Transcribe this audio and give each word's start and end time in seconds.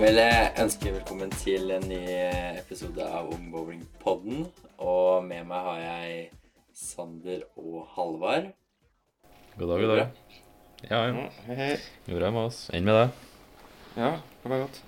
Vel, 0.00 0.16
jeg 0.16 0.52
ønsker 0.62 0.94
velkommen 0.94 1.32
til 1.42 1.70
en 1.74 1.82
ny 1.84 1.98
episode 2.56 3.04
av 3.04 3.26
Ungbowling-podden. 3.34 4.46
Og 4.80 5.26
med 5.26 5.44
meg 5.50 5.66
har 5.66 5.80
jeg 5.82 6.22
Sander 6.72 7.42
og 7.60 7.82
Halvard. 7.92 8.48
God 9.58 9.74
dag, 9.74 9.84
god 9.84 9.92
dag. 9.92 10.32
Ja, 10.88 11.02
ja. 11.04 11.26
Hei, 11.44 11.58
hei. 11.58 11.70
Det 12.06 12.16
er 12.16 12.32
med 12.32 12.46
oss. 12.46 12.62
Enn 12.72 12.88
med 12.88 12.96
deg? 12.96 13.22
Ja, 14.00 14.10
det 14.40 14.54
var 14.54 14.64
godt. 14.64 14.80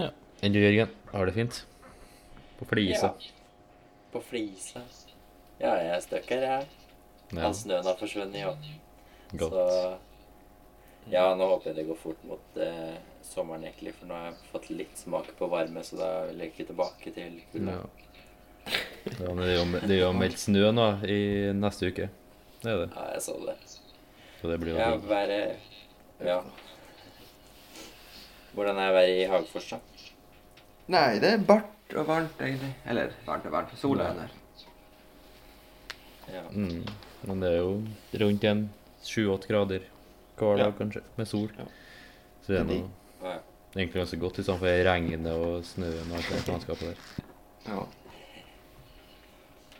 Ja. 0.00 0.08
Enn 0.40 0.56
du, 0.56 0.62
Jørgen? 0.64 0.96
Har 1.12 1.28
det 1.28 1.36
fint? 1.36 1.60
På 2.56 2.72
flisa? 2.72 3.12
På 4.16 4.22
Flisa. 4.24 4.80
Ja, 5.60 5.74
jeg 5.76 5.92
er 5.98 6.04
stuck 6.08 6.30
her, 6.32 6.48
jeg. 6.48 6.68
Ja, 7.34 7.48
All 7.50 7.56
snøen 7.58 7.84
har 7.84 8.00
forsvunnet, 8.00 8.40
jo. 8.40 8.56
godt. 9.44 9.58
Så 9.58 11.10
ja, 11.12 11.34
nå 11.36 11.52
håper 11.52 11.74
jeg 11.74 11.82
det 11.82 11.90
går 11.90 12.00
fort 12.00 12.24
mot 12.24 12.62
eh, 12.64 12.96
sommeren, 13.26 13.64
egentlig. 13.64 13.94
For 13.98 14.06
nå 14.10 14.14
har 14.18 14.26
jeg 14.30 14.50
fått 14.52 14.70
litt 14.70 14.98
smak 15.00 15.30
på 15.38 15.48
varme, 15.52 15.82
så 15.84 15.96
da 16.00 16.08
vil 16.28 16.38
jeg 16.44 16.52
ikke 16.52 16.66
tilbake 16.72 17.12
til 17.16 17.40
kulda. 17.52 17.78
Ja. 17.78 17.84
Ja, 19.20 19.32
men 19.34 19.42
det 19.84 19.98
er 19.98 20.04
jo, 20.06 20.12
meldt 20.16 20.38
snø 20.40 20.70
nå 20.72 20.86
i 21.04 21.18
neste 21.52 21.90
uke. 21.92 22.06
Det 22.62 22.70
er 22.72 22.78
det. 22.84 22.90
Ja, 22.96 23.08
jeg 23.12 23.22
så 23.26 23.34
det. 23.44 23.56
Så 24.40 24.48
det 24.48 24.60
blir 24.62 24.72
jo 24.72 24.78
Ja, 24.80 24.94
været 24.96 25.56
Ja. 26.24 26.38
Hvordan 28.54 28.78
er 28.78 28.92
været 28.94 29.16
i 29.18 29.26
Hagfors, 29.28 29.68
da? 29.74 29.78
Nei, 30.94 31.18
det 31.18 31.30
er 31.34 31.44
bart 31.44 31.94
og 31.96 32.06
varmt, 32.06 32.40
egentlig. 32.40 32.72
Eller 32.86 33.12
varmt 33.26 33.46
og 33.48 33.52
varmt. 33.52 33.72
Sola 33.78 34.04
er 34.12 34.14
der. 34.22 34.34
Ja. 36.32 36.42
Mm. 36.50 36.84
Men 37.24 37.40
det 37.42 37.50
er 37.52 37.58
jo 37.58 37.72
rundt 38.24 38.44
en 38.48 38.62
sju-åtte 39.04 39.48
grader 39.50 39.84
hver 40.38 40.56
dag, 40.56 40.66
Ja. 40.66 40.70
kanskje, 40.78 41.02
med 41.16 41.28
sol. 41.28 41.50
Ja. 41.58 41.64
Så 42.46 42.52
det 42.52 42.60
er 42.60 42.88
Det 43.24 43.80
er 43.80 43.82
egentlig 43.82 44.02
ganske 44.02 44.20
godt 44.22 44.38
i 44.38 44.42
stedet 44.44 44.60
for 44.60 44.86
regnet 44.88 45.28
og 45.32 45.64
snøen 45.66 46.10
og 46.12 46.18
alt 46.18 46.30
det 46.30 46.48
landskapet 46.48 46.90
der. 46.90 47.30
Ja. 47.66 47.84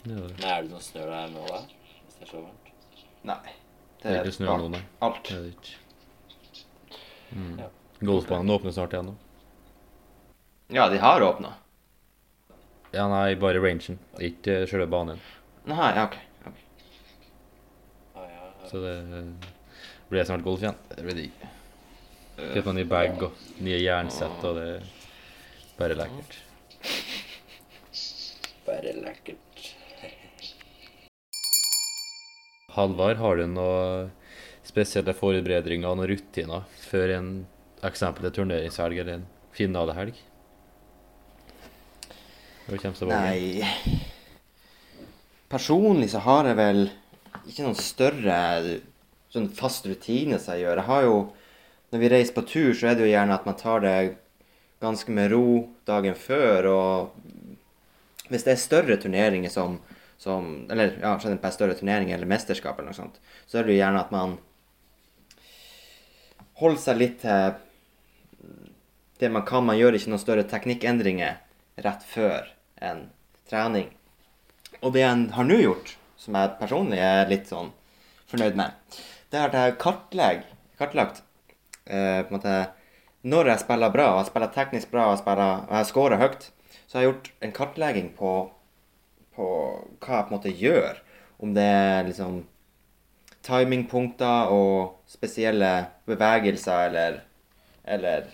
Det 0.04 0.12
er 0.12 0.22
det. 0.22 0.32
Men 0.38 0.48
er 0.50 0.62
det 0.62 0.72
noe 0.72 0.84
snø 0.84 1.04
der 1.10 1.28
nå, 1.32 1.44
da? 1.50 1.60
Hvis 2.04 2.16
det 2.18 2.26
er 2.26 2.30
så 2.32 2.40
varmt? 2.40 2.72
Nei. 3.30 3.54
Det 4.02 4.10
er 4.12 4.20
ikke 4.24 4.36
snø 4.38 4.56
nå, 4.62 4.70
nei. 4.74 4.82
Alt. 5.04 5.28
Det 5.28 5.36
er 5.36 5.44
det 5.44 5.52
ikke. 5.54 5.76
Mm. 7.34 7.54
Ja. 7.60 7.68
Golfbanen 8.04 8.50
åpner 8.56 8.74
snart 8.76 8.96
igjen 8.96 9.12
nå. 9.12 9.14
Ja, 10.74 10.88
de 10.88 10.98
har 10.98 11.22
åpna. 11.22 11.54
Ja, 12.94 13.08
nei, 13.10 13.34
bare 13.40 13.60
rangen, 13.60 13.98
ikke 14.22 14.62
selve 14.70 14.86
banen. 14.90 15.20
Nei, 15.68 15.90
ja, 15.96 16.04
OK. 16.06 16.16
okay. 16.46 16.60
Ah, 18.14 18.28
ja. 18.30 18.52
Så 18.70 18.80
det 18.84 18.96
blir 20.10 20.24
snart 20.24 20.44
golf 20.46 20.62
igjen. 20.62 20.78
Det 20.94 21.04
blir 21.06 21.18
digg. 21.24 21.44
Kjøper 22.34 22.74
ny 22.74 22.82
bag 22.90 23.20
og 23.22 23.36
nye 23.62 23.78
jernsett, 23.78 24.42
og 24.42 24.56
det 24.58 24.66
er 24.72 24.86
bare 25.78 25.96
lekkert. 25.98 26.38
Bare 28.66 28.94
lekkert. 28.98 29.68
Halvard, 32.74 33.20
har 33.22 33.38
du 33.38 33.46
noen 33.46 34.10
spesielle 34.66 35.14
forberedninger 35.14 35.86
og 35.86 36.08
rutiner 36.10 36.64
før 36.88 37.12
en 37.20 37.28
eksempel 37.86 38.26
til 38.26 38.40
turneringshelg 38.40 38.98
eller 38.98 39.20
en 39.20 39.28
finalehelg? 39.54 40.18
Nei 42.64 43.62
Personlig 45.52 46.08
så 46.10 46.22
har 46.24 46.48
jeg 46.48 46.58
vel 46.58 46.80
ikke 47.44 47.62
noen 47.66 47.78
større 47.78 48.38
sånn 49.30 49.50
fast 49.54 49.86
rutine 49.86 50.40
som 50.40 50.56
jeg 50.56 50.64
gjør. 50.64 50.80
Jeg 50.80 50.88
har 50.88 51.06
jo 51.06 51.16
Når 51.94 52.00
vi 52.02 52.08
reiser 52.10 52.34
på 52.34 52.42
tur, 52.42 52.72
så 52.74 52.88
er 52.90 52.96
det 52.98 53.04
jo 53.04 53.12
gjerne 53.12 53.34
at 53.36 53.44
man 53.46 53.54
tar 53.54 53.84
det 53.84 53.98
ganske 54.82 55.12
med 55.14 55.28
ro 55.30 55.68
dagen 55.86 56.16
før, 56.18 56.66
og 56.66 58.32
hvis 58.32 58.42
det 58.42 58.50
er 58.50 58.58
større 58.58 58.96
turneringer 58.98 59.52
som, 59.52 59.76
som 60.18 60.64
Eller 60.74 60.96
ja, 60.98 61.12
større 61.54 61.76
turneringer 61.78 62.16
eller 62.16 62.26
mesterskap 62.26 62.80
eller 62.80 62.90
noe 62.90 62.98
sånt, 62.98 63.20
så 63.46 63.60
er 63.60 63.68
det 63.68 63.76
jo 63.76 63.78
gjerne 63.78 64.02
at 64.02 64.10
man 64.10 64.34
holder 66.58 66.82
seg 66.82 66.98
litt 66.98 67.22
til 67.22 67.54
det 69.22 69.30
man 69.30 69.46
kan. 69.46 69.62
Man 69.68 69.78
gjør 69.78 69.94
ikke 69.94 70.10
noen 70.10 70.22
større 70.24 70.46
teknikkendringer 70.50 71.38
rett 71.86 72.08
før 72.10 72.50
en 72.82 73.04
trening. 73.46 73.92
Og 74.80 74.96
det 74.96 75.04
jeg 75.04 75.28
har 75.38 75.46
nå 75.46 75.60
gjort, 75.62 75.94
som 76.18 76.40
jeg 76.40 76.56
personlig 76.58 76.98
er 76.98 77.30
litt 77.30 77.46
sånn 77.54 77.70
fornøyd 78.34 78.58
med, 78.58 78.74
det 79.30 79.38
er 79.38 79.46
at 79.46 79.60
jeg 79.60 79.78
kartlegg, 79.86 80.42
kartlagt 80.80 81.22
eh, 81.86 82.20
på 82.24 82.32
en 82.32 82.36
måte 82.38 82.56
når 83.24 83.48
jeg 83.48 83.62
spiller 83.64 83.92
bra, 83.92 84.10
og 84.12 84.18
jeg 84.20 84.30
spiller 84.32 84.52
teknisk 84.52 84.90
bra 84.92 85.06
og, 85.12 85.18
spiller, 85.20 85.64
og 85.68 85.76
jeg 85.78 85.88
scorer 85.88 86.20
høyt, 86.20 86.50
så 86.86 86.98
har 86.98 87.04
jeg 87.04 87.10
gjort 87.10 87.30
en 87.40 87.54
kartlegging 87.56 88.10
på, 88.18 88.32
på 89.36 89.46
hva 90.04 90.18
jeg 90.18 90.26
på 90.26 90.34
en 90.34 90.36
måte 90.36 90.52
gjør. 90.52 91.00
Om 91.40 91.54
det 91.56 91.64
er 91.64 92.04
liksom 92.08 92.42
timingpunkter 93.44 94.52
og 94.52 95.00
spesielle 95.08 95.72
bevegelser 96.08 96.90
eller, 96.90 97.18
eller 97.84 98.28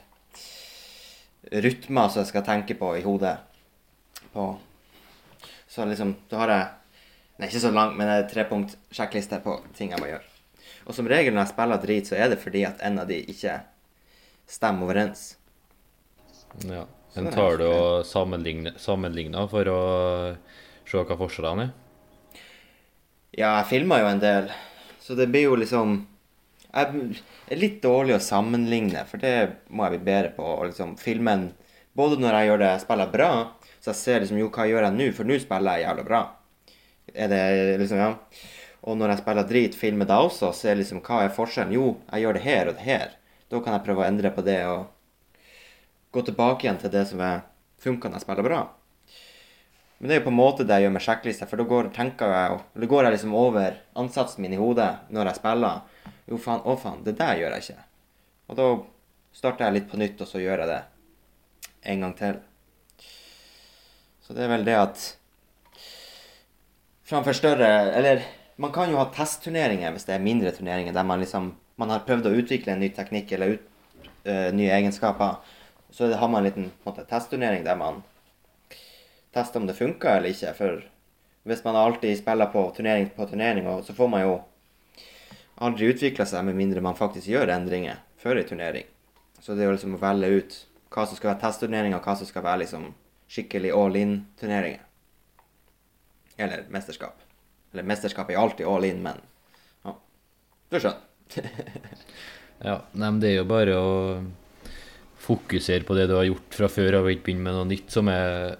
rytmer 1.50 2.10
som 2.10 2.22
jeg 2.22 2.32
skal 2.32 2.46
tenke 2.46 2.74
på 2.78 2.92
i 2.98 3.06
hodet. 3.06 3.36
På. 4.34 4.52
Så 5.70 5.86
liksom, 5.86 6.16
da 6.30 6.44
har 6.44 6.54
jeg 6.56 6.68
Nei, 7.40 7.48
ikke 7.48 7.60
så 7.62 7.70
langt, 7.72 7.94
men 7.96 8.04
det 8.04 8.14
er 8.18 8.26
trepunkt 8.28 8.74
sjekkliste 8.92 9.38
på 9.40 9.54
ting 9.72 9.94
jeg 9.94 10.00
må 10.02 10.10
gjøre. 10.10 10.29
Og 10.90 10.96
som 10.96 11.06
regel 11.06 11.36
når 11.36 11.44
jeg 11.44 11.52
spiller 11.52 11.82
drit, 11.84 12.08
så 12.10 12.16
er 12.18 12.32
det 12.32 12.40
fordi 12.42 12.64
at 12.66 12.80
en 12.82 12.98
av 12.98 13.06
de 13.06 13.20
ikke 13.30 13.60
stemmer 14.50 14.88
overens. 14.88 15.36
Ja. 16.66 16.88
Men 17.14 17.28
tar 17.34 17.58
du 17.58 17.64
og 17.66 18.06
sammenligner, 18.06 19.46
for 19.50 19.70
å 19.70 19.80
se 20.86 21.02
hva 21.06 21.16
forskjellene 21.18 21.68
er? 21.68 21.70
Ja, 23.30 23.52
jeg 23.60 23.68
filmer 23.70 24.02
jo 24.02 24.10
en 24.10 24.22
del, 24.22 24.50
så 25.02 25.14
det 25.18 25.28
blir 25.30 25.46
jo 25.46 25.58
liksom 25.58 26.00
Jeg 26.70 27.14
er 27.50 27.58
litt 27.58 27.80
dårlig 27.82 28.16
å 28.16 28.22
sammenligne, 28.22 29.02
for 29.10 29.22
det 29.22 29.34
må 29.70 29.86
jeg 29.86 29.96
bli 29.96 30.06
bedre 30.06 30.30
på. 30.36 30.46
å 30.46 30.66
liksom 30.66 30.96
filme 30.98 31.34
en 31.34 31.48
Både 31.98 32.18
når 32.22 32.36
jeg 32.36 32.46
gjør 32.46 32.60
det, 32.62 32.74
spiller 32.84 33.10
bra, 33.10 33.30
så 33.82 33.90
jeg 33.90 33.98
ser 33.98 34.22
liksom 34.22 34.38
Jo, 34.38 34.50
hva 34.54 34.66
gjør 34.70 34.86
jeg 34.86 34.98
nå? 34.98 35.08
For 35.14 35.26
nå 35.26 35.38
spiller 35.42 35.78
jeg 35.78 35.86
jævla 35.88 36.06
bra. 36.06 36.20
Er 37.10 37.32
det 37.32 37.42
liksom, 37.82 37.98
ja. 37.98 38.12
Og 38.80 38.96
når 38.96 39.12
jeg 39.12 39.20
spiller 39.20 39.48
drit, 39.48 39.76
filmer 39.76 40.08
da 40.08 40.22
også, 40.24 40.52
så 40.56 40.70
er 40.70 40.80
liksom 40.80 41.02
Hva 41.04 41.24
er 41.24 41.34
forskjellen? 41.36 41.74
Jo, 41.76 41.94
jeg 42.12 42.24
gjør 42.24 42.38
det 42.38 42.44
her 42.46 42.70
og 42.70 42.78
det 42.78 42.86
her. 42.86 43.16
Da 43.50 43.60
kan 43.60 43.76
jeg 43.76 43.84
prøve 43.86 44.04
å 44.04 44.08
endre 44.08 44.32
på 44.32 44.44
det 44.46 44.60
og 44.70 44.86
gå 46.14 46.22
tilbake 46.26 46.66
igjen 46.66 46.80
til 46.80 46.92
det 46.94 47.06
som 47.10 47.22
funka 47.80 48.08
når 48.08 48.20
jeg 48.20 48.26
spiller 48.26 48.46
bra. 48.46 48.60
Men 49.98 50.08
det 50.08 50.14
er 50.14 50.20
jo 50.22 50.26
på 50.30 50.32
en 50.32 50.38
måte 50.38 50.64
det 50.64 50.78
jeg 50.78 50.86
gjør 50.86 50.94
med 50.94 51.04
sjekklista, 51.04 51.46
for 51.48 51.60
da 51.60 51.66
går, 51.68 51.90
jeg, 51.92 52.60
eller 52.76 52.88
går 52.88 53.04
jeg 53.04 53.14
liksom 53.16 53.34
over 53.36 53.74
ansatsen 54.00 54.40
min 54.40 54.54
i 54.56 54.60
hodet 54.60 54.88
når 55.12 55.28
jeg 55.28 55.40
spiller. 55.42 55.82
Jo, 56.30 56.38
faen, 56.40 56.62
å 56.64 56.76
faen, 56.80 57.02
det 57.04 57.18
der 57.18 57.36
gjør 57.36 57.56
jeg 57.56 57.66
ikke. 57.66 57.84
Og 58.48 58.56
da 58.56 58.68
starter 59.36 59.66
jeg 59.66 59.76
litt 59.76 59.90
på 59.90 60.00
nytt, 60.00 60.22
og 60.24 60.30
så 60.30 60.40
gjør 60.40 60.64
jeg 60.64 60.70
det 60.70 60.80
en 61.92 62.06
gang 62.06 62.14
til. 62.16 62.40
Så 64.24 64.36
det 64.36 64.46
er 64.46 64.52
vel 64.54 64.64
det 64.64 64.76
at 64.78 65.04
framfor 67.10 67.34
større 67.34 67.68
Eller 67.98 68.22
man 68.60 68.72
kan 68.72 68.90
jo 68.92 68.98
ha 69.00 69.08
testturneringer 69.14 69.94
hvis 69.94 70.04
det 70.08 70.14
er 70.16 70.24
mindre 70.24 70.52
turneringer 70.52 70.92
der 70.92 71.06
man 71.08 71.22
liksom 71.22 71.54
man 71.80 71.92
har 71.94 72.04
prøvd 72.04 72.28
å 72.28 72.34
utvikle 72.42 72.74
en 72.74 72.82
ny 72.84 72.90
teknikk 72.92 73.32
eller 73.32 73.54
ut, 73.54 73.62
uh, 74.28 74.50
nye 74.52 74.72
egenskaper. 74.76 75.38
Så 75.90 76.10
har 76.12 76.28
man 76.28 76.44
en 76.44 76.48
liten 76.50 77.06
testturnering 77.08 77.64
der 77.64 77.78
man 77.80 78.02
tester 79.32 79.62
om 79.62 79.66
det 79.66 79.78
funker 79.78 80.18
eller 80.18 80.34
ikke. 80.34 80.52
For 80.58 80.82
hvis 81.48 81.64
man 81.64 81.78
alltid 81.80 82.18
spiller 82.18 82.52
på 82.52 82.66
turnering 82.76 83.08
på 83.16 83.26
turnering, 83.30 83.70
så 83.82 83.96
får 83.96 84.10
man 84.12 84.26
jo 84.26 84.34
aldri 85.56 85.88
utvikla 85.94 86.28
seg 86.28 86.44
med 86.44 86.58
mindre 86.60 86.84
man 86.84 86.98
faktisk 86.98 87.32
gjør 87.32 87.54
endringer 87.56 88.04
før 88.20 88.42
en 88.42 88.50
turnering. 88.52 88.84
Så 89.40 89.56
det 89.56 89.64
er 89.64 89.70
jo 89.70 89.78
liksom 89.78 89.96
å 89.96 90.02
velge 90.04 90.30
ut 90.36 90.60
hva 90.92 91.06
som 91.06 91.16
skal 91.16 91.32
være 91.32 91.42
testturneringer, 91.46 91.96
og 91.96 92.04
hva 92.04 92.18
som 92.18 92.28
skal 92.28 92.44
være 92.44 92.66
liksom 92.66 92.90
skikkelig 93.30 93.72
all 93.72 93.96
in-turneringer. 93.96 94.84
Eller 96.36 96.68
mesterskap. 96.68 97.29
Eller 97.72 97.86
mesterskapet 97.86 98.34
er 98.34 98.42
alltid 98.42 98.66
all 98.66 98.86
in, 98.88 99.02
men 99.04 99.20
ja. 99.86 99.94
Du 100.70 100.78
skjønner. 100.80 101.06
Ja, 102.60 102.74
nei, 102.92 103.06
men 103.06 103.20
det 103.22 103.30
er 103.30 103.38
jo 103.38 103.44
bare 103.48 103.76
å 103.80 103.92
fokusere 105.20 105.86
på 105.88 105.94
det 105.96 106.10
du 106.10 106.16
har 106.18 106.26
gjort 106.26 106.56
fra 106.58 106.68
før, 106.68 106.98
og 106.98 107.08
ikke 107.08 107.30
begynne 107.30 107.46
med 107.46 107.56
noe 107.56 107.68
nytt 107.70 107.94
som 107.94 108.10
er 108.12 108.58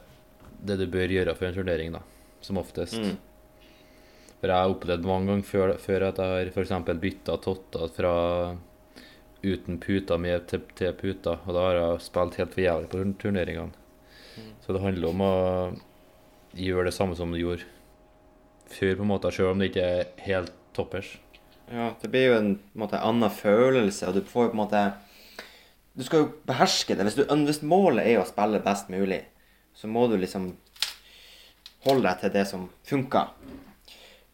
det 0.65 0.79
du 0.81 0.87
bør 0.93 1.13
gjøre 1.13 1.35
for 1.37 1.49
en 1.51 1.59
turnering, 1.59 1.93
da. 1.93 2.01
Som 2.41 2.61
oftest. 2.63 2.97
Mm. 2.97 3.19
For 4.41 4.49
jeg 4.49 4.57
har 4.57 4.73
opplevd 4.73 5.05
mange 5.05 5.29
ganger 5.29 5.49
før, 5.51 5.75
før 5.83 6.07
at 6.09 6.21
jeg 6.23 6.33
har 6.33 6.53
f.eks. 6.55 6.73
bytta 7.03 7.37
totter 7.45 7.93
fra 7.93 8.15
uten 9.45 9.77
puta 9.81 10.17
med 10.21 10.49
til, 10.49 10.65
til 10.77 10.97
puta, 10.97 11.37
og 11.45 11.57
da 11.57 11.67
har 11.67 11.81
jeg 11.81 12.07
spilt 12.07 12.41
helt 12.41 12.57
for 12.57 12.65
jævlig 12.65 12.91
på 12.93 13.05
turneringene. 13.21 13.77
Så 14.65 14.73
det 14.73 14.81
handler 14.85 15.13
om 15.13 15.23
å 15.25 15.35
gjøre 16.57 16.89
det 16.89 16.97
samme 16.97 17.17
som 17.19 17.33
du 17.33 17.41
gjorde 17.41 17.69
før, 18.71 18.97
på 18.97 19.05
en 19.05 19.11
måte, 19.11 19.33
selv 19.35 19.53
om 19.53 19.61
det 19.61 19.71
ikke 19.71 19.87
er 19.87 20.09
helt 20.27 20.55
toppers. 20.77 21.13
Ja, 21.71 21.93
det 22.03 22.11
blir 22.11 22.27
jo 22.27 22.39
en, 22.39 22.51
en 22.59 22.83
måte, 22.83 22.99
annen 22.99 23.31
følelse, 23.31 24.09
og 24.09 24.19
du 24.19 24.27
får 24.27 24.49
jo 24.49 24.53
på 24.53 24.59
en 24.59 24.65
måte 24.65 24.83
Du 25.95 26.05
skal 26.07 26.25
jo 26.25 26.31
beherske 26.47 26.95
det. 26.97 27.05
Hvis, 27.07 27.19
du, 27.19 27.25
hvis 27.47 27.63
målet 27.67 28.07
er 28.07 28.21
å 28.21 28.27
spille 28.27 28.63
best 28.65 28.91
mulig, 28.91 29.25
så 29.75 29.91
må 29.91 30.07
du 30.09 30.17
liksom 30.19 30.53
holde 31.87 32.07
deg 32.07 32.23
til 32.23 32.33
det 32.35 32.45
som 32.49 32.69
funker. 32.87 33.33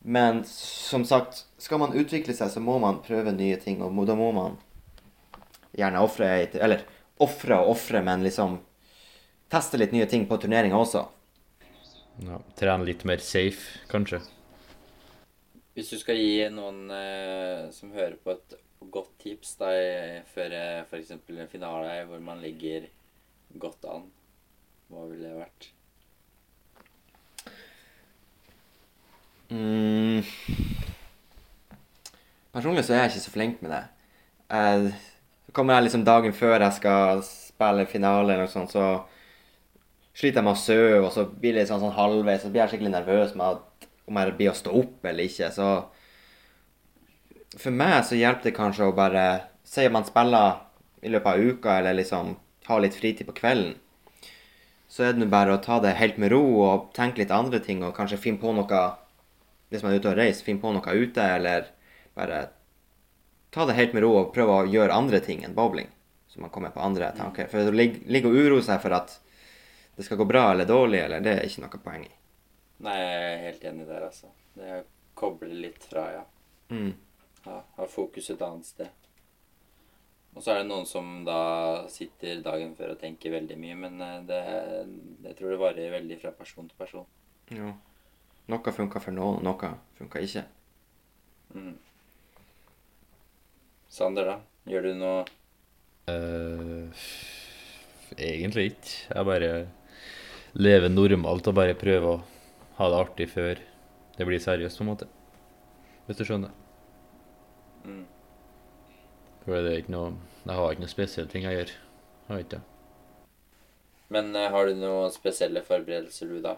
Men 0.06 0.44
som 0.47 1.05
sagt, 1.09 1.44
skal 1.59 1.81
man 1.83 1.97
utvikle 1.97 2.35
seg, 2.37 2.53
så 2.53 2.62
må 2.62 2.77
man 2.79 3.00
prøve 3.03 3.33
nye 3.35 3.56
ting. 3.59 3.81
Og 3.83 4.06
da 4.06 4.15
må 4.19 4.31
man 4.37 4.61
gjerne 5.77 6.05
ofre 6.05 6.29
Eller 6.55 6.85
ofre 7.19 7.59
og 7.59 7.73
ofre, 7.73 8.05
men 8.05 8.23
liksom 8.23 8.61
teste 9.50 9.81
litt 9.81 9.94
nye 9.94 10.06
ting 10.11 10.29
på 10.29 10.38
turneringa 10.38 10.79
også. 10.79 11.03
Ja, 12.25 12.39
trene 12.57 12.87
litt 12.89 13.05
mer 13.05 13.21
safe, 13.21 13.83
kanskje. 13.91 14.23
Hvis 15.77 15.91
du 15.93 15.99
skal 16.01 16.17
gi 16.17 16.47
noen 16.49 16.87
eh, 16.89 17.67
som 17.77 17.93
hører 17.93 18.17
på, 18.17 18.33
et 18.33 18.57
godt 18.93 19.13
tips 19.21 19.57
da, 19.61 19.73
før 20.33 20.55
eh, 20.57 20.85
f.eks. 20.87 21.13
en 21.13 21.51
finale 21.53 21.99
hvor 22.09 22.23
man 22.25 22.41
ligger 22.41 22.87
godt 23.61 23.85
an, 23.93 24.07
hva 24.89 25.05
ville 25.11 25.29
det 25.29 25.37
vært? 25.37 25.69
Mm. 29.51 30.25
Personlig 32.57 32.87
så 32.87 32.95
er 32.95 33.05
jeg 33.05 33.12
ikke 33.12 33.27
så 33.27 33.35
flink 33.35 33.61
med 33.61 33.75
det. 33.75 33.83
Jeg, 34.49 34.95
så 35.45 35.53
kommer 35.53 35.77
jeg 35.77 35.91
liksom 35.91 36.07
dagen 36.09 36.33
før 36.33 36.57
jeg 36.57 36.79
skal 36.79 37.23
spille 37.27 37.87
finale, 37.91 38.33
eller 38.33 38.47
noe 38.47 38.53
sånt, 38.53 38.73
så 38.73 38.87
sliter 40.17 40.41
jeg 40.41 40.47
med 40.47 40.57
å 40.57 40.61
sove, 40.61 41.01
og 41.05 41.11
så 41.13 41.27
blir 41.29 41.59
jeg 41.61 41.69
sånn, 41.69 41.83
sånn 41.83 41.97
halvveis, 41.97 42.43
så 42.45 42.51
blir 42.53 42.63
jeg 42.65 42.75
skikkelig 42.75 42.95
nervøs 42.95 43.35
med 43.37 43.59
at, 43.59 43.89
om 44.09 44.19
jeg 44.21 44.37
blir 44.39 44.53
å 44.53 44.57
stå 44.57 44.73
opp 44.81 45.09
eller 45.11 45.29
ikke. 45.29 45.51
Så 45.53 45.69
for 47.57 47.75
meg 47.75 47.99
så 48.07 48.19
hjelper 48.19 48.49
det 48.49 48.57
kanskje 48.57 48.89
å 48.89 48.97
bare 48.97 49.27
si 49.67 49.85
at 49.85 49.93
man 49.93 50.07
spiller 50.07 50.63
i 51.05 51.13
løpet 51.13 51.33
av 51.33 51.51
uka, 51.51 51.79
eller 51.81 51.99
liksom 51.99 52.37
har 52.67 52.83
litt 52.83 52.97
fritid 52.97 53.29
på 53.29 53.37
kvelden. 53.37 53.77
Så 54.89 55.05
er 55.05 55.13
det 55.13 55.21
nå 55.21 55.29
bare 55.31 55.57
å 55.57 55.63
ta 55.63 55.81
det 55.83 55.97
helt 55.99 56.17
med 56.23 56.33
ro 56.33 56.43
og 56.62 56.91
tenke 56.97 57.21
litt 57.21 57.35
andre 57.35 57.61
ting, 57.61 57.83
og 57.85 57.97
kanskje 57.97 58.21
finne 58.23 58.41
på 58.43 58.55
noe 58.57 58.85
hvis 59.69 59.83
man 59.83 59.93
er 59.93 60.01
ute 60.01 60.12
og 60.12 60.19
reiser, 60.19 60.47
finne 60.47 60.62
på 60.62 60.71
noe 60.73 60.95
ute, 60.95 61.23
eller 61.37 61.69
bare 62.17 62.47
ta 63.53 63.67
det 63.67 63.77
helt 63.77 63.95
med 63.97 64.05
ro 64.07 64.12
og 64.21 64.33
prøve 64.35 64.61
å 64.62 64.71
gjøre 64.71 64.95
andre 64.95 65.21
ting 65.21 65.43
enn 65.45 65.57
bowling. 65.57 65.91
Så 66.31 66.41
man 66.41 66.53
kommer 66.55 66.73
på 66.75 66.83
andre 66.85 67.11
tanker. 67.17 67.49
For 67.51 67.67
å 67.67 67.75
ligge, 67.75 68.05
å 68.07 68.31
og 68.31 68.37
uro 68.37 68.61
seg 68.62 68.81
for 68.83 68.95
at 68.95 69.17
det 69.97 70.05
skal 70.05 70.21
gå 70.21 70.25
bra 70.29 70.51
eller 70.53 70.69
dårlig, 70.69 71.01
eller 71.07 71.25
det 71.25 71.33
er 71.33 71.49
ikke 71.49 71.65
noe 71.65 71.81
poeng 71.85 72.05
i. 72.05 72.13
Nei, 72.85 72.97
jeg 73.01 73.25
er 73.25 73.43
helt 73.47 73.65
enig 73.71 73.89
der, 73.89 74.05
altså. 74.11 74.31
Det 74.57 74.75
å 74.77 74.85
koble 75.17 75.49
litt 75.65 75.85
fra, 75.89 76.05
ja. 76.13 76.25
Mm. 76.69 76.93
ha. 77.47 77.61
Ha 77.79 77.87
fokus 77.89 78.31
et 78.31 78.43
annet 78.45 78.69
sted. 78.69 79.07
Og 80.37 80.45
så 80.45 80.53
er 80.53 80.61
det 80.61 80.69
noen 80.69 80.85
som 80.85 81.23
da 81.25 81.41
sitter 81.89 82.43
dagen 82.45 82.75
før 82.77 82.93
og 82.93 83.01
tenker 83.01 83.33
veldig 83.33 83.57
mye, 83.57 83.77
men 83.87 83.97
det 84.03 84.11
det, 84.29 84.41
jeg 85.31 85.39
tror 85.39 85.55
det 85.55 85.61
varer 85.63 85.95
veldig 85.95 86.19
fra 86.21 86.35
person 86.37 86.69
til 86.69 86.77
person. 86.77 87.07
Ja. 87.57 87.73
Noe 88.53 88.75
funker 88.77 89.01
for 89.03 89.17
noen, 89.17 89.41
og 89.41 89.47
noe 89.47 89.73
funker 89.97 90.27
ikke. 90.27 90.45
Mm. 91.57 91.73
Sander, 93.97 94.29
da? 94.29 94.37
Gjør 94.69 94.91
du 94.91 94.93
noe 95.01 95.25
uh, 96.11 97.09
egentlig 98.19 98.73
ikke. 98.75 98.93
Jeg 99.15 99.29
bare 99.31 99.51
lever 100.56 100.93
normalt 100.93 101.49
og 101.50 101.56
bare 101.56 101.76
prøve 101.79 102.12
å 102.14 102.20
ha 102.79 102.88
det 102.93 103.00
artig 103.00 103.29
før 103.32 103.61
det 104.17 104.25
blir 104.25 104.41
seriøst, 104.41 104.79
på 104.79 104.85
en 104.85 104.91
måte. 104.91 105.08
Hvis 106.06 106.20
du 106.20 106.25
skjønner. 106.25 106.55
mm. 107.85 108.05
For 109.44 109.62
det 109.62 109.73
er 109.73 109.82
ikke 109.82 109.94
noe 109.94 110.14
Jeg 110.47 110.56
har 110.58 110.73
ikke 110.73 110.82
noe 110.82 110.91
spesielle 110.91 111.31
ting 111.31 111.44
jeg 111.47 111.55
gjør. 111.55 111.70
Jeg 111.75 112.32
har 112.32 112.41
ikke 112.43 112.56
det. 112.56 112.64
Men 114.14 114.31
uh, 114.35 114.49
har 114.55 114.67
du 114.67 114.79
noen 114.79 115.12
spesielle 115.14 115.62
forberedelser 115.67 116.31
du, 116.31 116.38
da? 116.43 116.55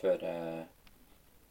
Før 0.00 0.22
uh, 0.26 0.62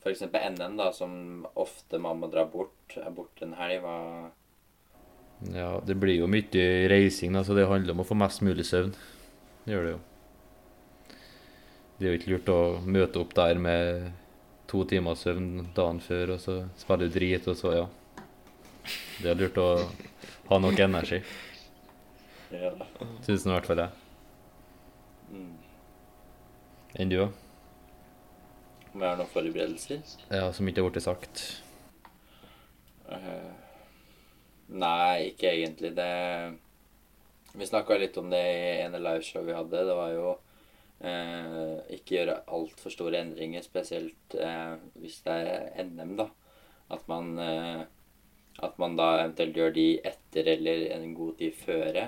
f.eks. 0.03 0.25
NM, 0.27 0.77
da, 0.79 0.91
som 0.95 1.45
ofte 1.55 1.99
man 2.03 2.19
må 2.19 2.29
dra 2.31 2.45
bort. 2.47 2.97
Er 2.99 3.11
borte 3.15 3.47
en 3.47 3.55
helg. 3.59 3.83
Hva 3.83 3.97
Ja, 5.55 5.79
det 5.83 5.95
blir 5.99 6.19
jo 6.19 6.29
mye 6.31 6.65
reising, 6.91 7.35
da, 7.35 7.43
så 7.43 7.55
det 7.55 7.69
handler 7.71 7.95
om 7.95 8.03
å 8.03 8.07
få 8.07 8.19
mest 8.19 8.43
mulig 8.43 8.67
søvn. 8.67 8.91
Det 9.63 9.73
gjør 9.73 9.87
det 9.87 9.95
jo. 9.95 10.01
Det 12.03 12.09
er 12.09 12.17
jo 12.17 12.19
ikke 12.19 12.31
lurt 12.33 12.49
å 12.51 12.61
møte 12.83 13.19
opp 13.21 13.29
der 13.37 13.55
med 13.63 14.09
to 14.67 14.81
timer 14.91 15.15
søvn 15.15 15.69
dagen 15.71 16.01
før, 16.03 16.33
og 16.33 16.41
så 16.43 16.57
spille 16.75 17.07
drit, 17.07 17.47
og 17.47 17.55
så, 17.55 17.71
ja. 17.77 17.85
Det 19.23 19.31
er 19.31 19.39
lurt 19.39 19.59
å 19.63 19.67
ha 20.49 20.59
nok 20.59 20.83
energi. 20.83 21.21
ja. 22.51 22.73
Syns 23.23 23.47
i 23.47 23.53
hvert 23.53 23.71
fall 23.71 23.85
jeg. 23.85 23.95
mm. 25.31 25.55
Enn 26.99 27.15
du, 27.15 27.17
da? 27.23 27.31
Om 28.91 28.99
jeg 28.99 29.09
har 29.13 29.23
noen 29.23 29.33
forberedelser? 29.39 30.03
Ja, 30.27 30.51
som 30.51 30.67
ikke 30.67 30.83
har 30.83 30.91
blitt 30.91 31.07
sagt. 31.07 31.47
Uh, 33.07 33.51
nei, 34.67 35.31
ikke 35.31 35.55
egentlig. 35.55 35.95
Det 35.95 36.11
Vi 37.55 37.71
snakka 37.71 37.95
litt 37.95 38.19
om 38.19 38.27
det 38.27 38.43
i 38.43 38.81
ene 38.83 38.99
liveshow 38.99 39.47
vi 39.47 39.55
hadde. 39.55 39.87
Det 39.87 40.01
var 40.03 40.11
jo 40.11 40.41
eh, 41.03 41.75
ikke 41.97 42.17
gjøre 42.17 42.39
altfor 42.55 42.93
store 42.93 43.21
endringer, 43.23 43.63
spesielt 43.65 44.35
eh, 44.39 44.75
hvis 45.01 45.19
det 45.25 45.35
er 45.35 45.85
NM, 45.89 46.15
da. 46.19 46.29
At 46.93 47.07
man 47.11 47.37
eh, 47.39 47.83
At 48.63 48.77
man 48.77 48.93
da 48.95 49.07
eventuelt 49.17 49.55
gjør 49.57 49.71
de 49.73 49.85
etter 50.05 50.47
eller 50.51 50.83
en 50.93 51.15
god 51.17 51.37
tid 51.39 51.55
føre. 51.57 52.03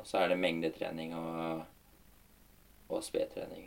Og 0.00 0.06
så 0.08 0.22
er 0.22 0.30
det 0.30 0.38
mengdetrening 0.40 1.12
og, 1.14 1.64
og 2.88 3.02
spedtrening. 3.04 3.66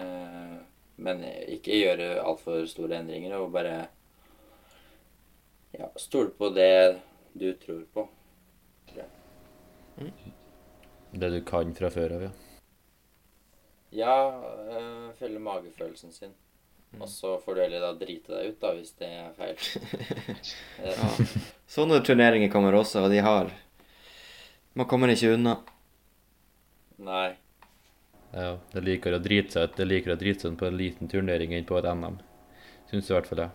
Eh, 0.00 0.54
men 0.96 1.20
ikke 1.52 1.76
gjøre 1.76 2.22
altfor 2.22 2.64
store 2.70 3.02
endringer, 3.02 3.36
og 3.36 3.52
bare 3.52 3.74
ja, 5.76 5.90
stole 5.96 6.32
på 6.38 6.48
det 6.56 7.00
du 7.36 7.52
tror 7.60 7.84
på. 7.92 8.08
Det 11.12 11.28
du 11.28 11.40
kan 11.44 11.74
fra 11.76 11.90
før 11.92 12.16
av, 12.16 12.22
ja. 12.30 12.32
Ja, 13.92 14.14
øh, 14.72 15.10
følge 15.18 15.38
magefølelsen 15.42 16.12
sin. 16.12 16.32
Og 17.00 17.08
så 17.08 17.38
får 17.40 17.54
du 17.56 17.60
heller 17.62 17.80
da 17.80 17.92
drite 17.96 18.32
deg 18.34 18.50
ut, 18.52 18.58
da, 18.60 18.70
hvis 18.76 18.92
det 19.00 19.08
er 19.08 19.30
feil. 19.36 19.56
Eh, 20.82 20.90
Ja. 20.92 21.08
Sånne 21.72 22.02
turneringer 22.04 22.50
kommer 22.52 22.74
også, 22.76 23.06
og 23.06 23.12
de 23.12 23.22
har 23.24 23.48
Man 24.76 24.88
kommer 24.88 25.08
ikke 25.12 25.34
unna. 25.36 25.58
Nei. 27.02 27.32
ja. 28.32 28.58
Det 28.72 28.82
liker 28.84 29.16
å 29.16 29.20
drite 29.24 29.52
seg 29.56 29.68
ut. 29.70 29.76
Det 29.76 29.86
liker 29.88 30.14
å 30.14 30.20
drite 30.20 30.40
seg 30.46 30.52
ut 30.54 30.60
på 30.60 30.68
en 30.68 30.76
liten 30.80 31.08
turnering 31.12 31.52
enn 31.56 31.66
på 31.68 31.76
et 31.80 31.88
NM. 31.92 32.20
Syns 32.90 33.10
i 33.10 33.14
hvert 33.16 33.28
fall 33.28 33.42
det. 33.44 33.50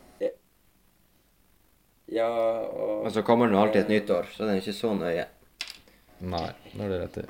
Ja, 2.07 2.29
og 2.29 3.05
Og 3.05 3.11
så 3.11 3.21
kommer 3.25 3.49
det 3.51 3.57
alltid 3.59 3.81
et 3.81 3.89
nytt 3.91 4.09
år, 4.15 4.29
så 4.31 4.45
det 4.45 4.53
er 4.53 4.61
ikke 4.61 4.73
så 4.77 4.93
nøye. 4.95 5.25
Nei, 6.21 6.47
det 6.73 6.79
har 6.81 6.89
du 6.93 6.97
rett 7.01 7.17
i. 7.21 7.25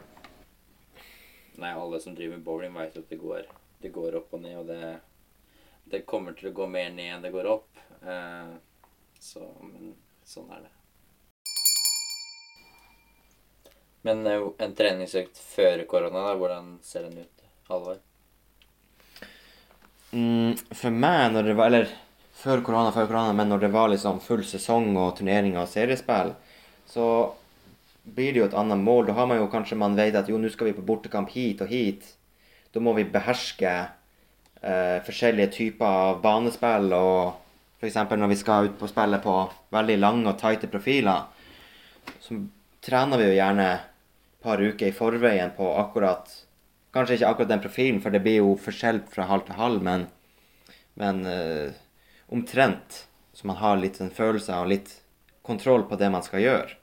Nei, 1.57 1.73
alle 1.73 1.99
som 1.99 2.15
driver 2.15 2.37
med 2.37 2.45
bowling, 2.45 2.73
veit 2.77 2.97
at 2.97 3.09
det 3.09 3.17
går, 3.17 3.45
det 3.81 3.89
går 3.93 4.19
opp 4.19 4.33
og 4.37 4.43
ned, 4.43 4.57
og 4.59 4.67
det, 4.69 4.97
det 5.89 6.05
kommer 6.09 6.35
til 6.37 6.51
å 6.51 6.57
gå 6.59 6.67
mer 6.69 6.91
ned 6.93 7.15
enn 7.15 7.23
det 7.25 7.33
går 7.33 7.49
opp. 7.49 7.79
Eh, 8.05 8.51
så 9.19 9.41
Men 9.63 9.95
sånn 10.27 10.51
er 10.53 10.67
det. 10.67 10.73
Men 14.05 14.21
en 14.29 14.75
treningsøkt 14.77 15.39
før 15.41 15.81
korona, 15.89 16.27
da, 16.29 16.35
hvordan 16.39 16.75
ser 16.85 17.07
den 17.07 17.25
ut? 17.25 17.47
Halvor? 17.67 17.97
Mm, 20.13 20.53
for 20.71 20.93
meg, 20.93 21.33
når 21.33 21.49
det 21.49 21.55
var 21.57 21.67
Eller 21.67 21.89
før 22.37 22.61
korona, 22.63 22.93
før 22.95 23.09
korona, 23.09 23.33
men 23.35 23.49
når 23.49 23.65
det 23.65 23.73
var 23.73 23.89
liksom 23.91 24.21
full 24.23 24.45
sesong 24.47 24.93
og 24.95 25.17
turneringer 25.17 25.63
og 25.63 25.71
seriespill, 25.71 26.31
så 26.87 27.07
blir 28.15 28.33
det 28.33 28.41
jo 28.41 28.47
et 28.47 28.57
annet 28.57 28.79
mål. 28.79 29.07
Da 29.07 29.17
har 29.17 29.27
man 29.29 29.41
jo 29.41 29.49
kanskje 29.51 29.79
man 29.79 29.97
vet 29.97 30.15
at 30.15 30.29
jo, 30.29 30.39
nå 30.39 30.51
skal 30.53 30.71
vi 30.71 30.77
på 30.77 30.85
bortekamp 30.85 31.31
hit 31.33 31.61
og 31.63 31.71
hit. 31.71 32.05
Da 32.73 32.83
må 32.83 32.93
vi 32.97 33.07
beherske 33.09 33.73
eh, 34.61 34.97
forskjellige 35.05 35.53
typer 35.55 36.21
banespill 36.23 36.93
og 36.97 37.43
f.eks. 37.77 37.97
når 38.09 38.31
vi 38.31 38.39
skal 38.39 38.69
ut 38.69 38.79
på 38.79 38.89
spillet 38.89 39.23
på 39.23 39.35
veldig 39.73 39.97
lange 39.99 40.31
og 40.31 40.39
tighte 40.41 40.69
profiler, 40.71 41.27
så 42.23 42.39
trener 42.83 43.19
vi 43.19 43.29
jo 43.29 43.37
gjerne 43.37 43.67
et 43.75 44.43
par 44.43 44.61
uker 44.61 44.89
i 44.89 44.95
forveien 44.95 45.55
på 45.57 45.71
akkurat 45.77 46.43
Kanskje 46.95 47.17
ikke 47.17 47.29
akkurat 47.29 47.49
den 47.51 47.61
profilen, 47.61 47.97
for 48.01 48.15
det 48.15 48.23
blir 48.25 48.39
jo 48.39 48.53
forskjell 48.57 49.01
fra 49.11 49.27
halv 49.29 49.43
til 49.45 49.57
halv, 49.59 49.83
men, 49.85 50.05
men 50.97 51.19
eh, 51.29 51.75
omtrent. 52.33 53.03
Så 53.37 53.45
man 53.45 53.59
har 53.59 53.77
litt 53.77 53.99
en 54.01 54.09
følelse 54.09 54.55
og 54.55 54.71
litt 54.71 54.93
kontroll 55.45 55.83
på 55.85 55.99
det 55.99 56.09
man 56.09 56.25
skal 56.25 56.41
gjøre. 56.41 56.76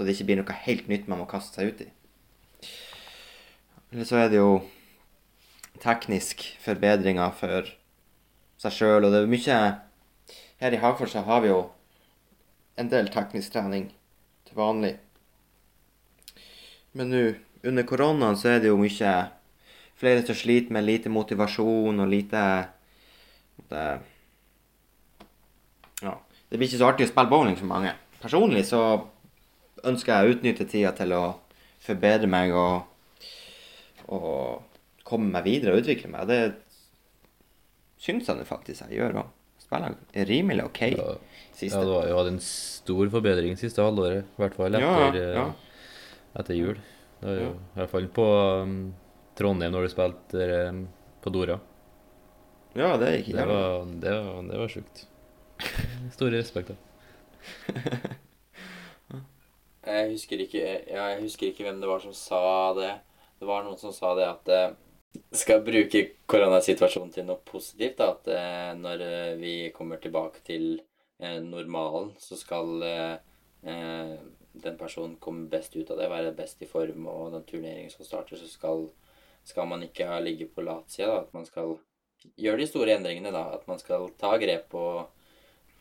Så 0.00 0.04
det 0.08 0.14
ikke 0.14 0.30
blir 0.30 0.38
noe 0.40 0.54
helt 0.64 0.86
nytt 0.88 1.08
man 1.12 1.18
må 1.20 1.26
kaste 1.28 1.58
seg 1.60 1.74
ut 1.74 1.80
i. 1.84 1.86
Eller 3.92 4.06
så 4.08 4.16
er 4.16 4.30
det 4.32 4.38
jo 4.38 4.62
teknisk 5.82 6.40
forbedringer 6.62 7.34
for 7.36 7.68
seg 8.64 8.72
sjøl, 8.78 9.04
og 9.04 9.12
det 9.12 9.20
er 9.20 9.28
mye 9.28 9.58
Her 10.64 10.72
i 10.72 10.80
Hagfors 10.80 11.12
så 11.12 11.20
har 11.28 11.44
vi 11.44 11.50
jo 11.50 11.58
en 12.80 12.88
del 12.88 13.12
teknisk 13.12 13.52
trening 13.52 13.90
til 14.48 14.56
vanlig. 14.56 14.94
Men 16.96 17.12
nå 17.12 17.22
under 17.60 17.88
koronaen 17.92 18.40
så 18.40 18.54
er 18.54 18.64
det 18.64 18.72
jo 18.72 18.80
mye 18.80 19.14
flere 20.00 20.24
som 20.24 20.40
sliter 20.46 20.72
med 20.72 20.88
lite 20.88 21.12
motivasjon 21.12 22.00
og 22.00 22.08
lite 22.16 22.48
det, 23.68 23.86
Ja. 26.00 26.16
Det 26.48 26.56
blir 26.56 26.70
ikke 26.72 26.80
så 26.80 26.88
artig 26.88 27.04
å 27.04 27.12
spille 27.12 27.36
bowling 27.36 27.60
for 27.60 27.68
mange. 27.68 27.98
Personlig 28.24 28.64
så 28.72 29.10
ønsker 29.88 30.12
jeg 30.12 30.26
å 30.26 30.34
utnytte 30.36 30.66
tida 30.68 30.92
til 30.96 31.14
å 31.16 31.24
forbedre 31.80 32.28
meg 32.30 32.52
og, 32.56 32.82
og 34.12 34.80
komme 35.06 35.30
meg 35.32 35.46
videre 35.46 35.74
og 35.74 35.84
utvikle 35.84 36.10
meg. 36.12 36.30
Det 36.30 36.40
syns 38.00 38.30
jeg 38.30 38.48
faktisk 38.48 38.86
jeg 38.86 39.00
gjør 39.00 39.22
òg. 39.22 39.36
Spiller 39.60 40.26
rimelig 40.26 40.64
OK 40.66 40.80
Ja, 40.96 41.10
siste. 41.54 41.78
ja, 41.78 41.84
du 41.84 41.92
har 41.94 42.08
jo 42.08 42.16
hatt 42.18 42.30
en 42.32 42.40
stor 42.42 43.10
forbedring 43.12 43.58
siste 43.60 43.84
halvåret, 43.84 44.24
i 44.24 44.40
hvert 44.40 44.56
fall 44.56 44.78
etter, 44.78 45.18
ja. 45.20 45.44
ja. 45.44 45.90
etter 46.40 46.58
jul. 46.58 46.80
Det 47.20 47.28
er 47.28 47.42
jo 47.42 47.50
i 47.52 47.76
hvert 47.76 47.92
fall 47.92 48.08
på 48.16 48.26
um, 48.64 48.78
Trondheim 49.38 49.74
når 49.74 49.86
du 49.86 49.92
spilte 49.92 50.48
um, 50.70 50.86
på 51.20 51.32
Dora. 51.34 51.60
Ja, 52.78 52.94
det 53.00 53.12
gikk 53.18 53.34
Det 53.34 53.46
var, 53.50 53.84
det 54.00 54.16
var, 54.16 54.42
det 54.48 54.58
var 54.62 54.72
sjukt. 54.72 55.04
Stor 56.16 56.32
respekt, 56.32 56.72
da. 56.72 56.76
Jeg 59.80 60.10
husker 60.12 60.42
ikke 60.44 60.60
ja, 60.60 61.06
Jeg 61.14 61.22
husker 61.22 61.48
ikke 61.48 61.64
hvem 61.64 61.80
det 61.80 61.88
var 61.88 62.02
som 62.02 62.14
sa 62.16 62.42
det. 62.76 62.92
Det 63.40 63.48
var 63.48 63.64
noen 63.64 63.80
som 63.80 63.92
sa 63.96 64.12
det 64.18 64.26
at 64.28 64.50
eh, 64.52 64.74
skal 65.32 65.62
bruke 65.64 66.02
koronasituasjonen 66.28 67.12
til 67.14 67.26
noe 67.28 67.40
positivt. 67.48 67.96
Da. 68.00 68.10
At 68.12 68.28
eh, 68.28 68.72
når 68.76 69.04
eh, 69.06 69.34
vi 69.40 69.54
kommer 69.76 70.00
tilbake 70.02 70.44
til 70.46 70.72
normalen, 71.20 72.14
så 72.16 72.32
skal 72.32 72.78
den 73.60 74.76
personen 74.80 75.18
komme 75.20 75.50
best 75.52 75.74
ut 75.76 75.90
av 75.92 75.98
det, 76.00 76.06
være 76.08 76.30
best 76.32 76.62
i 76.64 76.68
form, 76.70 77.04
og 77.12 77.34
den 77.34 77.44
turneringen 77.44 77.92
som 77.92 78.06
starter, 78.08 78.40
så 78.40 78.48
skal, 78.48 78.86
skal 79.44 79.68
man 79.68 79.84
ikke 79.84 80.06
ligge 80.24 80.46
på 80.48 80.64
latsida. 80.64 81.10
da. 81.10 81.26
At 81.26 81.34
man 81.36 81.44
skal 81.44 81.74
gjøre 82.40 82.62
de 82.62 82.70
store 82.70 82.96
endringene, 82.96 83.34
da. 83.36 83.50
At 83.52 83.68
man 83.68 83.82
skal 83.82 84.08
ta 84.16 84.32
grep 84.40 84.72
og 84.80 85.12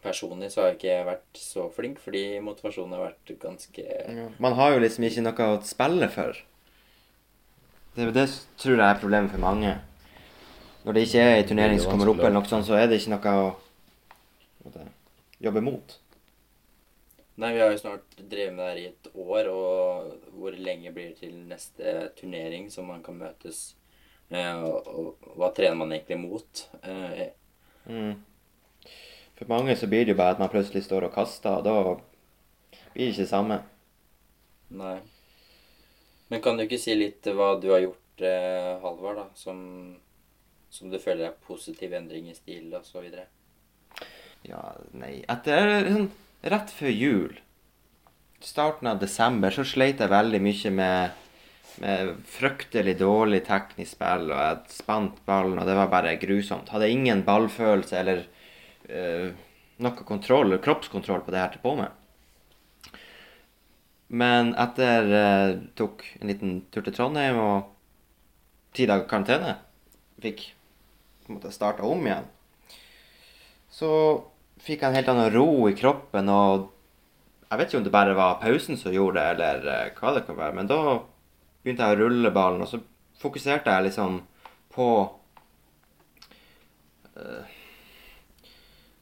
Personlig 0.04 0.52
så 0.54 0.62
har 0.62 0.70
jeg 0.70 0.78
ikke 0.80 0.98
vært 1.10 1.40
så 1.42 1.66
flink, 1.76 1.98
fordi 2.00 2.24
motivasjonen 2.44 2.96
har 2.96 3.10
vært 3.10 3.34
ganske 3.42 3.84
Ja. 3.84 4.28
Man 4.40 4.54
har 4.56 4.72
jo 4.72 4.80
liksom 4.80 5.04
ikke 5.04 5.24
noe 5.26 5.48
å 5.52 5.62
spille 5.68 6.08
for. 6.14 6.38
Det, 7.96 8.06
det 8.16 8.28
tror 8.62 8.78
jeg 8.78 8.86
er 8.86 9.02
problemet 9.02 9.34
for 9.34 9.44
mange. 9.44 9.74
Når 10.86 10.96
det 10.96 11.02
ikke 11.08 11.24
er 11.26 11.42
en 11.42 11.50
turnering 11.50 11.82
som 11.82 11.92
kommer 11.92 12.12
opp, 12.14 12.22
eller 12.22 12.38
noe 12.38 12.48
sånt, 12.48 12.68
så 12.70 12.78
er 12.80 12.88
det 12.88 13.02
ikke 13.02 13.12
noe 13.12 13.34
å 13.42 13.50
måtte, 14.64 14.86
jobbe 15.44 15.64
mot. 15.66 15.98
Nei, 17.40 17.54
vi 17.56 17.60
har 17.64 17.72
jo 17.72 17.82
snart 17.82 18.16
drevet 18.20 18.56
med 18.56 18.64
det 18.64 18.70
her 18.70 18.80
i 18.80 18.88
et 18.88 19.12
år, 19.16 19.50
og 19.52 20.32
hvor 20.40 20.56
lenge 20.56 20.92
blir 20.96 21.12
det 21.12 21.20
til 21.26 21.36
neste 21.48 22.10
turnering 22.20 22.70
som 22.72 22.88
man 22.88 23.04
kan 23.04 23.20
møtes? 23.20 23.76
Eh, 24.32 24.64
og, 24.64 24.88
og 24.88 25.36
hva 25.40 25.52
trener 25.56 25.76
man 25.80 25.92
egentlig 25.96 26.22
mot? 26.24 26.66
Eh, 26.84 27.28
Mm. 27.90 28.20
For 29.40 29.48
mange 29.48 29.76
så 29.80 29.88
blir 29.88 30.04
det 30.04 30.14
jo 30.14 30.20
bare 30.20 30.36
at 30.36 30.42
man 30.42 30.52
plutselig 30.52 30.84
står 30.84 31.08
og 31.08 31.16
kaster, 31.16 31.62
og 31.62 31.64
da 31.64 31.76
blir 32.92 33.06
det 33.08 33.14
ikke 33.14 33.24
det 33.24 33.32
samme. 33.32 33.62
nei. 34.70 35.00
Men 36.30 36.42
kan 36.46 36.58
du 36.58 36.66
ikke 36.68 36.78
si 36.78 36.94
litt 36.94 37.26
hva 37.26 37.56
du 37.58 37.72
har 37.72 37.82
gjort, 37.82 38.22
eh, 38.22 38.76
Halvard, 38.84 39.18
da, 39.18 39.28
som, 39.34 39.62
som 40.70 40.92
du 40.92 41.00
føler 41.02 41.30
er 41.30 41.38
positiv 41.48 41.96
endring 41.98 42.28
i 42.30 42.36
stil 42.38 42.68
og 42.76 42.86
så 42.86 43.02
videre? 43.02 43.26
Ja, 44.46 44.60
nei 44.94 45.24
Etter 45.28 45.88
sånn 45.88 46.12
rett 46.54 46.70
før 46.72 46.94
jul, 46.94 47.40
starten 48.44 48.92
av 48.92 49.00
desember, 49.02 49.52
så 49.52 49.66
sleit 49.68 50.04
jeg 50.04 50.12
veldig 50.12 50.40
mye 50.44 50.72
med, 50.72 51.24
med 51.84 52.12
fryktelig 52.30 52.96
dårlig 53.02 53.42
teknisk 53.48 53.98
spill, 53.98 54.30
og 54.30 54.38
jeg 54.38 54.78
spant 54.78 55.18
ballen, 55.26 55.60
og 55.60 55.68
det 55.68 55.76
var 55.80 55.92
bare 55.92 56.16
grusomt. 56.22 56.70
Hadde 56.72 56.92
ingen 56.94 57.26
ballfølelse 57.28 57.98
eller 58.04 58.28
eh, 58.90 59.32
noe 59.80 60.06
kontroll, 60.08 60.58
kroppskontroll 60.64 61.24
på 61.26 61.34
det 61.34 61.40
jeg 61.40 61.52
holdt 61.54 61.66
på 61.66 61.76
med. 61.80 62.96
Men 64.10 64.56
etter 64.58 65.12
eh, 65.14 65.52
tok 65.78 66.04
en 66.20 66.32
liten 66.32 66.56
tur 66.74 66.82
til 66.86 66.96
Trondheim 66.98 67.38
og 67.38 67.70
ti 68.74 68.88
dager 68.90 69.06
karantene, 69.10 69.56
fikk 70.22 70.48
måte 71.30 71.52
starta 71.54 71.86
om 71.86 72.02
igjen, 72.08 72.26
så 73.70 73.92
fikk 74.60 74.82
jeg 74.82 74.90
en 74.90 74.98
helt 74.98 75.12
annen 75.14 75.30
ro 75.34 75.70
i 75.70 75.76
kroppen, 75.78 76.32
og 76.34 76.70
jeg 77.50 77.60
vet 77.60 77.70
ikke 77.70 77.80
om 77.80 77.86
det 77.86 77.94
bare 77.94 78.18
var 78.18 78.42
pausen 78.42 78.78
som 78.78 78.94
gjorde 78.94 79.22
det, 79.22 79.30
eller 79.36 79.70
eh, 79.76 79.94
hva 80.00 80.16
det 80.16 80.26
kan 80.26 80.40
være, 80.40 80.58
men 80.58 80.70
da 80.70 80.82
begynte 81.62 81.86
jeg 81.86 81.98
å 81.98 82.02
rulle 82.02 82.34
ballen, 82.34 82.66
og 82.66 82.72
så 82.72 82.82
fokuserte 83.22 83.74
jeg 83.74 83.88
liksom 83.90 84.20
på 84.74 84.90
eh, 87.14 87.59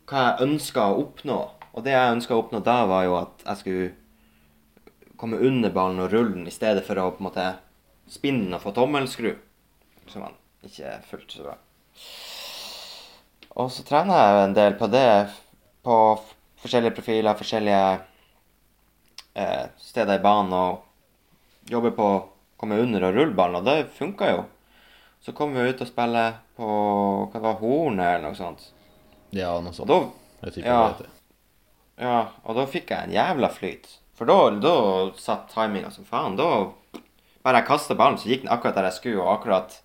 hva 0.08 0.24
jeg 0.24 0.48
ønska 0.48 0.88
å 0.88 1.00
oppnå. 1.04 1.38
Og 1.78 1.86
det 1.86 1.94
jeg 1.94 2.16
ønska 2.16 2.36
å 2.36 2.42
oppnå 2.42 2.62
da, 2.66 2.80
var 2.90 3.06
jo 3.06 3.18
at 3.20 3.44
jeg 3.46 3.62
skulle 3.62 3.88
komme 5.18 5.40
under 5.42 5.74
ballen 5.74 6.02
og 6.02 6.12
rulle 6.14 6.36
den, 6.36 6.48
i 6.48 6.54
stedet 6.54 6.86
for 6.88 7.00
å 7.02 7.10
på 7.12 7.22
en 7.22 7.28
måte 7.30 7.48
spinne 8.10 8.46
den 8.46 8.56
og 8.58 8.64
få 8.64 8.74
tommelskru, 8.76 9.34
som 10.08 10.24
man 10.26 10.38
ikke 10.66 10.98
fullt 11.10 11.34
så 11.34 11.48
bra. 11.48 11.58
Og 13.58 13.72
så 13.74 13.84
trener 13.86 14.20
jeg 14.22 14.44
en 14.46 14.58
del 14.58 14.78
på 14.78 14.90
det, 14.94 15.10
på 15.86 15.96
forskjellige 16.62 16.96
profiler, 16.98 17.38
forskjellige 17.38 17.86
eh, 19.34 19.66
steder 19.82 20.20
i 20.20 20.24
banen, 20.24 20.54
og 20.54 21.72
jobber 21.72 21.96
på 21.98 22.10
å 22.14 22.24
komme 22.58 22.80
under 22.82 23.10
og 23.10 23.18
rulle 23.18 23.38
ballen, 23.38 23.60
og 23.62 23.68
det 23.68 23.92
funka 23.98 24.32
jo. 24.34 24.46
Så 25.26 25.34
kom 25.36 25.56
vi 25.58 25.66
ut 25.66 25.82
og 25.82 25.90
spille 25.90 26.24
på 26.56 26.68
hva 26.68 27.34
det 27.34 27.44
var, 27.44 27.58
Hornet 27.62 28.12
eller 28.14 28.28
noe 28.30 28.38
sånt. 28.38 28.70
Ja, 29.36 29.58
noe 29.60 29.74
Og 29.74 29.88
da, 29.88 30.00
Jeg 30.48 30.66
ja. 30.66 30.94
det 31.00 31.10
ja, 31.98 32.28
og 32.46 32.54
da 32.54 32.68
fikk 32.70 32.92
jeg 32.94 33.08
en 33.08 33.16
jævla 33.16 33.50
flyt. 33.50 33.88
For 34.18 34.30
da, 34.30 34.36
da 34.62 34.74
satt 35.18 35.50
timinga 35.50 35.90
som 35.90 36.06
faen. 36.06 36.36
Da 36.38 36.68
bare 37.42 37.62
jeg 37.62 37.68
kasta 37.70 37.98
ballen, 37.98 38.20
så 38.22 38.30
gikk 38.30 38.44
den 38.44 38.54
akkurat 38.54 38.78
der 38.78 38.90
jeg 38.92 38.98
skulle, 39.00 39.24
og 39.24 39.40
akkurat 39.40 39.80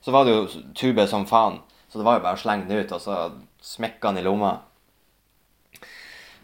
Så 0.00 0.14
var 0.14 0.24
det 0.24 0.32
jo 0.32 0.62
tube 0.74 1.06
som 1.10 1.26
faen. 1.26 1.58
Så 1.90 1.98
det 1.98 2.06
var 2.06 2.18
jo 2.18 2.24
bare 2.24 2.38
å 2.38 2.40
slenge 2.40 2.68
den 2.68 2.80
ut, 2.80 2.92
og 2.94 3.02
så 3.02 3.16
smekke 3.60 4.00
den 4.06 4.22
i 4.22 4.24
lomma. 4.24 4.60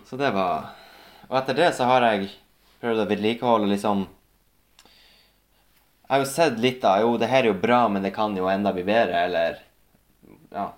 Så 0.07 0.19
det 0.19 0.33
var 0.35 0.75
Og 1.29 1.39
etter 1.39 1.57
det 1.59 1.71
så 1.75 1.87
har 1.89 2.05
jeg 2.05 2.29
prøvd 2.83 3.03
å 3.03 3.09
vedlikeholde 3.11 3.71
liksom 3.71 4.05
Jeg 6.07 6.11
har 6.13 6.23
jo 6.23 6.29
sett 6.31 6.59
litt 6.63 6.85
av 6.87 7.01
Jo, 7.03 7.15
det 7.19 7.31
her 7.31 7.45
er 7.45 7.51
jo 7.51 7.61
bra, 7.63 7.87
men 7.89 8.03
det 8.03 8.15
kan 8.15 8.37
jo 8.37 8.51
enda 8.51 8.75
bli 8.75 8.85
bedre, 8.87 9.25
eller 9.27 9.63
Ja. 10.53 10.73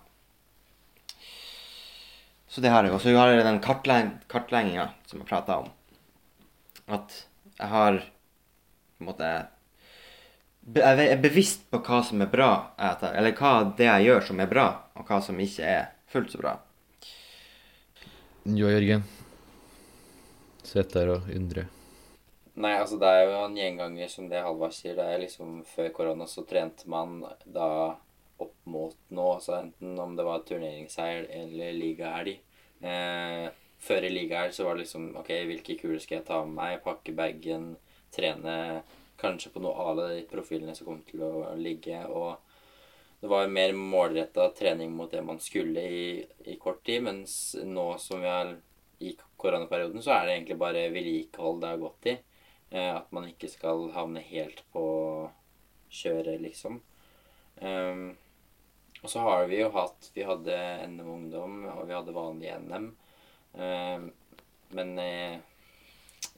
Så 2.49 2.61
det 2.65 2.73
har 2.73 2.85
jeg. 2.85 2.95
Og 2.97 3.03
så 3.03 3.13
har 3.17 3.33
jeg 3.33 3.45
den 3.45 3.61
kartlegg 3.65 4.15
kartlegginga 4.31 4.89
som 5.07 5.21
jeg 5.21 5.29
prata 5.29 5.61
om. 5.63 5.69
At 6.89 7.15
jeg 7.59 7.69
har 7.69 8.01
på 8.01 9.05
en 9.05 9.11
måte 9.11 9.31
Jeg 10.75 11.11
er 11.13 11.21
bevisst 11.23 11.63
på 11.71 11.81
hva 11.81 12.03
som 12.05 12.21
er 12.21 12.29
bra, 12.29 12.51
eller 12.77 13.33
hva 13.37 13.53
det 13.77 13.87
jeg 13.87 14.09
gjør 14.09 14.27
som 14.27 14.41
er 14.45 14.51
bra, 14.51 14.67
og 15.01 15.09
hva 15.09 15.21
som 15.25 15.39
ikke 15.41 15.65
er 15.65 15.87
fullt 16.13 16.35
så 16.35 16.41
bra. 16.43 16.59
Jo, 18.45 18.69
Jørgen. 18.69 19.07
Sitt 20.65 20.93
der 20.93 21.15
og 21.15 21.31
undre. 21.33 21.65
Nei, 22.59 22.75
altså 22.75 22.99
det 23.01 23.09
er 23.09 23.23
jo 23.31 23.39
en 23.47 23.57
gjenganger 23.57 24.11
som 24.13 24.29
det 24.29 24.43
Halvard 24.43 24.75
sier. 24.77 24.97
Det 24.99 25.07
er 25.07 25.21
liksom 25.23 25.63
Før 25.69 25.89
korona 25.95 26.27
så 26.29 26.45
trente 26.49 26.89
man 26.91 27.23
da 27.47 27.69
opp 28.39 28.57
mot 28.71 28.97
nå, 29.09 29.25
altså 29.35 29.57
enten 29.59 29.99
om 30.01 30.15
det 30.17 30.27
var 30.27 30.45
turneringsseier 30.47 31.27
eller 31.41 31.75
ligahelg. 31.77 32.39
Eh, 32.81 33.47
før 33.83 34.07
i 34.07 34.13
ligahelg 34.13 34.55
så 34.55 34.67
var 34.67 34.77
det 34.77 34.87
liksom 34.87 35.11
OK, 35.19 35.33
hvilke 35.51 35.79
kuler 35.81 36.03
skal 36.03 36.21
jeg 36.21 36.29
ta 36.29 36.41
med 36.45 36.57
meg? 36.59 36.83
Pakke 36.85 37.15
bagen, 37.17 37.73
trene 38.15 38.83
kanskje 39.19 39.53
på 39.55 39.63
noe 39.63 39.89
av 39.91 39.99
de 40.03 40.23
profilene 40.31 40.75
som 40.79 40.91
kom 40.91 41.03
til 41.07 41.25
å 41.27 41.33
ligge. 41.59 42.01
Og 42.07 42.37
det 43.21 43.31
var 43.31 43.51
mer 43.51 43.75
målretta 43.75 44.49
trening 44.59 44.95
mot 44.95 45.11
det 45.11 45.25
man 45.27 45.41
skulle 45.43 45.83
i, 45.83 46.09
i 46.47 46.57
kort 46.63 46.85
tid, 46.87 47.03
mens 47.09 47.57
nå 47.67 47.91
som 48.03 48.23
vi 48.23 48.31
er 48.31 48.55
i 48.99 49.15
koronaperioden, 49.39 50.03
så 50.03 50.15
er 50.15 50.27
det 50.27 50.37
egentlig 50.37 50.59
bare 50.59 50.89
vedlikehold 50.95 51.61
det 51.63 51.73
har 51.73 51.83
gått 51.83 52.11
i. 52.11 52.17
Eh, 52.71 52.95
at 52.95 53.11
man 53.15 53.29
ikke 53.31 53.51
skal 53.51 53.89
havne 53.95 54.23
helt 54.23 54.63
på 54.75 54.87
kjøret, 55.91 56.41
liksom. 56.43 56.81
Ehm, 57.65 58.17
og 59.03 59.11
så 59.11 59.23
har 59.23 59.47
vi 59.47 59.61
jo 59.61 59.69
hatt 59.75 60.11
Vi 60.15 60.25
hadde 60.27 60.57
NM 60.89 61.11
Ungdom, 61.15 61.61
og 61.71 61.87
vi 61.87 61.95
hadde 61.95 62.15
vanlig 62.17 62.55
NM. 62.65 62.89
Ehm, 63.55 64.09
men 64.75 64.99
eh, 64.99 65.39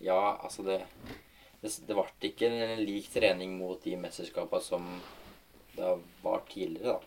ja, 0.00 0.38
altså 0.42 0.62
det 0.62 0.82
Det, 1.60 1.72
det 1.86 1.92
ble 1.92 2.06
ikke 2.30 2.48
en 2.48 2.78
lik 2.80 3.10
trening 3.12 3.58
mot 3.58 3.82
de 3.84 3.92
mesterskapene 4.00 4.64
som 4.64 4.86
det 5.74 5.90
var 6.22 6.40
tidligere, 6.48 6.94
da. 6.94 7.00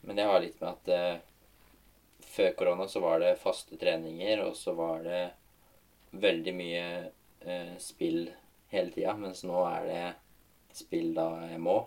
Men 0.00 0.16
det 0.16 0.26
har 0.28 0.40
litt 0.40 0.60
med 0.60 0.74
at 0.74 0.90
eh, 0.92 1.22
før 2.20 2.52
korona 2.58 2.88
så 2.88 3.00
var 3.00 3.20
det 3.20 3.38
faste 3.40 3.76
treninger, 3.80 4.44
og 4.44 4.56
så 4.56 4.74
var 4.76 5.02
det 5.04 5.22
veldig 6.10 6.54
mye 6.56 6.84
eh, 7.40 7.72
spill 7.80 8.28
hele 8.70 8.92
tida, 8.92 9.16
mens 9.16 9.40
nå 9.48 9.64
er 9.70 9.88
det 9.88 10.04
spill 10.76 11.14
da 11.16 11.30
jeg 11.50 11.60
må. 11.64 11.80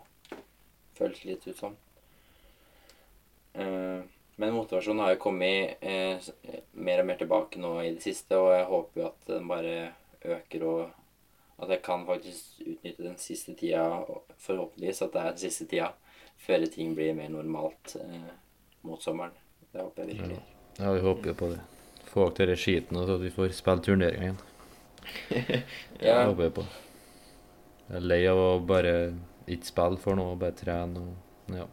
Føles 0.97 1.23
litt 1.25 1.47
ut 1.47 1.57
som. 1.57 1.77
Eh, 1.77 1.92
men 4.35 4.53
motivasjonen 4.53 4.99
har 4.99 5.13
jo 5.13 5.21
kommet 5.21 5.83
eh, 5.85 6.21
mer 6.73 7.03
og 7.03 7.07
mer 7.07 7.19
tilbake 7.19 7.61
nå 7.61 7.73
i 7.83 7.91
det 7.93 8.01
siste, 8.03 8.37
og 8.37 8.53
jeg 8.55 8.65
håper 8.69 9.01
jo 9.01 9.07
at 9.11 9.27
den 9.29 9.49
bare 9.49 9.75
øker, 10.23 10.65
og 10.65 11.63
at 11.63 11.69
jeg 11.75 11.83
kan 11.85 12.05
faktisk 12.07 12.63
utnytte 12.65 13.05
den 13.05 13.19
siste 13.21 13.53
tida, 13.59 13.83
forhåpentligvis 14.41 15.03
at 15.05 15.13
det 15.13 15.21
er 15.21 15.35
den 15.35 15.43
siste 15.43 15.67
tida, 15.69 15.91
før 16.41 16.65
ting 16.73 16.95
blir 16.97 17.13
mer 17.17 17.29
normalt 17.29 17.95
eh, 18.01 18.31
mot 18.81 19.03
sommeren. 19.03 19.37
Det 19.71 19.81
håper 19.81 20.03
jeg 20.03 20.15
virkelig. 20.15 20.39
Ja, 20.79 20.91
vi 20.91 21.05
håper 21.05 21.29
jo 21.29 21.35
på 21.37 21.51
det. 21.53 21.59
Få 22.09 22.25
av 22.27 22.33
denne 22.37 22.57
skiten, 22.57 22.97
og 22.97 23.07
så 23.07 23.19
at 23.19 23.23
vi 23.23 23.31
får 23.33 23.53
spille 23.57 23.85
turneringa 23.85 24.31
igjen. 24.31 24.41
Det 25.99 26.13
håper 26.13 26.43
jeg 26.43 26.53
på. 26.55 26.65
Jeg 27.83 27.99
er 27.99 28.05
lei 28.07 28.19
av 28.31 28.39
å 28.39 28.51
bare 28.65 28.93
ikke 29.45 29.67
spille 29.67 30.01
for 30.01 30.17
noe, 30.17 30.37
bare 30.39 30.55
trene 30.57 31.03
og 31.03 31.53
ja. 31.53 31.67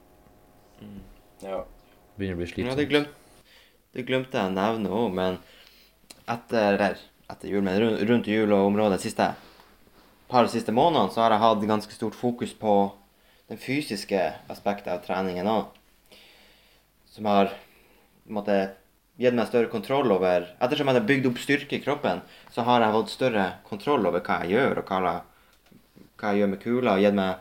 Ja. 1.43 1.65
Begynner 2.19 2.37
å 2.37 2.41
bli 2.55 2.65
Ja, 2.67 2.75
det, 2.77 2.87
glemt, 2.91 3.09
det 3.97 4.05
glemte 4.09 4.37
jeg 4.39 4.51
å 4.51 4.55
nevne 4.55 4.91
òg, 4.93 5.13
men 5.17 5.39
etter, 6.29 6.99
etter 7.31 7.49
jul, 7.49 7.63
men 7.65 7.79
rundt, 7.81 8.03
rundt 8.09 8.27
jul 8.31 8.53
og 8.53 8.67
området 8.71 9.01
siste 9.03 9.31
par 10.31 10.47
siste 10.47 10.71
månedene, 10.75 11.11
så 11.11 11.25
har 11.25 11.35
jeg 11.35 11.43
hatt 11.43 11.65
ganske 11.67 11.95
stort 11.97 12.15
fokus 12.15 12.53
på 12.55 12.75
den 13.51 13.59
fysiske 13.59 14.21
aspektet 14.53 14.93
av 14.93 15.01
treningen 15.03 15.49
òg. 15.51 15.65
Som 17.11 17.27
har 17.27 17.51
måtte, 18.31 18.59
gitt 19.19 19.35
meg 19.35 19.49
større 19.51 19.69
kontroll 19.73 20.13
over 20.15 20.47
Ettersom 20.63 20.87
jeg 20.89 20.97
har 20.97 21.09
bygd 21.09 21.27
opp 21.33 21.41
styrke 21.43 21.77
i 21.77 21.83
kroppen, 21.83 22.23
så 22.55 22.63
har 22.69 22.85
jeg 22.85 22.95
fått 22.95 23.11
større 23.17 23.47
kontroll 23.67 24.07
over 24.07 24.23
hva 24.25 24.39
jeg 24.45 24.55
gjør, 24.55 24.79
og 24.85 24.87
hva, 24.93 25.01
jeg- 25.09 26.07
hva 26.21 26.31
jeg 26.31 26.41
gjør 26.41 26.53
med 26.53 26.61
kula, 26.63 26.95
og 26.95 27.01
gitt 27.03 27.15
meg 27.15 27.37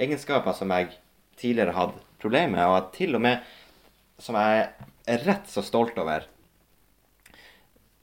egenskaper 0.00 0.54
som 0.56 0.70
jeg 0.70 0.88
tidligere 1.36 1.76
hadde 1.76 2.00
problemer 2.24 2.56
med, 2.56 2.64
og 2.64 2.78
at 2.80 2.90
til 2.96 3.14
og 3.14 3.22
med 3.24 3.44
som 4.20 4.36
jeg 4.38 4.68
er 5.10 5.24
rett 5.26 5.48
så 5.50 5.62
stolt 5.64 5.98
over. 6.00 6.26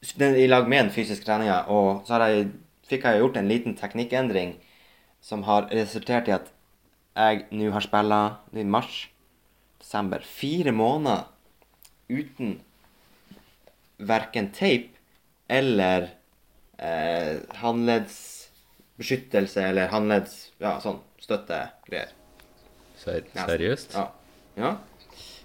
I 0.01 0.47
lag 0.49 0.69
med 0.69 0.85
den 0.85 0.93
fysiske 0.93 1.25
treninga. 1.25 1.63
Og 1.69 2.03
så 2.07 2.17
jeg, 2.25 2.49
fikk 2.89 3.03
jeg 3.05 3.19
gjort 3.21 3.37
en 3.39 3.51
liten 3.51 3.77
teknikkendring 3.77 4.55
som 5.21 5.43
har 5.45 5.69
resultert 5.71 6.27
i 6.29 6.35
at 6.35 6.47
jeg 7.15 7.45
nå 7.53 7.71
har 7.73 7.81
spilla 7.85 8.21
i 8.55 8.63
mars, 8.63 9.09
desember, 9.81 10.19
fire 10.23 10.71
måneder 10.73 11.23
uten 12.11 12.61
verken 14.01 14.51
tape 14.55 14.89
eller 15.51 16.09
eh, 16.79 17.37
håndleddsbeskyttelse 17.61 19.61
eller 19.67 19.87
håndledds... 19.91 20.51
Ja, 20.61 20.79
sånn 20.81 20.99
støttegreier. 21.21 22.20
Ser, 23.01 23.25
seriøst? 23.33 23.95
Ja. 23.97 24.07
ja. 24.57 24.71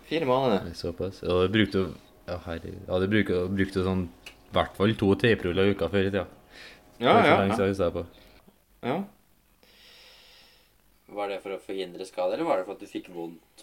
Fire 0.06 0.28
måneder. 0.28 0.68
Er 0.68 0.76
Såpass. 0.76 1.22
Og 1.24 1.46
du 1.46 1.58
brukte 1.58 1.84
jo 1.84 1.86
Ja, 2.26 2.40
herregud. 2.42 2.80
Ja, 2.88 2.98
du 2.98 3.06
brukte, 3.06 3.42
brukte 3.54 3.82
sånn 3.86 4.08
i 4.26 4.54
hvert 4.54 4.74
fall 4.78 4.94
to 4.98 5.12
teipruller 5.20 5.68
i 5.68 5.74
uka 5.76 5.86
før 5.92 6.08
i 6.08 6.10
tida. 6.10 6.24
Ja, 6.98 7.12
ja. 7.22 7.36
lenge 7.38 7.54
ja. 7.54 7.58
siden 7.60 7.84
jeg 7.84 7.94
på. 7.94 8.02
ja. 8.82 8.96
Var 11.16 11.30
det 11.30 11.36
for 11.44 11.54
å 11.54 11.60
forhindre 11.62 12.06
skade, 12.08 12.34
eller 12.34 12.48
var 12.48 12.58
det 12.58 12.66
for 12.66 12.74
at 12.74 12.82
du 12.82 12.90
fikk 12.90 13.12
vondt? 13.14 13.62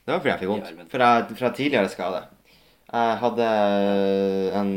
Det 0.00 0.10
var 0.10 0.18
fordi 0.18 0.32
jeg 0.32 0.40
fikk 0.42 0.50
vondt. 0.50 0.90
Fra, 0.90 1.10
fra 1.38 1.50
tidligere 1.54 1.92
skade. 1.92 2.24
Jeg 2.90 3.16
hadde 3.22 3.46
en 4.58 4.72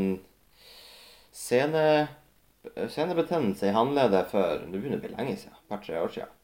sene, 1.34 1.82
senebetennelse 2.94 3.68
i 3.68 3.74
håndleddet 3.74 4.30
for 4.30 4.62
Det 4.62 4.78
begynner 4.78 5.02
å 5.02 5.04
bli 5.04 5.12
lenge 5.16 5.36
siden. 5.40 5.58
Et 5.58 5.74
par-tre 5.74 5.98
år 6.00 6.14
siden. 6.14 6.37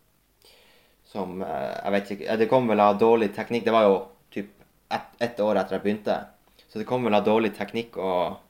Som 1.15 1.43
eh, 1.47 1.71
Jeg 1.79 1.95
vet 1.95 2.13
ikke 2.15 2.37
Det 2.41 2.51
kom 2.51 2.69
vel 2.71 2.83
av 2.83 2.99
dårlig 2.99 3.31
teknikk. 3.37 3.65
Det 3.67 3.75
var 3.75 3.87
jo 3.87 3.99
typ 4.35 4.51
ett 4.93 5.23
et 5.23 5.41
år 5.41 5.61
etter 5.61 5.79
jeg 5.79 5.85
begynte. 5.87 6.19
Så 6.69 6.81
det 6.81 6.89
kom 6.89 7.07
vel 7.07 7.15
av 7.15 7.25
dårlig 7.27 7.53
teknikk 7.55 7.97
og, 8.03 8.41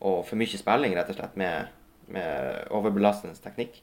og 0.00 0.22
for 0.24 0.40
mye 0.40 0.58
spilling, 0.58 0.94
rett 0.96 1.10
og 1.12 1.18
slett, 1.18 1.34
med, 1.36 1.68
med 2.12 2.62
overbelastende 2.72 3.36
teknikk. 3.44 3.76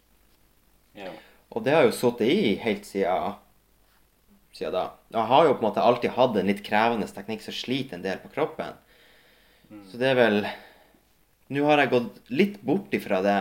Ja. 0.98 1.12
Og 1.54 1.63
det 1.65 1.76
har 1.76 1.86
jo 1.86 1.93
sittet 1.93 2.30
i 2.34 2.56
helt 2.63 2.89
siden, 2.89 3.38
siden 4.58 4.74
da. 4.74 4.84
Jeg 5.13 5.30
har 5.32 5.45
jo 5.45 5.54
på 5.54 5.63
en 5.63 5.67
måte 5.69 5.86
alltid 5.86 6.15
hatt 6.17 6.38
en 6.38 6.50
litt 6.50 6.63
krevende 6.65 7.10
teknikk 7.13 7.45
som 7.45 7.56
sliter 7.56 7.98
en 7.98 8.06
del 8.06 8.17
på 8.24 8.34
kroppen. 8.34 8.74
Så 9.89 10.02
det 10.02 10.12
er 10.12 10.17
vel 10.17 10.43
Nå 11.50 11.63
har 11.65 11.82
jeg 11.82 11.89
gått 11.89 12.17
litt 12.30 12.58
bort 12.62 12.93
ifra 12.93 13.24
det. 13.26 13.39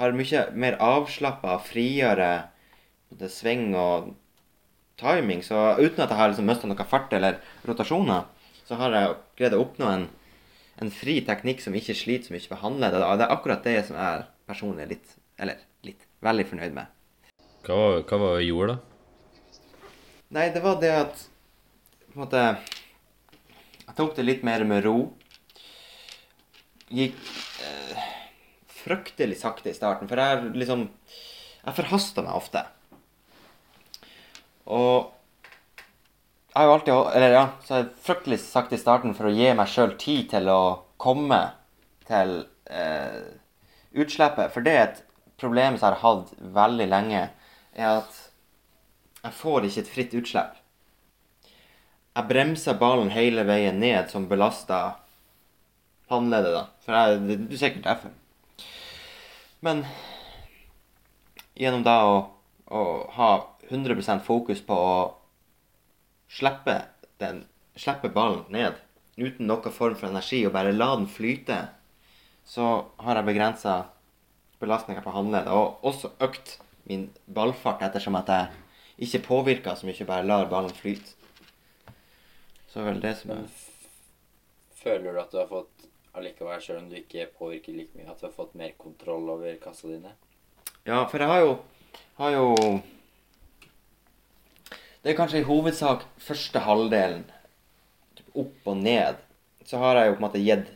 Har 0.00 0.16
mye 0.16 0.42
mer 0.52 0.74
avslappa, 0.84 1.54
friere 1.64 2.32
på 3.08 3.18
en 3.24 3.32
sving 3.32 3.70
og 3.78 4.12
timing. 4.98 5.42
Så 5.46 5.56
uten 5.78 6.02
at 6.02 6.10
jeg 6.10 6.18
har 6.18 6.32
liksom 6.32 6.48
mista 6.48 6.70
noe 6.70 6.88
fart 6.88 7.12
eller 7.16 7.40
rotasjoner, 7.68 8.26
så 8.68 8.78
har 8.80 8.96
jeg 8.96 9.16
greid 9.40 9.56
å 9.56 9.62
oppnå 9.64 9.88
en, 9.92 10.08
en 10.82 10.92
fri 10.92 11.18
teknikk 11.24 11.62
som 11.64 11.76
ikke 11.78 11.96
sliter 11.96 12.28
så 12.28 12.36
mye 12.36 12.50
på 12.50 12.60
håndleddet. 12.62 13.00
Det 13.00 13.26
er 13.26 13.34
akkurat 13.36 13.64
det 13.64 13.78
som 13.88 13.96
jeg 13.98 14.18
er 14.18 14.28
personlig 14.48 14.88
litt, 14.92 15.16
eller 15.40 15.62
litt, 15.86 16.04
veldig 16.24 16.46
fornøyd 16.50 16.76
med. 16.76 16.94
Hva 17.66 17.78
var, 17.78 18.02
hva 18.08 18.20
var 18.22 18.38
det 18.38 18.48
gjorde, 18.48 18.76
da? 18.76 18.84
Nei, 20.36 20.50
det 20.52 20.60
var 20.60 20.76
det 20.82 20.92
at 20.92 21.22
på 22.08 22.18
en 22.18 22.24
måte 22.26 22.40
Jeg 23.86 23.94
tok 23.96 24.10
det 24.16 24.24
litt 24.26 24.42
mer 24.44 24.60
med 24.68 24.82
ro. 24.84 24.96
Gikk 26.92 27.16
eh, 27.64 28.08
fryktelig 28.82 29.38
sakte 29.40 29.72
i 29.72 29.76
starten, 29.76 30.08
for 30.08 30.20
jeg 30.20 30.52
liksom 30.56 30.84
Jeg 31.64 31.76
forhasta 31.80 32.24
meg 32.24 32.36
ofte. 32.36 32.64
Og 34.68 35.14
jeg 36.52 36.60
har 36.60 36.66
jo 36.66 36.74
alltid 36.74 37.16
Eller 37.16 37.34
ja, 37.34 37.44
så 37.64 37.74
har 37.74 37.82
jeg 37.82 38.04
fryktelig 38.04 38.38
sagt 38.42 38.72
i 38.74 38.80
starten 38.80 39.14
for 39.16 39.28
å 39.28 39.34
gi 39.34 39.50
meg 39.56 39.70
sjøl 39.70 39.94
tid 40.00 40.30
til 40.32 40.48
å 40.52 40.60
komme 41.00 41.40
til 42.08 42.40
eh, 42.66 43.20
utslippet. 43.94 44.50
For 44.52 44.64
det 44.64 44.74
er 44.74 44.86
et 44.86 45.02
problem 45.38 45.76
som 45.76 45.86
jeg 45.86 46.00
har 46.00 46.02
hatt 46.02 46.32
veldig 46.56 46.88
lenge, 46.90 47.28
er 47.78 48.00
at 48.00 48.16
jeg 49.22 49.36
får 49.38 49.68
ikke 49.68 49.84
et 49.84 49.92
fritt 49.92 50.16
utslipp. 50.18 50.56
Jeg 52.18 52.26
bremser 52.32 52.78
ballen 52.80 53.12
hele 53.14 53.44
veien 53.46 53.78
ned, 53.78 54.08
som 54.10 54.26
belaster 54.30 54.96
håndleddet, 56.10 56.56
da. 56.56 56.64
For 56.82 56.96
jeg, 56.96 57.20
det, 57.28 57.36
det 57.44 57.54
er 57.54 57.62
sikkert 57.62 57.86
derfor. 57.86 58.16
Men 59.62 59.84
gjennom 61.58 61.84
da 61.86 61.96
å, 62.08 62.18
å 62.74 62.82
ha 63.14 63.30
100 63.68 64.20
fokus 64.24 64.60
på 64.64 64.74
å 64.74 64.98
slippe, 66.28 66.80
den, 67.20 67.44
slippe 67.76 68.10
ballen 68.12 68.44
ned 68.52 68.78
uten 69.18 69.48
noen 69.50 69.74
form 69.74 69.96
for 69.98 70.08
energi 70.08 70.44
og 70.46 70.54
bare 70.54 70.72
la 70.72 70.92
den 70.96 71.08
flyte, 71.10 71.58
så 72.46 72.86
har 73.02 73.18
jeg 73.18 73.28
begrensa 73.28 73.78
belastninga 74.62 75.02
på 75.02 75.14
håndleddet. 75.14 75.52
Og 75.52 75.84
også 75.84 76.12
økt 76.24 76.58
min 76.88 77.08
ballfart 77.26 77.82
ettersom 77.84 78.16
at 78.20 78.30
jeg 78.32 79.08
ikke 79.08 79.24
påvirker 79.26 79.76
så 79.78 79.88
mye, 79.88 80.06
bare 80.06 80.26
lar 80.26 80.48
ballen 80.50 80.74
flyte. 80.74 81.16
Så 82.68 82.84
vel 82.86 83.02
det 83.02 83.16
som 83.18 83.34
er 83.34 83.48
føler 84.78 85.12
du 85.12 85.20
at 85.20 85.32
du 85.32 85.40
har 85.40 85.48
fått 85.50 85.88
allikevel, 86.18 86.60
selv 86.62 86.82
om 86.82 86.90
du 86.90 86.98
ikke 86.98 87.28
påvirker 87.38 87.76
like 87.76 87.96
mye, 87.98 88.08
at 88.10 88.20
du 88.20 88.28
har 88.28 88.34
fått 88.34 88.54
mer 88.58 88.74
kontroll 88.80 89.28
over 89.34 89.58
kassa 89.62 89.90
dine? 89.90 90.14
Ja, 90.86 91.02
for 91.10 91.20
jeg 91.20 91.28
har 91.28 91.42
jo, 91.44 91.56
har 92.20 92.34
jo 92.36 92.46
Det 95.02 95.12
er 95.12 95.18
kanskje 95.18 95.42
i 95.42 95.46
hovedsak 95.46 96.04
første 96.18 96.62
halvdelen, 96.66 97.24
typ 98.18 98.40
opp 98.42 98.70
og 98.72 98.80
ned, 98.82 99.20
så 99.64 99.78
har 99.82 100.00
jeg 100.00 100.10
jo 100.10 100.16
på 100.16 100.22
en 100.22 100.26
måte 100.26 100.42
gitt 100.42 100.74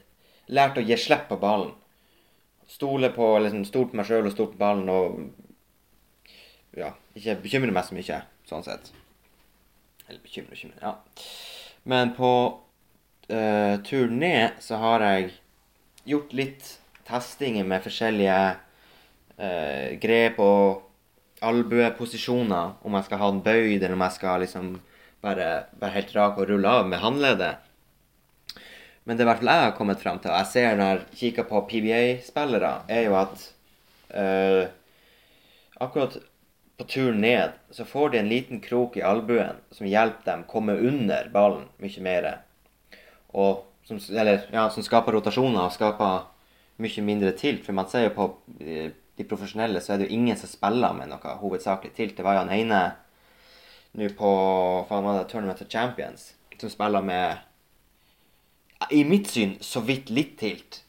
Lært 0.52 0.76
å 0.76 0.82
gi 0.84 0.96
slipp 0.98 1.28
på 1.30 1.38
ballen. 1.40 1.70
Stole 2.68 3.08
på 3.14 3.26
liksom 3.40 3.62
Stole 3.64 3.88
på 3.92 3.96
meg 3.96 4.08
sjøl 4.08 4.26
og 4.26 4.34
stole 4.34 4.52
på 4.52 4.60
ballen 4.60 4.90
og 4.92 5.22
Ja, 6.76 6.90
ikke 7.16 7.38
bekymre 7.44 7.72
meg 7.72 7.86
så 7.86 7.96
mye, 7.96 8.18
sånn 8.48 8.64
sett. 8.66 8.90
Eller 10.08 10.20
bekymre, 10.24 10.54
bekymre, 10.54 10.78
ja. 10.82 10.94
Men 11.88 12.14
på 12.16 12.30
uh, 13.28 13.74
turen 13.84 14.18
ned 14.22 14.60
så 14.64 14.78
har 14.80 15.04
jeg 15.04 15.34
gjort 16.08 16.32
litt 16.36 16.70
testinger 17.08 17.66
med 17.68 17.84
forskjellige 17.84 18.38
uh, 18.56 19.88
grep 20.02 20.40
og 20.42 20.91
albueposisjoner. 21.42 22.78
Om 22.82 22.96
jeg 22.98 23.08
skal 23.08 23.22
ha 23.22 23.30
den 23.32 23.44
bøyd, 23.44 23.82
eller 23.82 23.96
om 23.96 24.06
jeg 24.06 24.16
skal 24.18 24.42
liksom 24.44 24.72
bare 25.22 25.48
være 25.80 25.96
helt 25.96 26.16
rak 26.16 26.40
og 26.40 26.50
rulle 26.50 26.72
av 26.80 26.88
med 26.90 27.02
håndleddet. 27.02 27.68
Men 29.04 29.18
det 29.18 29.24
i 29.24 29.28
hvert 29.28 29.40
fall 29.42 29.50
jeg 29.50 29.64
har 29.66 29.76
kommet 29.78 30.02
fram 30.02 30.20
til, 30.22 30.30
og 30.30 30.38
jeg 30.42 30.50
ser 30.52 30.76
når 30.78 30.90
jeg 30.92 31.18
kikker 31.20 31.46
på 31.48 31.64
PBA-spillere, 31.70 32.72
er 32.90 33.08
jo 33.08 33.16
at 33.18 33.48
øh, 34.14 34.64
akkurat 35.82 36.18
på 36.78 36.86
turen 36.88 37.20
ned 37.22 37.58
så 37.74 37.84
får 37.84 38.12
de 38.12 38.20
en 38.20 38.30
liten 38.30 38.60
krok 38.62 38.96
i 38.96 39.04
albuen 39.06 39.58
som 39.74 39.86
hjelper 39.86 40.24
dem 40.28 40.46
komme 40.50 40.78
under 40.78 41.28
ballen 41.34 41.66
mye 41.82 42.04
mer. 42.04 42.28
Og 43.34 43.64
som, 43.88 43.98
eller, 44.10 44.46
ja, 44.52 44.68
som 44.70 44.86
skaper 44.86 45.18
rotasjoner 45.18 45.66
og 45.66 45.74
skaper 45.74 46.28
mye 46.82 47.04
mindre 47.04 47.32
tilt. 47.38 47.64
For 47.66 47.74
man 47.76 47.90
ser 47.90 48.06
jo 48.06 48.14
på 48.16 48.28
eh, 48.62 48.94
de 49.22 49.28
profesjonelle, 49.30 49.80
så 49.80 49.94
er 49.94 50.02
det 50.02 50.10
jo 50.10 50.18
ingen 50.18 50.38
som 50.38 50.50
spiller 50.50 50.92
med 50.98 51.12
noe 51.12 51.38
hovedsakelig 51.40 51.94
tilt. 51.96 52.18
Det 52.18 52.26
var 52.26 52.36
jo 52.36 52.44
han 52.44 52.54
ene 52.54 52.82
nå 53.98 54.08
på 54.16 54.28
faen 54.88 55.04
var 55.04 55.18
det 55.18 55.26
Tournament 55.30 55.60
of 55.60 55.68
Champions 55.68 56.32
som 56.62 56.70
spiller 56.70 57.02
med 57.02 57.36
I 58.90 59.04
mitt 59.04 59.28
syn 59.30 59.56
så 59.60 59.80
vidt 59.80 60.10
litt 60.10 60.38
tilt. 60.38 60.82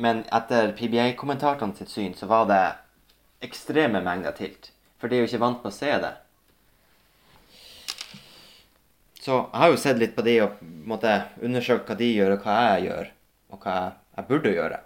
Men 0.00 0.24
etter 0.32 0.72
PBA-kommentatorene 0.78 1.76
sitt 1.76 1.92
syn 1.92 2.16
så 2.18 2.26
var 2.30 2.48
det 2.50 2.64
ekstreme 3.46 4.02
mengder 4.04 4.34
tilt. 4.36 4.72
For 5.00 5.08
de 5.08 5.16
er 5.16 5.24
jo 5.24 5.30
ikke 5.30 5.42
vant 5.44 5.62
med 5.64 5.72
å 5.72 5.76
se 5.76 5.92
det. 6.02 6.12
Så 9.20 9.36
jeg 9.36 9.60
har 9.62 9.72
jo 9.72 9.80
sett 9.80 10.00
litt 10.00 10.16
på 10.16 10.24
de 10.24 10.38
og 10.46 10.56
på 10.60 11.00
en 11.06 11.44
undersøkt 11.50 11.90
hva 11.90 11.98
de 11.98 12.08
gjør, 12.08 12.36
og 12.36 12.46
hva 12.46 12.56
jeg 12.70 12.86
gjør. 12.88 13.10
Og 13.50 13.66
hva 13.66 13.76
jeg 14.16 14.28
burde 14.30 14.54
gjøre. 14.54 14.80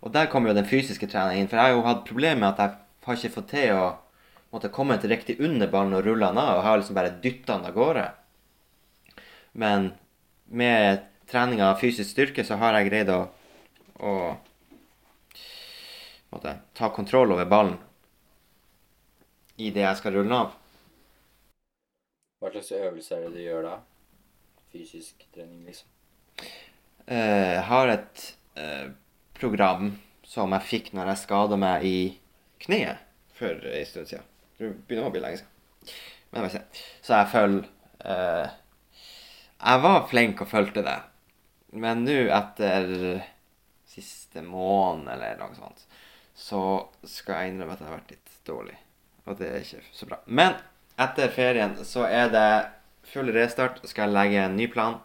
Og 0.00 0.12
der 0.14 0.28
kommer 0.30 0.52
jo 0.52 0.58
den 0.58 0.68
fysiske 0.68 1.08
treningen 1.10 1.44
inn. 1.44 1.50
For 1.50 1.58
jeg 1.58 1.70
har 1.70 1.76
jo 1.76 1.86
hatt 1.86 2.04
problemer 2.06 2.40
med 2.40 2.50
at 2.52 2.60
jeg 2.62 3.08
har 3.08 3.18
ikke 3.18 3.34
fått 3.34 3.50
til 3.54 3.74
å 3.74 3.86
måtte 4.54 4.70
komme 4.72 4.96
til 5.00 5.12
riktig 5.12 5.38
under 5.44 5.70
ballen 5.70 5.96
og 5.98 6.04
rulle 6.06 6.28
den 6.30 6.40
av. 6.40 6.58
Og 6.58 6.66
har 6.66 6.78
liksom 6.80 6.98
bare 6.98 7.16
dytta 7.22 7.56
den 7.56 7.68
av 7.68 7.76
gårde. 7.76 8.04
Men 9.58 9.90
med 10.46 11.02
trening 11.28 11.62
av 11.64 11.80
fysisk 11.80 12.10
styrke 12.10 12.44
så 12.46 12.56
har 12.60 12.78
jeg 12.78 12.88
greid 12.88 13.10
å, 13.12 13.20
å 14.00 14.14
måtte, 16.32 16.54
ta 16.78 16.88
kontroll 16.94 17.34
over 17.34 17.48
ballen 17.50 17.76
i 19.58 19.72
det 19.74 19.82
jeg 19.82 19.98
skal 19.98 20.14
rulle 20.14 20.30
den 20.30 20.38
av. 20.38 20.54
Hva 22.38 22.52
slags 22.54 22.70
øvelse 22.78 23.16
er 23.16 23.26
det 23.26 23.34
du 23.34 23.42
gjør 23.42 23.64
da? 23.66 23.76
Fysisk 24.70 25.24
trening, 25.34 25.64
liksom. 25.66 25.90
Jeg 26.38 26.54
Jeg 27.08 27.62
har 27.66 27.88
et 27.88 28.24
eh, 28.60 28.90
program 29.40 29.92
som 30.26 30.52
jeg 30.56 30.68
fikk 30.68 30.90
når 30.96 31.12
jeg 31.12 31.22
skada 31.24 31.58
meg 31.60 31.84
i 31.88 31.98
kneet 32.62 33.04
for 33.38 33.54
en 33.54 33.86
stund 33.86 34.10
siden. 34.10 34.26
Det 34.58 34.72
begynner 34.86 35.08
å 35.08 35.14
bli 35.14 35.22
lenge 35.22 35.40
siden. 35.40 35.54
Men 36.34 36.48
jeg. 36.50 36.64
Så 37.00 37.14
jeg 37.14 37.30
følger 37.32 37.68
eh, 38.04 38.56
Jeg 39.58 39.82
var 39.84 40.08
flink 40.10 40.42
og 40.44 40.50
fulgte 40.50 40.84
det. 40.84 40.98
Men 41.72 42.04
nå, 42.04 42.16
etter 42.32 42.90
siste 43.88 44.42
måned 44.44 45.08
eller 45.14 45.38
noe 45.40 45.56
sånt, 45.56 45.86
så 46.38 46.60
skal 47.08 47.42
jeg 47.42 47.52
innrømme 47.54 47.74
at 47.74 47.82
jeg 47.82 47.88
har 47.88 47.96
vært 47.96 48.12
litt 48.14 48.34
dårlig. 48.46 48.76
Og 49.26 49.38
det 49.40 49.48
er 49.48 49.64
ikke 49.64 49.82
så 49.92 50.08
bra. 50.08 50.20
Men 50.26 50.58
etter 51.00 51.32
ferien 51.34 51.74
så 51.86 52.04
er 52.06 52.30
det 52.32 52.50
full 53.08 53.32
restart. 53.34 53.80
Skal 53.88 54.08
jeg 54.08 54.16
legge 54.16 54.44
en 54.44 54.56
ny 54.58 54.68
plan. 54.72 55.00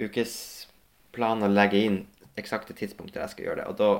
Ukesplan 0.00 1.46
å 1.46 1.52
legge 1.52 1.84
inn 1.86 2.00
eksakte 2.40 2.76
tidspunktet 2.76 3.20
jeg 3.22 3.34
skal 3.34 3.46
gjøre 3.46 3.62
det. 3.62 3.66
Og 3.70 3.78
da 3.80 3.90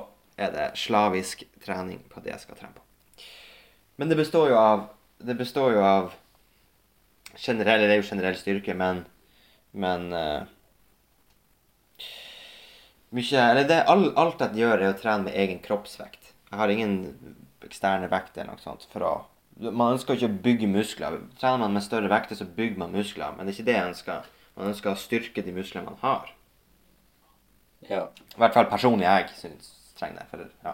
er 0.41 0.55
det 0.55 0.69
slavisk 0.79 1.43
trening 1.63 2.01
på 2.09 2.23
det 2.23 2.33
jeg 2.33 2.43
skal 2.45 2.59
trene 2.59 2.75
på. 2.77 2.85
Men 4.01 4.09
det 4.09 4.17
består 4.17 4.49
jo 4.49 4.57
av 4.57 4.89
Det 5.21 5.35
består 5.37 5.75
jo 5.75 5.81
av 5.85 6.13
generell, 7.37 7.81
Det 7.81 7.93
er 7.93 8.01
jo 8.01 8.09
generell 8.09 8.37
styrke, 8.39 8.73
men 8.73 9.05
Men 9.73 10.13
uh, 10.13 10.41
mye 13.11 13.43
Eller 13.51 13.67
det, 13.67 13.83
all, 13.91 14.09
alt 14.15 14.41
jeg 14.41 14.63
gjør, 14.63 14.79
er 14.79 14.93
å 14.93 14.97
trene 14.97 15.27
med 15.27 15.35
egen 15.35 15.59
kroppsvekt. 15.63 16.33
Jeg 16.49 16.59
har 16.59 16.71
ingen 16.71 16.95
eksterne 17.61 18.09
vekter 18.11 18.43
eller 18.43 18.57
noe 18.57 18.63
sånt 18.63 18.87
for 18.91 19.05
å 19.05 19.13
Man 19.61 19.93
ønsker 19.93 20.15
ikke 20.15 20.29
å 20.31 20.41
bygge 20.45 20.67
muskler. 20.71 21.19
Trener 21.37 21.59
man 21.61 21.75
med 21.75 21.83
større 21.85 22.09
vekter, 22.09 22.35
så 22.39 22.47
bygger 22.47 22.79
man 22.81 22.95
muskler, 22.95 23.35
men 23.35 23.45
det 23.45 23.51
er 23.51 23.57
ikke 23.59 23.67
det 23.67 23.75
jeg 23.75 23.89
ønsker. 23.91 24.29
Man 24.55 24.71
ønsker 24.71 24.89
å 24.89 24.97
styrke 24.97 25.43
de 25.45 25.53
musklene 25.53 25.91
man 25.91 25.99
har. 26.01 26.31
Ja. 27.89 28.05
I 28.07 28.39
hvert 28.41 28.55
fall 28.55 28.69
personlig 28.71 29.07
jeg 29.07 29.29
syns 29.39 29.71
trenger 29.99 30.21
det. 30.21 30.27
For, 30.31 30.49
ja. 30.65 30.73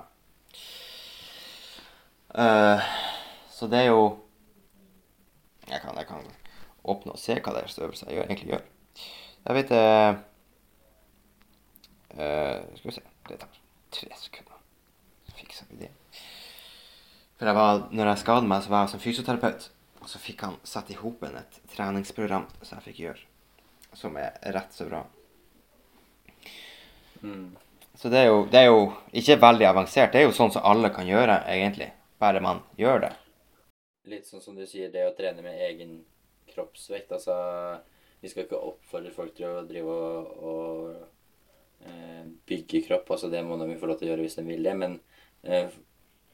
Uh, 2.38 2.88
så 3.52 3.67
det 3.72 3.86
er 3.86 3.91
jo 3.91 4.02
jeg 5.67 5.82
kan, 5.84 5.98
jeg 5.98 6.08
kan 6.08 6.24
åpne 6.88 7.12
og 7.15 7.20
se 7.20 7.36
hva 7.36 7.54
det 7.56 7.63
er 7.63 7.84
øvelse 7.84 8.06
jeg 8.08 8.15
gjør, 8.15 8.28
egentlig 8.30 8.52
gjør. 8.54 8.65
Jeg 9.48 9.56
vet 9.56 9.72
uh, 9.72 10.20
Skal 12.76 12.89
vi 12.89 12.96
se 12.96 13.02
Det 13.30 13.39
tar 13.39 13.60
tre 13.91 14.10
sekunder. 14.20 14.60
Så 15.28 15.36
fikser 15.36 15.65
vi 15.70 15.82
det. 15.86 15.91
For 17.38 17.46
jeg 17.46 17.56
var, 17.56 17.88
når 17.91 18.08
jeg 18.08 18.24
skadet 18.24 18.50
meg, 18.50 18.63
så 18.63 18.70
var 18.70 18.86
jeg 18.86 18.93
som 18.93 19.04
fysioterapeut. 19.04 19.70
Og 20.02 20.10
så 20.10 20.22
fikk 20.22 20.41
han 20.46 20.56
satt 20.63 20.89
i 20.93 20.98
hopen 20.98 21.36
et 21.38 21.60
treningsprogram 21.74 22.48
som 22.62 22.78
jeg 22.78 22.86
fikk 22.88 23.02
gjøre. 23.04 23.26
Som 23.98 24.17
er 24.22 24.39
rett 24.56 24.74
så 24.74 24.88
bra. 24.88 25.04
Mm. 27.21 27.56
Så 27.97 28.10
det 28.13 28.19
er, 28.19 28.27
jo, 28.30 28.43
det 28.51 28.60
er 28.60 28.67
jo 28.69 28.82
ikke 29.17 29.39
veldig 29.41 29.65
avansert. 29.71 30.12
Det 30.13 30.19
er 30.21 30.27
jo 30.27 30.36
sånn 30.38 30.51
som 30.53 30.65
alle 30.69 30.91
kan 30.93 31.08
gjøre, 31.10 31.39
egentlig. 31.49 31.89
Bare 32.21 32.41
man 32.45 32.62
gjør 32.77 33.08
det. 33.08 33.13
Litt 34.12 34.30
sånn 34.30 34.43
som 34.43 34.56
du 34.58 34.65
sier, 34.69 34.91
det 34.93 35.08
å 35.08 35.15
trene 35.17 35.41
med 35.45 35.58
egen 35.67 35.97
kroppsvekt. 36.53 37.12
Altså, 37.17 37.34
vi 38.21 38.30
skal 38.30 38.45
ikke 38.45 38.62
oppfordre 38.69 39.13
folk 39.15 39.34
til 39.38 39.49
å 39.49 39.65
drive 39.67 39.97
og, 39.97 40.45
og 40.51 41.89
eh, 41.89 42.23
bygge 42.49 42.84
kropp. 42.88 43.10
Altså, 43.17 43.32
det 43.34 43.41
må 43.45 43.58
de 43.62 43.80
få 43.82 43.89
lov 43.89 43.99
til 43.99 44.10
å 44.10 44.13
gjøre 44.13 44.27
hvis 44.27 44.38
de 44.39 44.45
vil 44.47 44.63
det. 44.69 44.77
Men 44.77 44.99
eh, 45.43 45.73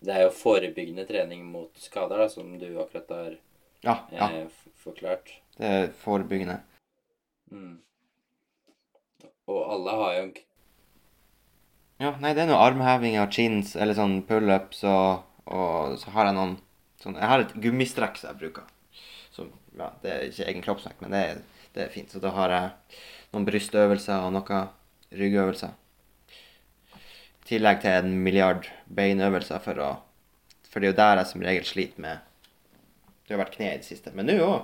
det 0.03 0.17
er 0.17 0.25
jo 0.27 0.35
forebyggende 0.35 1.07
trening 1.07 1.47
mot 1.47 1.79
skader, 1.79 2.25
da, 2.25 2.29
som 2.31 2.51
du 2.59 2.69
akkurat 2.83 3.15
har 3.15 3.33
Ja, 3.83 3.97
ja. 4.11 4.29
eh, 4.29 4.63
forklart. 4.83 5.31
Det 5.55 5.73
er 5.79 5.91
forebyggende. 6.03 6.59
Mm. 7.55 7.77
Og 9.47 9.59
alle 9.63 9.95
har 9.99 10.17
jo 10.17 10.25
en 10.27 10.33
Ja, 12.01 12.15
nei, 12.19 12.33
det 12.33 12.43
er 12.43 12.49
noe 12.49 12.61
armhevinger, 12.63 13.29
chins, 13.31 13.75
eller 13.77 13.95
sånn 13.97 14.21
pullups, 14.27 14.81
og, 14.89 15.23
og 15.45 15.97
så 16.01 16.13
har 16.15 16.29
jeg 16.29 16.37
noen 16.37 16.55
sånn 17.03 17.19
Jeg 17.19 17.29
har 17.29 17.43
et 17.43 17.53
gummistrekk 17.63 18.17
som 18.19 18.31
jeg 18.31 18.39
bruker. 18.41 18.65
Som, 19.33 19.51
ja, 19.77 19.91
det 20.01 20.11
er 20.11 20.25
ikke 20.29 20.47
egen 20.49 20.65
kroppsvekt, 20.65 21.01
men 21.03 21.13
det 21.13 21.21
er, 21.29 21.41
det 21.75 21.85
er 21.85 21.93
fint. 21.93 22.11
Så 22.11 22.21
da 22.23 22.33
har 22.35 22.53
jeg 22.53 22.99
noen 23.33 23.47
brystøvelser 23.47 24.25
og 24.25 24.33
noen 24.35 24.69
ryggøvelser. 25.13 25.73
I 27.43 27.49
tillegg 27.49 27.81
til 27.83 27.97
en 27.99 28.13
milliard 28.23 28.69
beinøvelser 28.87 29.61
for 29.63 29.83
å 29.83 29.91
For 30.71 30.81
det 30.81 30.87
er 30.87 30.93
jo 30.93 30.97
der 30.97 31.19
jeg 31.19 31.29
som 31.29 31.43
regel 31.45 31.65
sliter 31.67 32.01
med 32.01 32.21
Det 33.27 33.35
har 33.35 33.43
vært 33.43 33.57
kne 33.57 33.67
i 33.73 33.81
det 33.81 33.85
siste. 33.85 34.13
Men 34.15 34.25
nå 34.25 34.39
òg. 34.41 34.63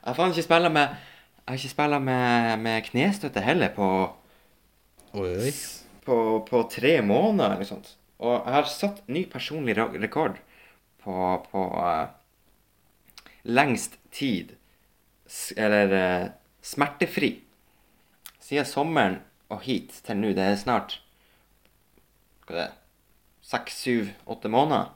Jeg 0.00 0.08
har 0.08 0.16
faen 0.16 0.32
ikke 0.32 0.46
spilla 0.48 0.72
med 0.72 0.96
Jeg 0.96 1.46
har 1.46 1.60
ikke 1.60 1.74
spilla 1.74 2.00
med, 2.00 2.58
med 2.64 2.88
knestøtte 2.88 3.44
heller 3.44 3.70
på 3.76 3.90
Oi, 5.12 5.28
oi. 5.28 5.52
På, 6.04 6.16
på 6.48 6.62
tre 6.72 7.00
måneder 7.02 7.56
eller 7.56 7.68
sånt. 7.68 7.94
Og 8.20 8.34
jeg 8.36 8.54
har 8.54 8.68
satt 8.68 9.02
ny 9.08 9.24
personlig 9.30 9.76
rekord 9.78 10.38
på, 11.00 11.14
på 11.50 11.62
uh, 11.80 12.10
lengst 13.48 13.96
tid 14.12 14.56
Eller 15.56 15.92
uh, 15.94 16.30
smertefri. 16.60 17.38
Siden 18.42 18.66
sommeren 18.66 19.20
og 19.50 19.62
hit 19.64 19.94
til 20.04 20.18
nå. 20.18 20.34
Det 20.36 20.44
er 20.44 20.58
snart 20.60 20.98
hva 22.50 22.56
er 22.56 22.58
det, 22.58 22.70
seks, 23.46 23.76
syv, 23.84 24.08
åtte 24.26 24.50
måneder. 24.50 24.90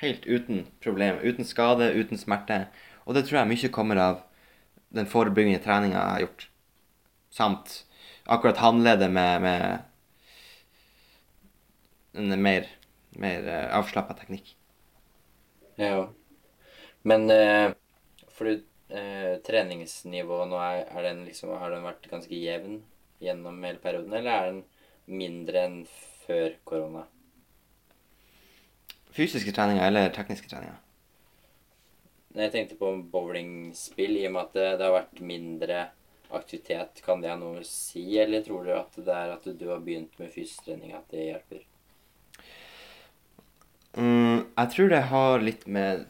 Helt 0.00 0.24
uten 0.24 0.64
problem. 0.84 1.18
Uten 1.20 1.44
skade, 1.44 1.90
uten 1.92 2.16
smerte. 2.20 2.66
Og 3.04 3.16
det 3.16 3.26
tror 3.26 3.42
jeg 3.42 3.50
mye 3.52 3.72
kommer 3.72 4.00
av 4.00 4.22
den 4.96 5.08
forebyggende 5.08 5.60
treninga 5.64 5.96
jeg 5.96 6.14
har 6.14 6.24
gjort. 6.24 6.46
Samt 7.36 7.76
akkurat 8.24 8.62
håndleddet 8.64 9.12
med, 9.12 9.44
med 9.44 9.85
en 12.16 12.36
mer, 12.42 12.68
mer 13.20 13.48
uh, 13.48 13.66
avslappa 13.78 14.16
teknikk. 14.18 14.54
Ja. 15.76 16.08
Men 17.06 17.30
eh, 17.30 17.70
for 18.34 18.48
du, 18.48 18.62
eh, 18.88 19.36
treningsnivået 19.46 20.48
nå, 20.50 20.58
er, 20.58 20.86
er 20.90 21.04
den 21.06 21.24
liksom, 21.28 21.52
har 21.60 21.70
den 21.70 21.84
vært 21.86 22.08
ganske 22.10 22.34
jevn 22.34 22.80
gjennom 23.22 23.60
hele 23.64 23.78
perioden, 23.82 24.16
eller 24.16 24.32
er 24.32 24.48
den 24.50 24.64
mindre 25.06 25.62
enn 25.68 25.76
før 26.24 26.56
korona? 26.66 27.04
Fysiske 29.16 29.54
treninger 29.54 29.86
eller 29.86 30.10
tekniske 30.16 30.50
treninger? 30.50 30.80
Jeg 32.36 32.52
tenkte 32.52 32.76
på 32.80 32.90
bowlingspill, 33.12 34.18
i 34.18 34.26
og 34.28 34.34
med 34.34 34.42
at 34.42 34.58
det, 34.58 34.66
det 34.80 34.88
har 34.88 34.96
vært 34.98 35.22
mindre 35.24 35.78
aktivitet. 36.36 37.00
Kan 37.06 37.22
det 37.22 37.30
ha 37.30 37.38
noe 37.40 37.62
å 37.62 37.68
si, 37.68 38.04
eller 38.20 38.42
tror 38.44 38.66
du 38.66 38.74
at 38.76 38.98
det 38.98 39.14
er 39.14 39.32
at 39.38 39.46
du 39.46 39.64
har 39.70 39.80
begynt 39.84 40.18
med 40.20 40.34
fysisk 40.34 40.66
trening, 40.66 40.92
at 40.98 41.06
det 41.14 41.30
hjelper? 41.30 41.62
Mm, 43.96 44.44
jeg 44.58 44.70
tror 44.74 44.92
det 44.92 45.02
har 45.10 45.40
litt 45.44 45.66
med 45.66 46.04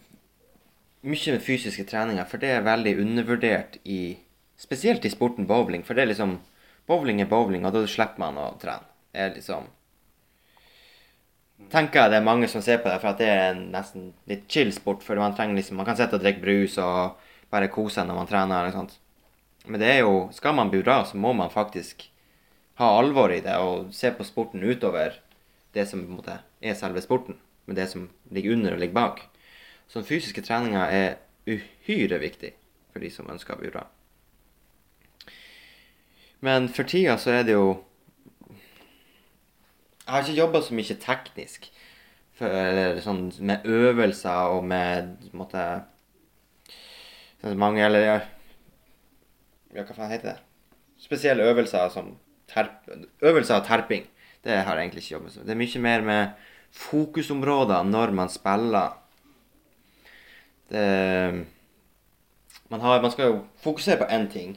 mye 1.06 1.32
med 1.36 1.42
fysiske 1.42 1.84
treninger, 1.86 2.26
for 2.26 2.42
det 2.42 2.50
er 2.50 2.66
veldig 2.66 2.96
undervurdert 3.02 3.80
i 3.84 4.18
Spesielt 4.56 5.04
i 5.04 5.10
sporten 5.12 5.44
bowling, 5.44 5.82
for 5.84 5.92
det 5.92 6.06
er 6.06 6.08
liksom 6.14 6.38
Bowling 6.88 7.20
er 7.20 7.28
bowling, 7.28 7.66
og 7.66 7.74
da 7.74 7.82
slipper 7.84 8.22
man 8.22 8.38
å 8.40 8.46
trene. 8.62 8.86
Det 9.12 9.20
er 9.20 9.34
liksom 9.34 9.66
Tenker 11.72 12.02
jeg 12.02 12.12
det 12.12 12.18
er 12.20 12.24
mange 12.24 12.48
som 12.48 12.62
ser 12.62 12.78
på 12.82 12.88
det, 12.88 13.00
for 13.02 13.10
at 13.10 13.20
det 13.20 13.28
er 13.32 13.46
en 13.50 13.62
nesten 13.72 14.10
litt 14.30 14.44
chill 14.52 14.70
sport. 14.72 15.02
For 15.02 15.18
man 15.18 15.34
trenger 15.34 15.58
liksom 15.58 15.80
Man 15.80 15.88
kan 15.88 15.96
sitte 15.98 16.18
og 16.18 16.22
drikke 16.22 16.44
brus 16.44 16.76
og 16.78 17.16
bare 17.52 17.70
kose 17.72 17.98
seg 17.98 18.08
når 18.08 18.20
man 18.20 18.28
trener. 18.30 18.60
eller 18.60 18.76
sånt. 18.76 18.98
Men 19.66 19.80
det 19.80 19.88
er 19.92 19.98
jo 20.04 20.28
Skal 20.32 20.54
man 20.54 20.70
bli 20.70 20.82
bra, 20.82 21.02
så 21.04 21.16
må 21.16 21.32
man 21.32 21.50
faktisk 21.50 22.08
ha 22.76 22.92
alvor 22.98 23.32
i 23.32 23.40
det 23.40 23.56
og 23.56 23.92
se 23.96 24.10
på 24.12 24.24
sporten 24.24 24.62
utover 24.62 25.16
det 25.74 25.88
som 25.88 26.04
på 26.04 26.10
en 26.12 26.18
måte 26.20 26.38
er 26.60 26.74
selve 26.76 27.00
sporten. 27.00 27.36
Med 27.66 27.76
det 27.76 27.88
som 27.90 28.08
ligger 28.30 28.52
under 28.56 28.74
og 28.74 28.82
ligger 28.82 28.94
bak. 28.94 29.20
Så 29.86 30.00
den 30.00 30.08
fysiske 30.08 30.42
treninga 30.42 30.86
er 30.90 31.18
uhyre 31.46 32.18
viktig 32.22 32.52
for 32.92 33.02
de 33.02 33.10
som 33.12 33.28
ønsker 33.30 33.54
å 33.54 33.60
bli 33.60 33.70
bra. 33.74 33.84
Men 36.44 36.68
for 36.72 36.88
tida 36.88 37.16
så 37.18 37.32
er 37.38 37.46
det 37.46 37.56
jo 37.56 37.82
Jeg 40.06 40.12
har 40.14 40.22
ikke 40.22 40.38
jobba 40.38 40.60
så 40.62 40.74
mye 40.78 40.96
teknisk. 41.02 41.64
For, 42.36 42.52
eller 42.52 43.00
sånn 43.02 43.30
med 43.48 43.64
øvelser 43.64 44.52
og 44.54 44.66
med 44.68 45.24
måte 45.34 45.62
sånn 47.40 47.58
mange 47.58 47.82
Eller 47.82 48.04
ja, 48.06 48.18
hva 49.72 49.96
faen 49.96 50.12
heter 50.12 50.34
det? 50.34 50.36
Spesielle 51.00 51.44
øvelser 51.48 51.88
som 51.92 52.14
terp, 52.48 52.86
øvelser 53.20 53.58
av 53.58 53.66
terping. 53.66 54.06
Det 54.44 54.62
har 54.62 54.78
jeg 54.78 54.86
egentlig 54.86 55.02
ikke 55.02 55.14
jobbet 55.16 55.34
med. 55.36 55.46
Det 55.48 55.54
er 55.54 55.60
mye 55.60 55.82
mer 55.82 56.06
med 56.06 56.46
fokusområder 56.72 57.84
når 57.84 58.14
man 58.16 58.32
spiller. 58.32 58.96
Det 60.68 61.46
man, 62.68 62.80
har, 62.80 63.02
man 63.02 63.10
skal 63.10 63.30
jo 63.30 63.36
fokusere 63.62 64.00
på 64.00 64.08
én 64.10 64.26
ting, 64.32 64.56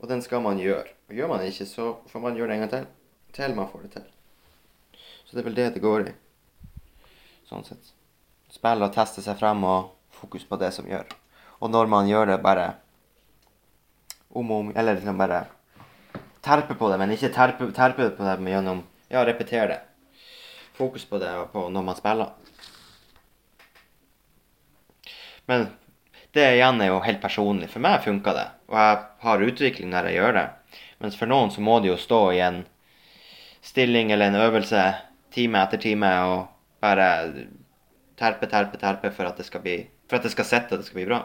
og 0.00 0.08
den 0.08 0.22
skal 0.22 0.40
man 0.40 0.58
gjøre. 0.58 0.88
Og 1.08 1.14
gjør 1.14 1.28
man 1.28 1.42
det 1.42 1.50
ikke, 1.52 1.66
så 1.68 1.92
får 2.08 2.20
man 2.24 2.36
gjøre 2.38 2.48
det 2.48 2.56
en 2.56 2.64
gang 2.64 2.72
til. 2.72 2.86
Til 3.36 3.54
man 3.54 3.68
får 3.68 3.82
det 3.84 3.92
til. 3.98 4.06
Så 5.24 5.36
det 5.36 5.42
er 5.42 5.48
vel 5.50 5.58
det 5.58 5.66
det 5.74 5.82
går 5.84 6.08
i. 6.08 6.14
Sånn 7.50 7.66
sett. 7.66 7.92
Spille 8.50 8.86
og 8.86 8.94
teste 8.94 9.22
seg 9.22 9.36
frem 9.38 9.64
og 9.68 9.92
fokus 10.14 10.46
på 10.48 10.58
det 10.58 10.72
som 10.74 10.88
gjør. 10.88 11.04
Og 11.60 11.70
når 11.70 11.90
man 11.92 12.08
gjør 12.08 12.32
det, 12.32 12.40
bare 12.42 12.72
om 14.30 14.50
og 14.50 14.60
om 14.60 14.72
Eller 14.76 14.94
liksom 14.94 15.18
bare 15.18 15.44
terpe 16.42 16.74
på 16.74 16.88
det, 16.90 16.98
men 16.98 17.10
ikke 17.10 17.32
terpe, 17.34 17.72
terpe 17.76 18.10
på 18.16 18.24
det 18.24 18.52
gjennom 18.54 18.84
Ja, 19.10 19.24
repetere 19.26 19.66
det. 19.68 19.80
Fokus 20.80 21.04
på 21.04 21.20
det 21.20 21.30
på 21.52 21.66
når 21.68 21.84
man 21.84 21.98
spiller. 21.98 22.32
Men 25.50 25.66
det 26.32 26.46
igjen 26.54 26.80
er 26.80 26.92
jo 26.92 27.02
helt 27.04 27.20
personlig. 27.22 27.68
For 27.72 27.82
meg 27.84 28.04
funka 28.04 28.34
det, 28.36 28.46
og 28.70 28.78
jeg 28.78 28.98
har 29.24 29.44
utvikling 29.50 29.90
når 29.92 30.08
jeg 30.08 30.20
gjør 30.20 30.36
det. 30.38 30.46
Mens 31.02 31.16
for 31.18 31.30
noen 31.30 31.50
så 31.52 31.64
må 31.64 31.80
det 31.80 31.90
jo 31.90 31.98
stå 32.00 32.20
i 32.36 32.42
en 32.44 32.62
stilling 33.64 34.12
eller 34.12 34.30
en 34.30 34.40
øvelse 34.40 34.84
time 35.34 35.60
etter 35.64 35.80
time 35.82 36.10
og 36.30 36.38
bare 36.80 37.08
terpe, 38.20 38.46
terpe, 38.46 38.80
terpe 38.80 39.12
for 39.16 39.28
at 39.28 39.40
det 39.40 39.48
skal 39.48 39.64
bli 39.64 39.82
For 40.08 40.18
at 40.18 40.24
det 40.26 40.32
skal 40.32 40.48
sitte 40.48 40.74
og 40.74 40.80
det 40.80 40.88
skal 40.88 40.98
bli 40.98 41.06
bra. 41.06 41.20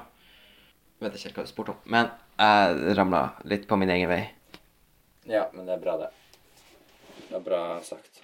Jeg 1.00 1.08
vet 1.08 1.15
ikke 1.18 1.28
helt 1.28 1.39
hva 1.39 1.46
du 1.48 1.50
spurte 1.50 1.74
om. 1.74 1.80
Men 1.89 2.12
jeg 2.38 2.98
ramla 3.00 3.24
litt 3.50 3.65
på 3.68 3.80
min 3.82 3.89
egen 3.89 4.12
vei. 4.12 4.22
Ja, 5.26 5.48
men 5.54 5.65
det 5.65 5.74
er 5.74 5.82
bra, 5.82 5.98
det. 6.04 6.12
Det 7.26 7.39
er 7.39 7.46
bra 7.48 7.63
sagt. 7.82 8.14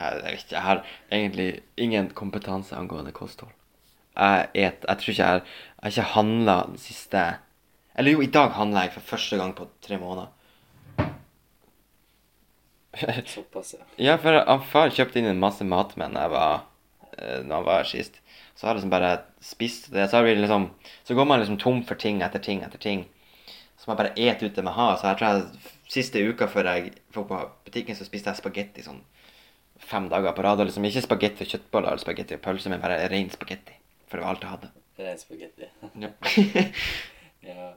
Jeg, 0.00 0.22
jeg, 0.24 0.32
vet 0.32 0.44
ikke, 0.44 0.54
jeg 0.54 0.62
har 0.64 0.82
egentlig 1.12 1.48
ingen 1.76 2.10
kompetanse 2.16 2.76
angående 2.76 3.12
kosthold. 3.12 3.52
Jeg 4.16 4.48
et, 4.54 4.84
jeg 4.88 4.98
tror 4.98 5.12
ikke 5.12 5.22
jeg 5.22 5.28
har 5.28 5.40
Jeg 5.40 5.82
har 5.82 5.90
ikke 5.90 6.14
handla 6.14 6.54
den 6.66 6.78
siste 6.82 7.20
Eller 7.94 8.12
jo, 8.12 8.20
i 8.20 8.26
dag 8.26 8.50
handla 8.56 8.82
jeg 8.86 8.92
for 8.96 9.00
første 9.00 9.36
gang 9.36 9.54
på 9.54 9.68
tre 9.82 9.98
måneder. 9.98 10.26
Såpass, 13.26 13.74
ja. 13.74 13.84
Ja, 13.96 14.16
for 14.18 14.34
han 14.34 14.62
far 14.66 14.90
kjøpte 14.90 15.20
inn 15.20 15.28
en 15.30 15.42
masse 15.42 15.64
mat 15.64 15.96
med 15.96 16.14
når 16.14 16.26
jeg 16.26 16.32
var 16.34 16.54
eh, 17.18 17.40
når 17.44 17.54
han 17.54 17.66
var 17.66 17.82
her 17.82 17.90
sist. 17.90 18.20
Så 18.54 18.66
har 18.66 18.74
jeg 18.74 18.80
liksom 18.80 18.94
bare 18.94 19.12
spist 19.40 19.90
det. 19.92 20.08
Så, 20.10 20.16
har 20.16 20.26
vi 20.26 20.34
liksom, 20.34 20.70
så 21.04 21.14
går 21.14 21.28
man 21.28 21.40
liksom 21.40 21.58
tom 21.58 21.84
for 21.86 22.00
ting 22.00 22.22
etter 22.22 22.42
ting 22.42 22.64
etter 22.66 22.82
ting. 22.82 23.06
Så 23.78 23.88
man 23.88 23.96
bare 24.00 24.12
et 24.16 24.42
ut 24.42 24.56
det 24.56 24.64
man 24.64 24.76
har. 24.76 24.96
Så 24.96 25.08
jeg 25.08 25.20
tror 25.20 25.28
jeg 25.28 25.70
siste 25.90 26.24
uka 26.26 26.48
før 26.50 26.68
jeg 26.74 26.92
dro 27.14 27.24
på 27.28 27.38
butikken, 27.64 27.96
så 27.96 28.04
spiste 28.04 28.30
jeg 28.30 28.42
spagetti 28.42 28.84
sånn 28.84 29.00
fem 29.80 30.08
dager 30.12 30.34
på 30.36 30.44
rad. 30.46 30.60
Og 30.62 30.68
liksom 30.68 30.86
ikke 30.88 31.04
spagetti 31.04 31.46
og 31.46 31.52
kjøttboller 31.54 31.92
eller 31.92 32.02
spagetti 32.04 32.36
og 32.38 32.42
pølse, 32.44 32.72
men 32.72 32.82
bare 32.82 33.00
ren 33.12 33.30
spagetti. 33.32 33.76
For 34.08 34.18
det 34.18 34.26
var 34.26 34.34
alt 34.34 34.44
jeg 34.46 34.54
hadde. 34.56 34.72
Ren 35.00 35.22
spagetti. 35.24 35.70
Ja. 36.04 36.12
Ja. 37.40 37.70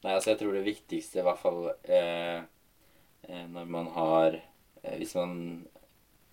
Nei, 0.00 0.14
altså 0.14 0.30
jeg 0.30 0.38
tror 0.40 0.54
det 0.56 0.62
viktigste 0.64 1.20
i 1.20 1.24
hvert 1.26 1.40
fall 1.42 1.66
eh, 1.84 2.38
eh, 3.28 3.42
når 3.52 3.66
man 3.68 3.90
har 3.92 4.38
eh, 4.38 4.94
Hvis 4.96 5.12
man 5.18 5.34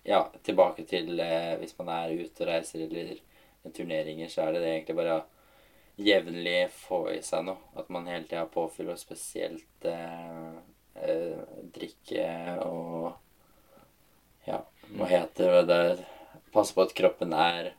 Ja, 0.08 0.22
tilbake 0.46 0.86
til 0.88 1.20
eh, 1.20 1.58
hvis 1.60 1.74
man 1.76 1.90
er 1.92 2.14
ute 2.16 2.46
og 2.46 2.48
reiser 2.48 2.86
eller 2.86 3.18
turneringer, 3.76 4.30
så 4.32 4.46
er 4.46 4.54
det, 4.54 4.62
det 4.64 4.70
egentlig 4.72 4.96
bare 4.96 5.18
å 5.18 5.26
jevnlig 6.00 6.70
få 6.72 7.02
i 7.12 7.18
seg 7.26 7.44
noe. 7.44 7.60
At 7.76 7.90
man 7.92 8.08
hele 8.08 8.24
tida 8.24 8.46
påfyller 8.48 8.96
spesielt 8.96 9.84
eh, 9.84 10.56
eh, 11.04 11.42
drikke 11.74 12.28
og 12.64 13.12
hva 14.96 15.08
heter 15.10 15.62
det? 15.68 15.80
Passe 16.54 16.74
på 16.74 16.86
at 16.86 16.94
kroppen 16.96 17.34
er 17.36 17.74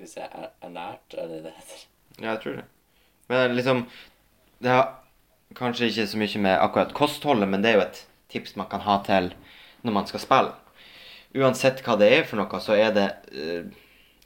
Hvis 0.00 0.16
jeg 0.16 0.28
er, 0.32 0.48
er 0.64 0.72
nært, 0.72 1.12
er 1.12 1.28
det 1.28 1.42
det 1.44 1.52
heter? 1.56 1.82
Ja, 2.16 2.30
jeg 2.30 2.40
tror 2.42 2.56
det. 2.60 2.64
Men 3.28 3.54
liksom 3.56 3.82
Det 4.60 4.70
har 4.70 4.86
kanskje 5.56 5.90
ikke 5.90 6.06
så 6.06 6.18
mye 6.20 6.40
med 6.46 6.62
akkurat 6.62 6.94
kostholdet, 6.94 7.48
men 7.48 7.62
det 7.62 7.70
er 7.70 7.78
jo 7.78 7.86
et 7.86 8.02
tips 8.30 8.56
man 8.56 8.68
kan 8.70 8.84
ha 8.84 9.00
til 9.06 9.32
når 9.82 9.92
man 9.92 10.06
skal 10.06 10.22
spille. 10.22 10.52
Uansett 11.34 11.80
hva 11.86 11.96
det 11.98 12.10
er 12.12 12.26
for 12.28 12.38
noe, 12.38 12.60
så 12.62 12.76
er 12.76 12.92
det 12.94 13.06
uh, 13.34 13.66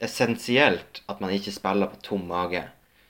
essensielt 0.05 1.01
at 1.09 1.23
man 1.23 1.33
ikke 1.33 1.55
spiller 1.55 1.89
på 1.93 2.01
tom 2.05 2.27
mage. 2.29 2.65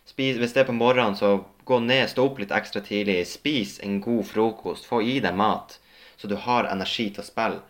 Spis, 0.06 0.36
hvis 0.36 0.52
det 0.52 0.62
er 0.62 0.68
på 0.68 0.76
morgenen, 0.76 1.16
så 1.16 1.40
gå 1.64 1.80
ned, 1.80 2.04
stå 2.12 2.28
opp 2.28 2.38
litt 2.38 2.52
ekstra 2.54 2.84
tidlig, 2.84 3.22
spis 3.26 3.78
en 3.82 4.00
god 4.04 4.26
frokost, 4.28 4.86
få 4.86 5.00
i 5.02 5.16
deg 5.24 5.34
mat, 5.34 5.78
så 6.20 6.28
du 6.30 6.36
har 6.44 6.68
energi 6.70 7.08
til 7.08 7.24
å 7.24 7.26
spille. 7.26 7.62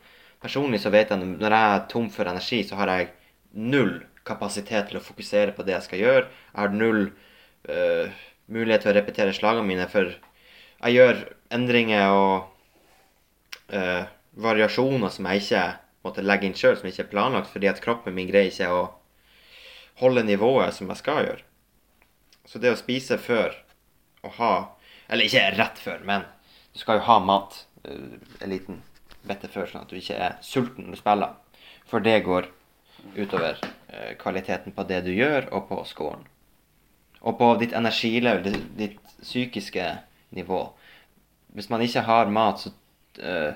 Personlig 0.45 0.83
så 0.83 0.93
vet 0.93 1.09
jeg 1.09 1.21
at 1.21 1.25
når 1.41 1.57
jeg 1.57 1.75
er 1.75 1.87
tom 1.89 2.11
for 2.13 2.29
energi, 2.29 2.61
så 2.69 2.77
har 2.77 2.93
jeg 2.93 3.13
null 3.57 4.03
kapasitet 4.29 4.91
til 4.91 4.99
å 4.99 5.05
fokusere 5.05 5.55
på 5.57 5.65
det 5.65 5.77
jeg 5.77 5.87
skal 5.87 6.03
gjøre. 6.03 6.25
Jeg 6.27 6.61
har 6.61 6.75
null 6.75 7.07
uh, 7.09 8.25
mulighet 8.53 8.85
til 8.85 8.93
å 8.93 8.97
repetere 8.99 9.37
slagene 9.37 9.69
mine, 9.69 9.87
for 9.89 10.11
jeg 10.11 10.99
gjør 10.99 11.23
endringer 11.55 12.13
og 12.13 13.73
uh, 13.73 14.05
variasjoner 14.45 15.13
som 15.13 15.31
jeg 15.31 15.45
ikke 15.45 15.65
måtte 16.05 16.25
legge 16.25 16.49
inn 16.49 16.59
sjøl, 16.59 16.77
som 16.77 16.89
ikke 16.91 17.07
er 17.07 17.13
planlagt, 17.13 17.53
fordi 17.53 17.71
at 17.71 17.81
kroppen 17.85 18.17
min 18.17 18.29
greier 18.29 18.53
ikke 18.53 18.69
å 18.69 18.87
holde 20.03 20.27
nivået 20.27 20.77
som 20.77 20.91
jeg 20.93 21.01
skal 21.01 21.23
gjøre. 21.25 21.45
Så 22.45 22.61
det 22.61 22.75
å 22.75 22.81
spise 22.81 23.17
før 23.17 23.55
og 24.25 24.41
ha 24.41 24.55
Eller 25.09 25.29
ikke 25.29 25.51
rett 25.57 25.81
før, 25.81 25.99
men 26.05 26.23
du 26.73 26.79
skal 26.81 26.97
jo 26.97 27.09
ha 27.09 27.19
mat 27.21 27.65
Uh, 27.85 28.17
en 28.41 28.53
før, 29.25 29.67
sånn 29.67 29.83
at 29.85 29.91
du 29.91 29.97
ikke 29.99 30.19
er 30.19 30.37
sulten 30.45 30.87
når 30.87 30.97
du 30.97 31.01
spiller. 31.01 31.35
For 31.89 32.05
det 32.05 32.23
går 32.25 32.49
utover 33.17 33.59
eh, 33.89 34.15
kvaliteten 34.21 34.73
på 34.73 34.87
det 34.89 35.03
du 35.05 35.13
gjør, 35.13 35.49
og 35.53 35.69
på 35.69 35.83
scoren. 35.89 36.25
Og 37.25 37.39
på 37.39 37.51
ditt 37.61 37.73
energilevel, 37.77 38.59
ditt, 38.77 39.01
psykiske 39.25 39.85
nivå. 40.37 40.61
Hvis 41.57 41.71
man 41.73 41.81
ikke 41.81 42.03
har 42.05 42.29
mat, 42.29 42.61
så 42.61 42.73
uh, 43.25 43.55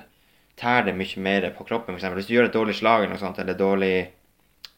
tær 0.57 0.87
det 0.87 0.95
mye 0.97 1.21
mer 1.21 1.45
på 1.53 1.65
kroppen. 1.67 1.99
For. 1.99 2.15
Hvis 2.17 2.25
du 2.25 2.33
gjør 2.33 2.47
et 2.47 2.55
dårlig 2.55 2.73
slag 2.79 3.03
eller 3.03 3.13
noe 3.13 3.21
sånt, 3.21 3.37
eller 3.37 3.53
dårlig 3.59 4.09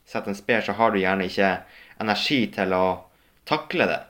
setter 0.03 0.33
en 0.33 0.35
sper, 0.35 0.65
så 0.65 0.75
har 0.75 0.91
du 0.91 0.99
gjerne 0.99 1.29
ikke 1.29 1.53
energi 2.03 2.41
til 2.51 2.75
å 2.75 2.85
takle 3.47 3.87
det. 3.87 4.01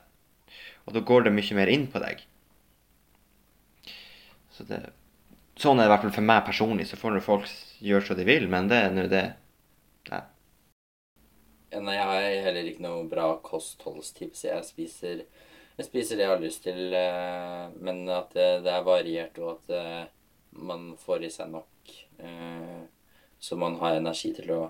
Og 0.88 0.96
da 0.96 1.04
går 1.06 1.28
det 1.28 1.34
mye 1.36 1.58
mer 1.60 1.70
inn 1.70 1.86
på 1.92 2.02
deg. 2.02 2.24
Så 4.52 4.66
det, 4.66 4.80
sånn 5.60 5.78
er 5.78 5.86
det 5.86 5.90
i 5.90 5.94
hvert 5.94 6.06
fall 6.06 6.16
for 6.16 6.30
meg 6.32 6.44
personlig. 6.46 6.88
Så 6.90 6.98
får 7.00 7.22
folk 7.24 7.48
gjøre 7.82 8.06
som 8.06 8.18
de 8.18 8.28
vil, 8.28 8.46
men 8.50 8.70
det 8.70 8.78
er 8.78 8.94
nå 8.94 9.08
det. 9.10 9.26
Ja, 10.10 10.22
Nei, 11.80 11.94
jeg 11.96 12.04
har 12.04 12.44
heller 12.44 12.66
ikke 12.68 12.84
noe 12.84 13.06
bra 13.08 13.38
kostholdstips. 13.44 14.44
Jeg 14.44 14.64
spiser, 14.68 15.22
jeg 15.78 15.86
spiser 15.86 16.18
det 16.18 16.26
jeg 16.26 16.32
har 16.34 16.42
lyst 16.42 16.62
til, 16.66 16.92
eh, 16.92 17.70
men 17.80 18.02
at 18.12 18.34
det, 18.36 18.60
det 18.66 18.72
er 18.74 18.84
variert, 18.84 19.38
og 19.40 19.54
at 19.54 19.72
eh, 19.78 20.02
man 20.68 20.90
får 21.00 21.24
i 21.24 21.30
seg 21.32 21.48
nok, 21.54 21.94
eh, 22.20 22.82
så 23.40 23.56
man 23.56 23.80
har 23.80 23.96
energi 23.96 24.34
til 24.36 24.52
å, 24.52 24.60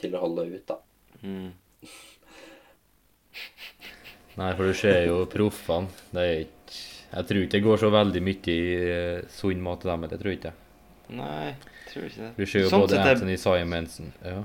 til 0.00 0.16
å 0.16 0.22
holde 0.24 0.48
ut, 0.54 0.72
da. 0.72 0.80
Mm. 1.20 1.52
Nei, 4.40 4.50
for 4.56 4.64
du 4.64 4.72
ser 4.76 5.04
jo 5.10 5.28
proffene. 5.32 5.88
Det 6.08 6.20
er 6.24 6.40
ikke 6.46 6.55
Jeg 7.16 7.26
tror 7.30 7.40
ikke 7.42 7.52
det 7.56 7.62
går 7.64 7.80
så 7.80 7.90
veldig 7.94 8.22
mye 8.26 8.52
i 8.52 8.60
eh, 8.92 9.22
sunn 9.32 9.62
mat 9.64 9.80
til 9.80 9.90
dem. 9.92 10.06
Det 10.10 10.18
tror 10.20 10.32
jeg 10.34 10.38
ikke. 10.42 10.52
Nei, 11.16 11.54
tror 11.90 12.04
ikke 12.10 12.22
det. 12.26 12.30
Du 12.36 12.44
ser 12.46 12.64
jo 12.66 12.70
Sånn 12.72 12.82
både 12.84 13.00
Anthony 13.00 13.32
er- 13.36 13.42
Simonsen 13.42 14.12
ja. 14.26 14.42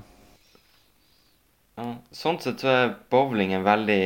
Ja. 1.82 1.88
Sånn 2.14 2.38
sett 2.44 2.62
så 2.62 2.68
er 2.72 2.92
bowling 3.12 3.54
en 3.56 3.64
veldig 3.66 4.02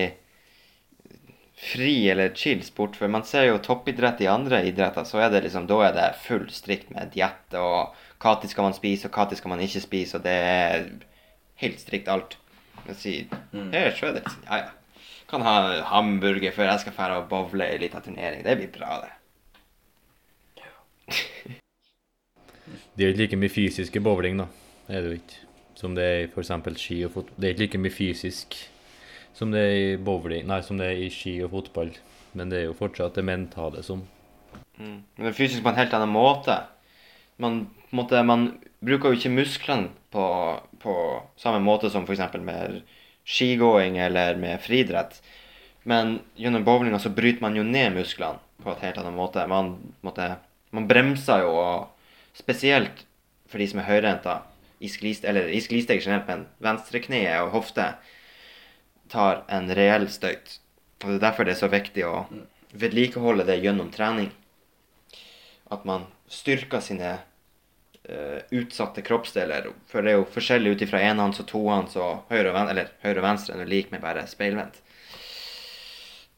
fri 1.55 2.09
eller 2.11 2.33
chill 2.35 2.61
sport. 2.63 2.95
For 2.99 3.07
man 3.11 3.23
ser 3.27 3.47
jo 3.49 3.57
toppidrett 3.63 4.21
i 4.23 4.29
andre 4.31 4.61
idretter, 4.69 5.05
så 5.07 5.21
er 5.23 5.29
det 5.33 5.43
liksom, 5.47 5.67
da 5.69 5.81
er 5.87 5.93
det 5.95 6.07
full 6.25 6.47
strikt 6.53 6.91
med 6.95 7.13
diett 7.15 7.55
og 7.59 7.93
hva 8.21 8.33
til 8.41 8.49
skal 8.51 8.67
man 8.69 8.75
spise, 8.77 9.07
og 9.09 9.15
hva 9.17 9.27
til 9.29 9.39
skal 9.39 9.53
man 9.53 9.61
ikke 9.65 9.83
spise, 9.83 10.17
og 10.17 10.23
det 10.25 10.35
er 10.35 10.87
helt 11.61 11.79
strikt 11.83 12.09
alt. 12.11 12.37
Jeg 12.87 12.95
sier, 13.01 13.39
Mm. 13.53 13.71
her 13.73 13.91
så 13.97 14.07
er 14.09 14.13
det 14.19 14.23
ja 14.45 14.57
ja. 14.57 14.69
Kan 15.29 15.41
ha 15.45 15.81
hamburger 15.89 16.53
før 16.53 16.69
jeg 16.69 16.83
skal 16.83 16.95
dra 16.97 17.19
og 17.21 17.29
bowle 17.29 17.67
i 17.73 17.79
liten 17.81 18.03
turnering. 18.05 18.43
Det 18.45 18.57
blir 18.59 18.71
bra, 18.73 19.01
det. 19.05 19.13
Det 22.95 23.03
er 23.03 23.11
ikke 23.11 23.19
like 23.19 23.37
mye 23.37 23.51
fysisk 23.51 23.95
i 23.95 24.01
bowling, 24.01 24.39
da. 24.39 24.45
Er 24.87 25.03
det 25.03 25.09
jo 25.09 25.17
ikke. 25.19 25.41
Som 25.75 25.95
det 25.97 26.03
er 26.05 26.21
i 26.23 26.29
f.eks. 26.31 26.51
ski 26.79 27.01
og 27.03 27.11
fotball. 27.11 27.35
Det 27.35 27.47
er 27.47 27.53
ikke 27.53 27.65
like 27.65 27.81
mye 27.83 27.93
fysisk 27.93 28.55
som 29.35 29.51
det 29.51 29.61
er 29.61 29.73
i 29.75 29.95
bowling 29.99 30.47
Nei, 30.47 30.61
som 30.63 30.79
det 30.79 30.87
er 30.87 31.01
i 31.03 31.09
ski 31.11 31.37
og 31.43 31.51
fotball. 31.51 31.91
Men 32.35 32.51
det 32.51 32.61
er 32.61 32.69
jo 32.69 32.77
fortsatt 32.77 33.17
det 33.19 33.25
mentale 33.27 33.83
som 33.83 34.05
Mm. 34.75 35.03
Men 35.15 35.23
det 35.23 35.29
er 35.29 35.37
fysisk 35.37 35.63
på 35.63 35.71
en 35.71 35.77
helt 35.79 35.93
annen 35.95 36.11
måte. 36.11 36.55
Man, 37.39 37.61
måte, 37.95 38.19
man 38.27 38.41
bruker 38.83 39.11
jo 39.11 39.15
ikke 39.15 39.31
musklene 39.31 39.87
på, 40.11 40.25
på 40.83 40.95
samme 41.39 41.61
måte 41.63 41.87
som 41.91 42.03
f.eks. 42.03 42.35
med 42.43 42.81
skigåing 43.25 43.97
eller 43.97 44.35
med 44.39 44.61
friidrett. 44.61 45.21
Men 45.83 46.19
gjennom 46.35 46.63
bowlinga 46.63 46.99
så 46.99 47.09
bryter 47.09 47.41
man 47.41 47.55
jo 47.57 47.63
ned 47.63 47.93
musklene 47.93 48.41
på 48.63 48.71
et 48.71 48.83
helt 48.85 48.97
annet 49.01 49.17
måte. 49.17 49.45
Man, 49.49 49.75
måtte, 50.05 50.35
man 50.73 50.87
bremser 50.89 51.43
jo, 51.45 51.53
og 51.53 52.37
spesielt 52.37 53.05
for 53.49 53.61
de 53.61 53.67
som 53.69 53.81
er 53.81 53.89
høyrenta, 53.89 54.39
i, 54.79 54.89
sklis, 54.91 55.21
eller 55.23 55.47
i 55.53 55.61
sklisteg 55.63 56.01
generelt, 56.03 56.27
men 56.27 56.47
venstrekneet 56.63 57.45
og 57.45 57.53
hofte 57.53 57.85
tar 59.11 59.43
en 59.53 59.69
reell 59.77 60.09
støyt. 60.11 60.57
Og 61.03 61.07
Det 61.07 61.15
er 61.15 61.23
derfor 61.27 61.45
det 61.45 61.55
er 61.55 61.61
så 61.61 61.69
viktig 61.71 62.05
å 62.07 62.25
vedlikeholde 62.75 63.45
det 63.47 63.61
gjennom 63.63 63.91
trening. 63.93 64.31
At 65.71 65.85
man 65.85 66.09
styrker 66.29 66.81
sine 66.83 67.19
eh, 68.09 68.41
utsatte 68.59 69.03
kroppsdeler. 69.05 69.69
For 69.89 70.05
det 70.05 70.13
er 70.13 70.19
jo 70.19 70.27
forskjellig 70.33 70.75
ut 70.75 70.83
ifra 70.85 71.01
enhånds 71.05 71.41
og 71.43 71.47
tohånds 71.51 71.95
og 71.99 72.25
høyre 72.31 72.49
og, 72.49 72.55
ven 72.57 72.73
eller 72.73 72.91
høyre 73.03 73.21
og 73.21 73.27
venstre 73.27 73.57
er 73.59 73.71
lik 73.71 73.93
med 73.93 74.03
bare 74.03 74.25
speilvendt. 74.29 74.81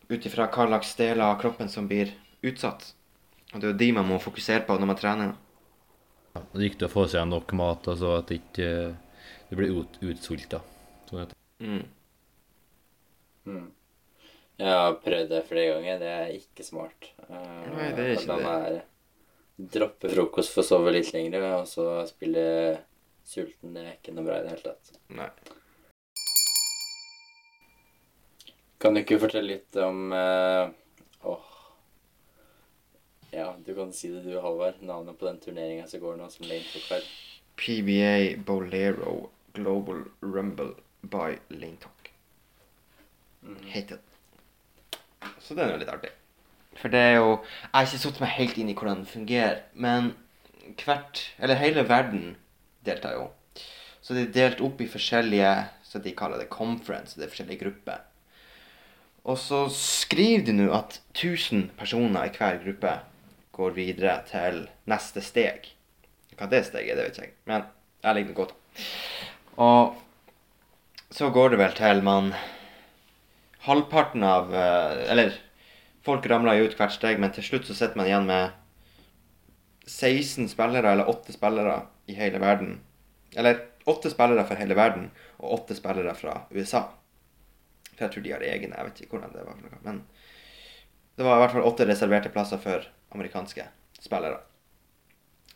Ut 0.08 0.26
ifra 0.26 0.48
hva 0.48 0.68
slags 0.70 0.94
deler 1.00 1.26
av 1.28 1.40
kroppen 1.42 1.70
som 1.70 1.90
blir 1.90 2.14
utsatt. 2.46 2.94
Og 3.54 3.60
det 3.60 3.68
er 3.68 3.74
jo 3.74 3.80
de 3.82 3.92
man 3.96 4.08
må 4.08 4.20
fokusere 4.24 4.66
på 4.68 4.78
når 4.78 4.92
man 4.92 5.00
trener. 5.00 5.36
ja, 6.36 6.42
Det 6.42 6.60
er 6.60 6.70
viktig 6.70 6.88
å 6.88 6.94
få 6.94 7.08
seg 7.12 7.28
nok 7.28 7.54
mat, 7.54 7.88
altså 7.88 8.18
at 8.20 8.28
det 8.32 8.42
ikke 8.42 8.72
det 9.50 9.56
blir 9.56 9.82
ut, 9.82 10.00
utsulta. 10.04 10.62
Sånn 11.10 11.34
Mm. 11.58 11.88
Mm. 13.48 13.72
Jeg 14.58 14.74
har 14.74 14.94
prøvd 15.02 15.32
det 15.32 15.40
flere 15.48 15.74
ganger. 15.74 16.00
Det 16.02 16.10
er 16.12 16.34
ikke 16.36 16.66
smart. 16.66 17.08
Uh, 17.30 17.38
Nei, 17.74 17.88
det 17.98 18.04
er 18.04 18.12
ikke 18.14 18.38
det. 18.38 18.52
er 18.52 18.78
Droppe 19.58 20.10
frokost 20.14 20.54
for 20.54 20.62
å 20.62 20.68
sove 20.68 20.92
litt 20.94 21.10
lenger, 21.16 21.44
og 21.58 21.64
så 21.70 21.86
spille 22.06 22.44
sulten. 23.26 23.74
Det 23.74 23.84
er 23.84 23.96
ikke 23.96 24.14
noe 24.14 24.28
bra 24.28 24.38
i 24.38 24.44
det 24.46 24.52
hele 24.54 24.66
tatt. 24.68 24.92
Nei. 25.18 25.30
Kan 28.78 28.94
du 28.94 29.02
ikke 29.02 29.18
fortelle 29.18 29.56
litt 29.56 29.78
om 29.82 30.12
eh, 30.14 30.68
Åh 31.26 31.48
Ja, 33.34 33.48
du 33.58 33.72
kan 33.74 33.90
si 33.94 34.12
det 34.14 34.22
du, 34.28 34.36
Halvard. 34.44 34.84
Navnet 34.86 35.18
på 35.18 35.26
den 35.26 35.42
turneringa 35.42 35.88
som 35.90 36.04
går 36.04 36.20
nå, 36.22 36.30
som 36.30 36.46
Lane 36.46 36.70
tok 36.70 36.86
feil. 36.86 37.10
PBA 37.58 38.38
Bolero 38.46 39.32
Global 39.58 40.06
Rumble 40.22 40.76
by 41.02 41.40
Lintok. 41.50 42.14
Heter 43.74 43.98
den. 43.98 45.34
Så 45.42 45.58
det 45.58 45.66
er 45.66 45.82
litt 45.82 45.90
artig. 45.92 46.14
For 46.78 46.94
det 46.94 47.00
er 47.00 47.16
jo 47.18 47.30
Jeg 47.32 47.74
har 47.74 47.88
ikke 47.88 48.04
satt 48.04 48.22
meg 48.22 48.36
helt 48.36 48.58
inn 48.58 48.70
i 48.72 48.76
hvordan 48.78 49.04
det 49.04 49.14
fungerer, 49.14 49.64
men 49.74 50.14
hvert 50.84 51.24
Eller 51.40 51.62
hele 51.62 51.88
verden 51.90 52.36
deltar 52.86 53.18
jo. 53.18 53.30
Så 54.02 54.16
det 54.16 54.28
er 54.28 54.36
delt 54.36 54.62
opp 54.64 54.82
i 54.82 54.90
forskjellige 54.92 55.54
Så 55.88 56.00
de 56.04 56.16
kaller 56.16 56.40
det 56.42 56.50
conference. 56.54 57.18
Det 57.18 57.28
er 57.28 57.34
forskjellige 57.34 57.64
grupper. 57.64 58.04
Og 59.28 59.38
så 59.40 59.66
skriver 59.74 60.46
de 60.48 60.54
nå 60.56 60.68
at 60.76 61.02
1000 61.16 61.72
personer 61.80 62.28
i 62.28 62.32
hver 62.36 62.62
gruppe 62.64 62.94
går 63.58 63.74
videre 63.76 64.22
til 64.30 64.62
neste 64.88 65.24
steg. 65.24 65.66
Hva 66.38 66.48
det 66.52 66.62
steget 66.68 66.94
er, 66.94 67.00
det 67.00 67.08
vet 67.08 67.18
jeg 67.20 67.32
ikke. 67.32 67.42
Men 67.50 67.66
jeg 68.04 68.16
liker 68.16 68.30
det 68.30 68.38
godt. 68.38 68.54
Og 69.58 69.98
så 71.12 71.32
går 71.34 71.54
det 71.54 71.60
vel 71.64 71.76
til 71.76 72.04
man 72.06 72.32
Halvparten 73.68 74.24
av 74.24 74.54
eh, 74.56 75.12
Eller 75.12 75.34
folk 76.08 76.26
ramler 76.32 76.60
jo 76.60 76.70
ut 76.70 76.78
hvert 76.80 76.96
steg, 76.96 77.20
men 77.20 77.34
til 77.36 77.46
slutt 77.46 77.68
så 77.68 77.76
sitter 77.76 78.00
man 78.00 78.10
igjen 78.10 78.28
med 78.30 78.56
16 79.88 80.50
spillere, 80.52 80.92
eller 80.92 81.10
8 81.12 81.36
spillere 81.36 81.82
i 82.08 82.16
hele 82.18 82.40
verden. 82.44 82.78
Eller 83.36 83.62
8 83.88 84.12
spillere 84.12 84.46
fra 84.48 84.60
hele 84.60 84.76
verden, 84.76 85.10
og 85.40 85.62
8 85.62 85.78
spillere 85.78 86.16
fra 86.16 86.42
USA. 86.52 86.88
For 87.94 88.06
jeg 88.06 88.14
tror 88.14 88.26
de 88.26 88.34
har 88.36 88.46
egne, 88.46 88.76
jeg 88.76 88.90
vet 88.90 89.02
ikke 89.04 89.18
hvordan 89.18 89.36
det 89.36 89.46
var. 89.48 89.60
for 89.60 89.68
noe, 89.68 89.84
Men 89.84 90.02
det 91.18 91.26
var 91.26 91.38
i 91.38 91.44
hvert 91.44 91.56
fall 91.56 91.70
8 91.72 91.88
reserverte 91.90 92.32
plasser 92.34 92.62
for 92.62 92.88
amerikanske 93.16 93.68
spillere. 94.00 94.42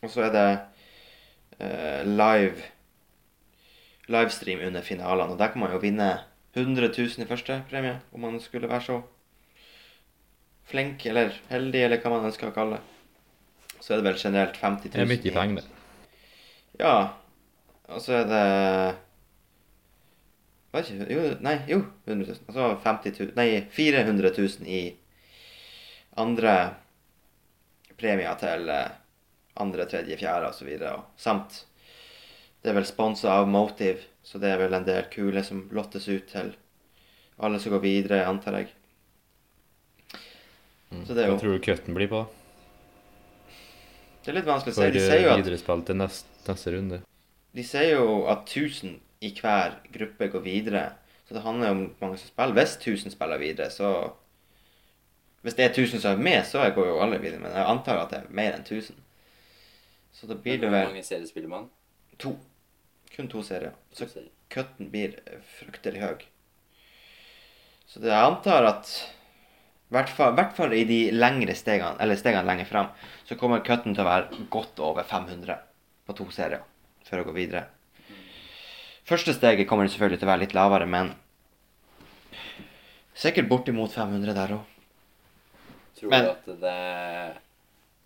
Og 0.02 0.10
så 0.10 0.24
er 0.26 0.32
det 0.34 0.46
uh, 1.60 2.02
live 2.08 2.70
livestream 4.10 4.64
under 4.66 4.82
finalene. 4.82 5.32
Og 5.32 5.38
der 5.38 5.52
kan 5.52 5.62
man 5.62 5.72
jo 5.72 5.78
vinne 5.82 6.08
100 6.56 6.90
000 6.98 7.24
i 7.24 7.28
første 7.28 7.62
premie, 7.70 8.00
om 8.12 8.20
man 8.20 8.40
skulle 8.40 8.68
være 8.68 8.84
så 8.88 9.00
flink 10.68 11.06
eller 11.06 11.34
heldig, 11.50 11.84
eller 11.86 12.02
hva 12.02 12.12
man 12.14 12.28
ønsker 12.30 12.50
å 12.50 12.56
kalle 12.56 12.78
det. 12.78 13.78
Så 13.82 13.92
er 13.92 14.00
det 14.00 14.06
vel 14.06 14.20
generelt 14.20 14.58
50 14.60 14.92
000. 14.92 14.94
Det 14.94 15.02
er 15.02 15.10
mye 15.10 15.34
penger, 15.36 15.62
det. 15.62 15.80
Ja. 16.80 16.96
Og 17.92 18.00
så 18.00 18.22
er 18.22 18.28
det 18.30 18.44
Vet 20.72 20.88
ikke 20.88 21.12
Jo, 21.12 21.24
nei, 21.44 21.56
jo. 21.68 21.82
100 22.06 22.30
000. 22.30 22.38
Altså 22.48 22.54
så 22.56 22.68
50 22.86 23.18
000 23.18 23.34
Nei, 23.36 23.48
400 23.74 24.30
000 24.38 24.70
i 24.72 24.82
andre 26.22 26.54
premier 28.00 28.38
til 28.40 28.70
eh, 28.72 28.94
andre, 29.60 29.84
tredje, 29.88 30.16
fjerde 30.20 30.48
osv. 30.48 30.70
Samt 31.20 31.62
det 32.62 32.70
er 32.70 32.76
vel 32.78 32.86
sponsa 32.86 33.32
av 33.40 33.48
Motive, 33.50 34.04
så 34.22 34.38
det 34.38 34.52
er 34.52 34.60
vel 34.60 34.76
en 34.76 34.86
del 34.86 35.08
kuler 35.10 35.42
som 35.42 35.64
lottes 35.74 36.06
ut 36.08 36.28
til 36.30 36.52
alle 37.42 37.58
som 37.58 37.74
går 37.74 37.82
videre, 37.82 38.20
antar 38.28 38.60
jeg. 38.60 38.68
Mm. 40.92 41.04
Så 41.08 41.14
det 41.16 41.24
er 41.24 41.28
jo- 41.30 41.36
Hva 41.36 41.40
tror 41.40 41.58
du 41.58 41.64
cutten 41.64 41.94
blir 41.96 42.08
på? 42.08 42.22
Det 44.22 44.28
er 44.30 44.34
litt 44.38 44.44
vanskelig 44.46 44.74
å 44.74 44.78
si. 44.78 44.90
De 44.94 45.00
sier 45.00 45.22
jo 45.22 45.28
eh, 45.30 45.34
at 45.34 45.40
viderespill 45.44 45.84
til 45.86 45.96
neste, 45.98 46.28
neste 46.46 46.72
runde. 46.76 46.98
De 47.54 47.62
sier 47.66 47.90
jo 47.96 48.26
at 48.30 48.44
1000 48.46 49.00
i 49.22 49.30
hver 49.34 49.74
gruppe 49.92 50.28
går 50.32 50.42
videre. 50.44 50.84
Så 51.26 51.34
det 51.34 51.42
handler 51.42 51.68
jo 51.68 51.72
om 51.72 51.94
mange 52.00 52.18
som 52.18 52.28
spiller. 52.28 52.54
Hvis 52.54 52.76
1000 52.78 53.10
spiller 53.16 53.38
videre, 53.38 53.70
så 53.70 54.12
Hvis 55.42 55.56
det 55.58 55.64
er 55.64 55.72
1000 55.74 56.00
som 56.00 56.12
er 56.12 56.22
med, 56.22 56.44
så 56.46 56.62
går 56.72 56.86
jo 56.86 57.00
alle 57.02 57.18
videre. 57.18 57.40
Men 57.40 57.50
jeg 57.50 57.66
antar 57.66 57.98
at 57.98 58.10
det 58.10 58.18
er 58.20 58.28
mer 58.30 58.52
enn 58.52 58.62
1000. 58.62 58.94
Så 60.14 60.28
da 60.28 60.34
blir 60.34 60.60
det 60.60 60.68
Hvor 60.70 60.84
mange 60.86 61.02
serier 61.02 61.26
spiller 61.26 61.48
man? 61.48 61.68
to. 62.18 62.38
Kun 63.16 63.26
to 63.28 63.42
serier. 63.42 63.72
Så 63.92 64.06
cutten 64.48 64.88
blir 64.92 65.16
fryktelig 65.58 66.00
høy. 66.00 66.22
Så 67.88 67.98
det, 68.00 68.08
jeg 68.12 68.24
antar 68.30 68.68
at 68.68 69.10
hvert 69.92 70.52
fall, 70.56 70.72
i 70.74 70.84
de 70.88 71.00
lengre 71.12 71.54
stegene, 71.58 71.96
eller 72.00 72.16
stegene 72.16 72.46
lenger 72.48 72.68
fram, 72.68 72.88
så 73.28 73.36
kommer 73.38 73.62
cutten 73.66 73.94
til 73.94 74.04
å 74.04 74.08
være 74.08 74.46
godt 74.50 74.80
over 74.80 75.04
500 75.04 75.58
på 76.06 76.16
to 76.18 76.26
serier 76.34 76.62
for 77.06 77.20
å 77.20 77.26
gå 77.28 77.34
videre. 77.36 77.66
Første 79.04 79.34
steget 79.34 79.68
kommer 79.68 79.88
selvfølgelig 79.90 80.20
til 80.22 80.28
å 80.28 80.32
være 80.32 80.44
litt 80.46 80.54
lavere, 80.56 80.86
men 80.88 81.12
sikkert 83.18 83.48
bortimot 83.50 83.92
500 83.94 84.34
der 84.36 84.54
òg. 84.56 84.68
Tror 85.98 86.10
Men- 86.10 86.24
du 86.24 86.30
at 86.30 86.60
det 86.60 87.38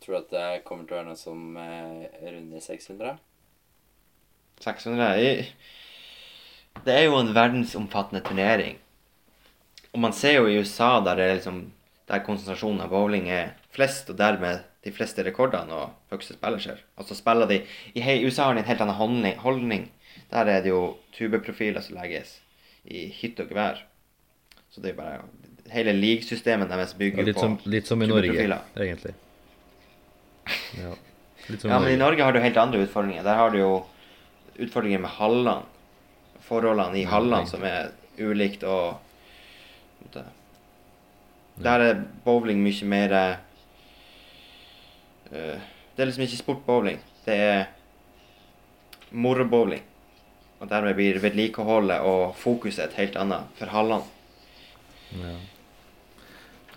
Tror 0.01 0.13
du 0.13 0.19
at 0.19 0.31
det 0.31 0.65
kommer 0.65 0.85
til 0.87 0.95
å 0.95 0.99
være 1.01 1.07
noe 1.09 1.17
som 1.17 1.57
eh, 1.57 2.07
runder 2.31 2.61
600? 2.61 3.19
600 4.61 5.17
i- 5.19 5.49
Det 6.85 6.93
er 6.95 7.05
jo 7.07 7.17
en 7.19 7.33
verdensomfattende 7.35 8.23
turnering. 8.23 8.77
Og 9.95 9.99
man 10.01 10.13
ser 10.13 10.35
jo 10.35 10.47
i 10.47 10.59
USA 10.61 11.01
der, 11.01 11.17
det 11.17 11.25
er 11.25 11.35
liksom, 11.41 11.73
der 12.07 12.23
konsentrasjonen 12.27 12.85
av 12.85 12.93
bowling 12.95 13.29
er 13.33 13.55
flest, 13.75 14.11
og 14.13 14.19
dermed 14.21 14.63
de 14.87 14.93
fleste 14.95 15.25
rekordene 15.27 15.75
og 15.75 16.13
høyeste 16.13 16.37
spillerskjer. 16.37 16.83
Altså 17.01 17.17
spiller 17.19 17.51
de 17.51 17.61
I 17.99 18.19
USA 18.23 18.47
har 18.47 18.55
de 18.55 18.63
en 18.63 18.69
helt 18.69 18.85
annen 18.85 19.41
holdning. 19.43 19.89
Der 20.31 20.47
er 20.47 20.63
det 20.63 20.71
jo 20.71 20.97
tubeprofiler 21.17 21.83
som 21.83 21.99
legges 21.99 22.39
i 22.87 23.09
hytt 23.21 23.41
og 23.43 23.51
gevær. 23.51 23.83
Så 24.71 24.83
det 24.85 24.95
er 24.95 25.03
bare 25.03 25.27
Hele 25.67 25.91
league-systemet 25.97 26.71
deres 26.71 26.93
bygger 26.95 27.25
ja, 27.25 27.27
litt, 27.27 27.41
på 27.43 27.71
litt 27.73 27.89
som 27.91 28.03
i 28.03 28.07
Norge, 28.07 28.31
egentlig. 28.39 29.15
Ja. 30.79 30.93
Litt 31.49 31.65
som 31.65 31.73
Ja, 31.73 31.81
men 31.83 31.91
i 31.91 31.99
Norge. 31.99 32.23
Har 32.23 32.37
du 32.37 32.39
helt 32.39 32.61
andre 32.63 32.85
utfordringer. 32.85 33.25
Der 33.27 33.35
har 33.35 33.51
du 33.51 33.59
jo 33.59 33.73
utfordringer 34.63 35.03
med 35.03 35.11
hallene. 35.17 35.65
Forholdene 36.47 37.01
i 37.01 37.03
hallene 37.11 37.51
som 37.51 37.67
er 37.67 37.91
ulikt 38.23 38.63
og. 38.63 39.03
Der 41.63 41.81
er 41.81 42.05
bowling 42.25 42.61
mye 42.61 42.85
mer 42.85 43.13
uh, 43.17 43.37
Det 45.33 46.03
er 46.03 46.09
liksom 46.11 46.27
ikke 46.27 46.43
sportbowling. 46.43 47.01
Det 47.25 47.35
er 47.35 47.65
morobowling. 49.11 49.83
Og 50.61 50.69
dermed 50.69 50.97
blir 50.97 51.19
vedlikeholdet 51.21 52.01
og 52.05 52.37
fokuset 52.37 52.87
et 52.87 52.99
helt 53.01 53.17
annet 53.21 53.49
for 53.59 53.73
hallene. 53.73 54.05
Ja. 55.17 55.37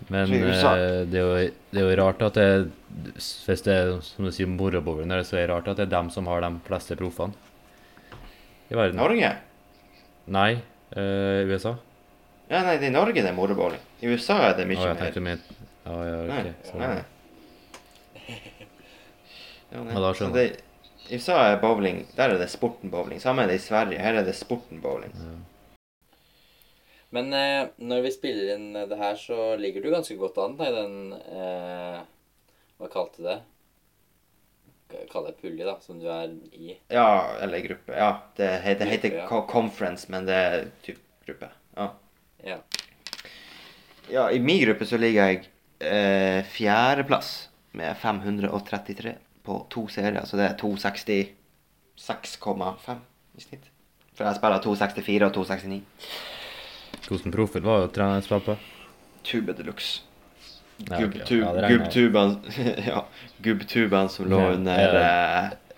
Men 0.08 0.32
eh, 0.32 1.04
det, 1.10 1.18
er 1.20 1.20
jo, 1.20 1.52
det 1.74 1.80
er 1.80 1.84
jo 1.84 1.96
rart 2.00 2.22
at 2.24 2.38
det 2.38 2.70
Hvis 3.44 3.64
det 3.66 3.74
er 3.74 3.90
som 4.04 4.24
du 4.24 4.32
sier 4.32 4.48
morobowling, 4.48 5.12
så 5.26 5.36
er 5.36 5.46
det 5.46 5.52
rart 5.52 5.68
at 5.68 5.80
det 5.80 5.88
er 5.88 5.94
dem 5.98 6.08
som 6.14 6.28
har 6.30 6.40
de 6.44 6.50
fleste 6.64 6.96
proffene 6.96 7.36
i 8.70 8.76
verden. 8.78 9.00
Norge? 9.00 9.30
Nei, 10.30 10.50
eh, 10.94 11.48
USA. 11.50 11.74
Ja, 12.50 12.64
nei, 12.66 12.78
det 12.80 12.88
er 12.88 12.90
i 12.90 12.94
Norge 12.96 13.22
det 13.22 13.28
er 13.30 13.36
morobowling. 13.36 13.82
I 14.02 14.10
USA 14.10 14.40
er 14.48 14.56
det 14.58 14.64
mye 14.66 14.74
mye 14.74 14.88
jeg 14.88 14.96
mer. 14.96 15.04
tenkte 15.04 15.20
med 15.22 15.44
Ja, 15.84 15.98
ja, 16.02 16.16
Nei, 16.26 16.40
ok. 16.40 16.64
Så, 16.66 16.80
nei, 16.80 16.88
nei. 16.96 17.04
Ja, 19.70 19.84
nei. 19.84 19.92
Ja, 19.94 20.00
da 20.02 20.10
skjønner 20.18 20.42
jeg. 20.42 20.56
I 21.10 21.18
USA 21.20 21.36
er 21.46 21.60
bowling 21.62 22.00
Der 22.16 22.32
er 22.34 22.40
det 22.40 22.48
sporten 22.50 22.90
bowling. 22.90 23.20
Samme 23.22 23.44
er 23.44 23.52
det 23.52 23.60
i 23.60 23.62
Sverige. 23.62 24.02
Her 24.02 24.18
er 24.18 24.26
det 24.26 24.34
sporten 24.34 24.82
bowling. 24.82 25.14
Ja. 25.14 25.36
Men 27.14 27.32
eh, 27.34 27.70
når 27.82 28.02
vi 28.06 28.12
spiller 28.14 28.52
inn 28.56 28.68
det 28.74 28.98
her, 28.98 29.14
så 29.18 29.54
ligger 29.58 29.82
du 29.82 29.90
ganske 29.94 30.18
godt 30.18 30.38
an 30.42 30.58
da, 30.58 30.68
i 30.70 30.74
den 30.74 31.14
eh, 31.14 32.02
Hva 32.78 32.90
kalte 32.90 33.22
du 33.22 33.26
det? 33.30 33.38
Kall 35.10 35.26
det 35.28 35.36
pulje, 35.38 35.62
da, 35.66 35.76
som 35.82 35.98
du 36.02 36.06
er 36.10 36.30
i. 36.50 36.74
Ja, 36.90 37.36
eller 37.38 37.62
gruppe. 37.62 37.94
Ja, 37.94 38.12
det 38.38 38.52
heter, 38.64 38.86
det 38.86 38.94
heter 38.96 39.18
ja. 39.22 39.42
conference, 39.46 40.10
men 40.10 40.26
det 40.26 40.34
er 40.34 40.64
typ 40.82 40.98
gruppe. 41.26 41.50
Ja. 41.78 41.92
Ja. 42.44 42.56
ja, 44.10 44.30
i 44.32 44.40
min 44.40 44.64
gruppe 44.64 44.86
så 44.86 44.96
ligger 45.00 45.26
jeg 45.28 45.48
eh, 45.78 46.44
fjerdeplass 46.44 47.48
med 47.72 47.96
533 47.96 49.14
på 49.44 49.66
to 49.70 49.88
serier, 49.88 50.24
så 50.24 50.36
det 50.36 50.44
er 50.48 50.54
266,5 50.60 52.96
i 53.36 53.40
snitt. 53.44 53.64
For 54.14 54.24
jeg 54.28 54.34
spiller 54.36 54.58
264 54.64 55.26
og 55.26 55.32
269. 55.34 55.82
Hvordan 57.08 57.32
profil 57.34 57.62
var 57.64 57.80
jo 57.84 57.88
treneren 57.94 58.22
spille 58.22 58.44
på? 58.44 58.56
Tube 59.24 59.52
de 59.56 59.62
luxe. 59.66 60.02
Ja, 60.88 61.00
ja, 61.00 61.06
det. 61.52 61.68
Gubbtuben 61.68 62.38
ja, 62.90 63.00
som 64.08 64.30
lå 64.32 64.38
under 64.54 64.94
uh, 64.96 65.02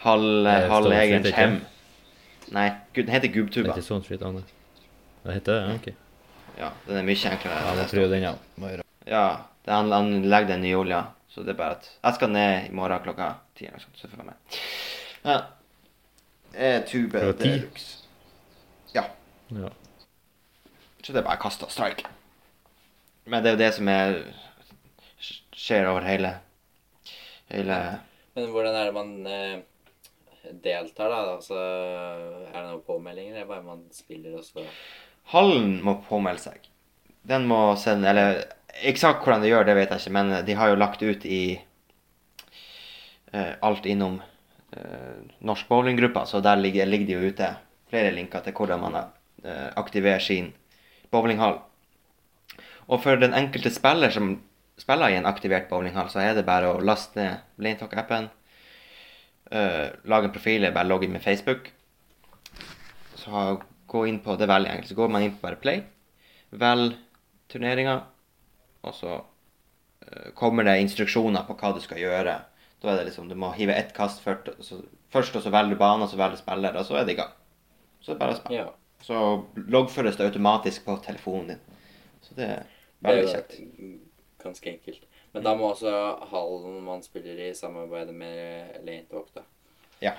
halv, 0.05 0.47
det 1.25 1.33
hem. 1.35 1.61
Nei, 2.53 2.69
den 2.95 3.09
heter 3.09 3.27
Det 3.27 3.33
er 3.33 3.35
gubbtuba. 3.35 3.69
ikke 3.73 3.83
sånn 3.87 4.05
Anne. 4.29 4.43
Det 5.25 5.35
heter 5.39 5.53
det? 5.59 5.75
Ok. 5.75 5.87
Ja, 6.59 6.71
den 6.87 6.99
er 7.01 7.07
mye 7.07 7.31
enklere. 7.33 7.59
Ja, 7.65 7.73
enn 7.79 7.91
tror 7.91 8.09
den, 8.13 8.23
ja. 8.27 8.35
Ja, 9.09 9.25
det 9.65 9.73
han, 9.73 9.91
han 9.93 10.13
legger 10.29 10.53
den 10.55 10.65
i 10.69 10.75
olja, 10.77 11.03
så 11.33 11.43
det 11.47 11.55
er 11.55 11.59
bare 11.59 11.77
at 11.79 11.89
Jeg 12.05 12.15
skal 12.19 12.31
ned 12.35 12.69
i 12.69 12.75
morgen 12.77 13.03
klokka 13.05 13.31
ti 13.57 13.67
eller 13.67 13.79
noe 13.79 13.85
sånt, 13.87 13.99
så 14.01 14.11
får 14.11 14.23
jeg 14.23 14.29
med. 14.31 14.61
Ja. 15.25 15.39
Eh, 16.53 16.79
tube 16.85 17.23
deluxe. 17.41 17.99
Ja, 18.95 19.07
Ja. 19.53 19.71
så 21.03 21.13
det 21.13 21.23
er 21.23 21.27
bare 21.27 21.39
å 21.41 21.43
kaste 21.47 21.65
og 21.67 21.73
strike. 21.73 22.05
Men 23.25 23.43
det 23.43 23.53
er 23.53 23.57
jo 23.57 23.63
det 23.65 23.73
som 23.79 23.89
er 23.89 24.17
skjer 25.23 25.87
over 25.87 26.03
hele 26.03 26.33
hele 27.53 27.77
Men 28.35 28.49
hvordan 28.51 28.75
er 28.75 28.89
det 28.89 28.95
man 28.97 29.11
eh, 29.29 30.53
deltar, 30.65 31.13
da? 31.13 31.19
Altså, 31.37 31.57
er 32.49 32.57
det 32.57 32.63
noen 32.71 32.85
påmeldinger, 32.87 33.37
eller 33.37 33.49
bare 33.51 33.63
man 33.67 33.85
spiller 33.95 34.39
og 34.41 34.45
så 34.47 34.65
Hallen 35.33 35.83
må 35.85 35.95
påmelde 36.09 36.41
seg. 36.43 36.69
Den 37.23 37.47
må 37.47 37.77
sende 37.79 38.09
Eller 38.11 38.43
eksakt 38.83 39.23
hvordan 39.23 39.43
de 39.45 39.49
gjør, 39.53 39.65
det 39.69 39.77
vet 39.79 39.91
jeg 39.95 40.01
ikke, 40.01 40.13
men 40.17 40.33
de 40.47 40.55
har 40.59 40.69
jo 40.73 40.79
lagt 40.81 41.03
ut 41.03 41.25
i 41.25 41.61
eh, 43.33 43.53
alt 43.63 43.87
innom 43.87 44.21
eh, 44.73 45.21
Norsk 45.47 45.69
bowlinggruppa, 45.69 46.25
så 46.27 46.41
der 46.41 46.57
ligger, 46.57 46.87
ligger 46.87 47.07
de 47.07 47.13
jo 47.13 47.33
ute 47.33 47.51
flere 47.93 48.11
linker 48.17 48.41
til 48.45 48.57
hvordan 48.57 48.81
man 48.81 48.97
eh, 48.99 49.69
aktiverer 49.77 50.19
sin 50.25 50.53
bowlinghall. 51.13 51.61
Og 52.89 53.03
for 53.05 53.17
den 53.21 53.35
enkelte 53.37 53.71
spiller 53.71 54.11
som 54.11 54.35
spiller 54.81 55.13
i 55.13 55.19
en 55.21 55.29
aktivert 55.29 55.69
bowlinghall, 55.71 56.09
så 56.11 56.23
er 56.25 56.35
det 56.35 56.47
bare 56.49 56.73
å 56.73 56.81
laste 56.83 57.21
ned 57.21 57.45
Blanetalk-appen, 57.61 58.31
eh, 59.53 59.93
lage 60.09 60.29
en 60.31 60.35
profil, 60.35 60.67
bare 60.73 60.89
logge 60.89 61.07
inn 61.07 61.15
med 61.15 61.23
Facebook. 61.23 61.71
Så 63.15 63.31
ha- 63.31 63.61
gå 63.93 64.07
inn 64.09 64.21
på 64.25 64.37
det 64.37 64.47
er 64.47 64.55
veldig 64.55 64.71
enkelt. 64.73 64.93
Så 64.93 64.99
går 64.99 65.13
man 65.13 65.27
inn 65.27 65.35
på 65.37 65.45
bare 65.45 65.61
play, 65.61 65.83
velg 66.63 66.97
turneringa, 67.53 67.99
og 68.83 68.97
så 68.97 69.13
eh, 69.19 70.33
kommer 70.39 70.67
det 70.67 70.79
instruksjoner 70.83 71.45
på 71.49 71.57
hva 71.61 71.75
du 71.77 71.83
skal 71.85 72.01
gjøre. 72.01 72.39
Da 72.83 72.91
er 72.91 73.01
det 73.01 73.11
liksom, 73.11 73.29
Du 73.31 73.37
må 73.39 73.53
hive 73.55 73.77
ett 73.77 73.93
kast 73.97 74.25
først, 74.25 74.49
og 74.57 74.65
så, 74.67 74.81
først, 75.13 75.37
og 75.37 75.45
så 75.45 75.53
velger 75.55 75.77
du 75.77 75.83
bane, 75.83 76.07
og 76.07 76.11
så 76.11 76.19
velger 76.21 76.39
du 76.39 76.43
spiller, 76.43 76.79
og 76.79 76.89
så 76.89 76.99
er 76.99 77.07
det 77.07 77.17
i 77.17 77.21
gang. 77.21 77.37
Så 78.01 78.11
er 78.11 78.17
det 78.17 78.23
bare 78.25 78.37
å 78.37 78.41
spille. 78.41 78.65
Ja. 78.65 78.71
Så 79.03 79.21
loggføres 79.75 80.19
det 80.19 80.27
automatisk 80.31 80.85
på 80.87 80.97
telefonen 81.05 81.55
din. 81.55 81.79
Så 82.23 82.35
det 82.39 82.49
er 82.49 82.67
veldig 83.03 83.23
Det 83.23 83.31
er 83.31 83.37
kjekt. 83.37 84.03
Ganske 84.43 84.71
enkelt. 84.73 85.07
Men 85.33 85.45
da 85.47 85.55
må 85.59 85.71
også 85.71 85.93
hallen 86.33 86.83
man 86.85 87.03
spiller 87.05 87.39
i, 87.41 87.53
samarbeide 87.57 88.15
med 88.15 88.83
Lane 88.83 89.07
Talk, 89.11 89.31
da. 89.37 89.47
Ja. 90.03 90.17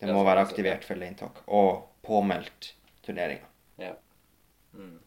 Det 0.00 0.12
må 0.12 0.24
være 0.26 0.42
aktivert 0.44 0.84
for 0.84 0.98
lane 1.00 1.16
talk, 1.16 1.38
og 1.48 1.86
påmeldt 2.04 2.74
turneringa. 3.06 3.48
Mm. 4.76 4.98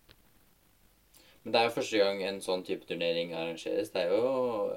Men 1.44 1.54
det 1.54 1.60
er 1.60 1.68
jo 1.70 1.76
første 1.78 2.02
gang 2.02 2.24
en 2.26 2.42
sånn 2.44 2.64
type 2.68 2.88
turnering 2.90 3.34
arrangeres. 3.38 3.92
Det 3.94 4.06
er 4.06 4.14
jo 4.14 4.72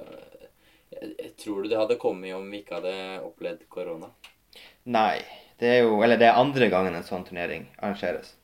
jeg, 0.93 1.33
Tror 1.41 1.65
du 1.65 1.71
det 1.71 1.81
hadde 1.81 1.99
kommet 2.01 2.37
om 2.37 2.47
vi 2.53 2.63
ikke 2.63 2.79
hadde 2.79 2.95
opplevd 3.27 3.67
korona? 3.73 4.13
Nei, 4.93 5.23
det 5.61 5.71
er 5.77 5.87
jo 5.87 6.03
Eller 6.05 6.21
det 6.21 6.29
er 6.29 6.41
andre 6.41 6.69
gangen 6.73 6.97
en 6.99 7.07
sånn 7.07 7.27
turnering 7.27 7.67
arrangeres. 7.79 8.35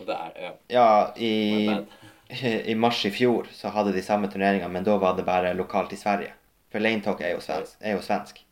Og 0.00 0.08
det 0.08 0.16
er 0.18 0.40
ja, 0.42 0.54
Ja, 0.74 0.88
i, 1.16 1.70
i 2.72 2.74
mars 2.74 3.04
i 3.06 3.12
fjor 3.14 3.48
så 3.54 3.72
hadde 3.74 3.94
de 3.94 4.02
samme 4.04 4.30
turneringa, 4.32 4.68
men 4.68 4.86
da 4.86 4.98
var 4.98 5.16
det 5.16 5.26
bare 5.28 5.54
lokalt 5.56 5.94
i 5.94 6.00
Sverige. 6.00 6.34
For 6.72 6.82
Lane 6.82 7.04
Talk 7.04 7.22
er 7.22 7.36
jo 7.36 7.44
svensk. 7.44 7.78
Er 7.80 7.94
jo 7.94 8.02
svensk. 8.02 8.42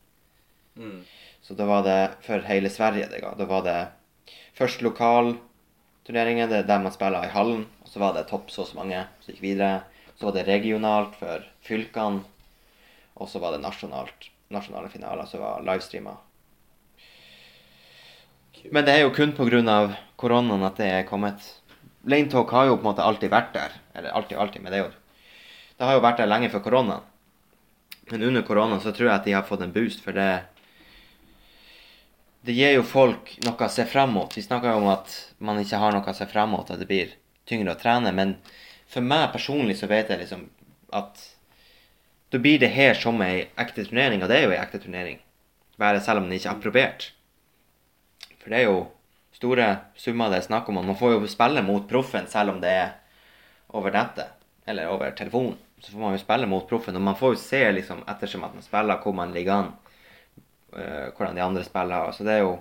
Mm. 0.78 1.02
Så 1.42 1.56
da 1.58 1.66
var 1.66 1.82
det 1.82 1.98
for 2.22 2.44
hele 2.46 2.70
Sverige 2.70 3.10
det 3.10 3.20
ga. 3.24 3.34
Da 3.34 3.48
var 3.50 3.66
det 3.66 3.78
først 4.54 4.84
lokalturneringen, 6.03 6.48
det 6.50 6.59
er 6.59 6.66
der 6.66 6.82
man 6.82 6.92
spiller 6.92 7.24
i 7.24 7.30
hallen. 7.30 7.66
Og 7.82 7.88
så 7.88 8.00
var 8.00 8.14
det 8.14 8.28
topp 8.28 8.50
så 8.50 8.62
og 8.62 8.68
så 8.68 8.76
mange 8.76 9.07
som 9.20 9.32
gikk 9.32 9.42
videre. 9.42 9.84
Så 10.18 10.26
var 10.26 10.32
det 10.34 10.46
regionalt 10.46 11.14
for 11.16 11.44
fylkene. 11.62 12.24
Og 13.16 13.28
så 13.28 13.38
var 13.38 13.53
det 13.53 13.62
nasjonalt, 13.62 14.30
nasjonale 14.50 14.88
finaler 14.88 15.26
som 15.26 15.40
var 15.40 15.62
livestreama. 15.62 16.16
Men 18.70 18.84
det 18.84 18.94
er 18.94 19.03
jo 19.03 19.12
kun 19.14 19.32
pga. 19.32 19.96
koronaen 20.16 20.62
at 20.62 20.76
det 20.76 20.86
er 20.86 21.07
kommet. 21.07 21.61
Lane 22.05 22.30
Talk 22.30 22.50
har 22.50 22.66
jo 22.66 22.76
på 22.76 22.82
en 22.82 22.94
måte 22.94 23.03
alltid 23.03 23.30
vært 23.30 23.53
der. 23.55 23.70
Eller 23.94 24.11
alltid, 24.11 24.38
alltid, 24.38 24.62
men 24.62 24.72
det 24.72 24.78
er 24.78 24.84
jo 24.84 24.92
Det 25.78 25.86
har 25.86 25.94
jo 25.94 26.00
vært 26.00 26.18
der 26.18 26.26
lenge 26.26 26.50
før 26.50 26.62
koronaen. 26.62 27.03
Men 28.11 28.22
under 28.22 28.42
koronaen 28.42 28.80
så 28.80 28.92
tror 28.92 29.09
jeg 29.09 29.14
at 29.14 29.24
de 29.24 29.32
har 29.32 29.42
fått 29.42 29.62
en 29.62 29.72
boost, 29.72 30.00
for 30.00 30.12
det 30.12 30.44
Det 32.43 32.55
gir 32.57 32.72
jo 32.74 32.82
folk 32.82 33.36
noe 33.47 33.66
å 33.66 33.70
se 33.70 33.84
frem 33.86 34.11
mot. 34.16 34.32
Vi 34.34 34.43
snakker 34.43 34.72
jo 34.72 34.80
om 34.80 34.88
at 34.90 35.12
man 35.38 35.61
ikke 35.62 35.78
har 35.78 35.95
noe 35.95 36.11
å 36.11 36.16
se 36.16 36.26
frem 36.26 36.51
mot, 36.51 36.66
at 36.66 36.80
det 36.80 36.88
blir 36.90 37.12
tyngre 37.47 37.76
å 37.76 37.78
trene. 37.78 38.11
Men 38.14 38.34
for 38.90 39.05
meg 39.07 39.30
personlig 39.34 39.78
så 39.78 39.86
vet 39.90 40.11
jeg 40.11 40.24
liksom 40.24 40.49
at 40.93 41.22
da 42.32 42.40
blir 42.43 42.59
det 42.59 42.72
her 42.72 42.97
som 42.99 43.20
ei 43.22 43.45
ekte 43.61 43.84
turnering, 43.86 44.24
og 44.24 44.30
det 44.32 44.40
er 44.40 44.47
jo 44.47 44.55
ei 44.55 44.59
ekte 44.59 44.80
turnering. 44.82 45.20
Bare 45.78 46.01
selv 46.03 46.22
om 46.22 46.26
den 46.26 46.38
ikke 46.38 46.49
er 46.49 46.57
approbert. 46.57 47.07
For 48.40 48.51
det 48.51 48.59
er 48.59 48.66
jo 48.66 48.80
store 49.36 49.68
summer 50.01 50.32
det 50.32 50.40
er 50.40 50.49
snakk 50.49 50.70
om. 50.70 50.80
Man 50.82 50.99
får 50.99 51.14
jo 51.14 51.30
spille 51.30 51.62
mot 51.66 51.86
proffen 51.88 52.26
selv 52.32 52.57
om 52.57 52.62
det 52.62 52.72
er 52.72 52.90
over 53.76 53.95
nettet 53.95 54.34
eller 54.66 54.90
over 54.90 55.14
telefonen. 55.14 55.59
Så 55.82 55.93
får 55.93 56.03
man 56.03 56.14
jo 56.14 56.22
spille 56.22 56.47
mot 56.47 56.66
proffen, 56.68 56.97
og 56.99 57.03
man 57.03 57.18
får 57.18 57.34
jo 57.34 57.40
se 57.43 57.62
liksom 57.74 58.03
ettersom 58.11 58.45
at 58.47 58.55
man 58.55 58.62
spiller, 58.62 59.01
hvor 59.03 59.14
man 59.18 59.32
ligger 59.34 59.57
an. 59.57 59.72
Eh, 60.76 61.08
hvordan 61.16 61.38
de 61.38 61.44
andre 61.44 61.64
spiller. 61.64 62.12
Så 62.12 62.26
det 62.26 62.36
er 62.38 62.44
jo 62.44 62.56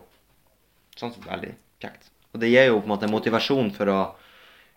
sånn 0.97 1.13
sett 1.13 1.27
veldig 1.27 1.53
kjekt. 1.81 2.11
Og 2.31 2.39
det 2.39 2.51
gir 2.51 2.69
jo 2.69 2.79
på 2.79 2.87
en 2.87 2.93
måte 2.95 3.11
motivasjon 3.11 3.73
for 3.75 3.91
å 3.91 3.99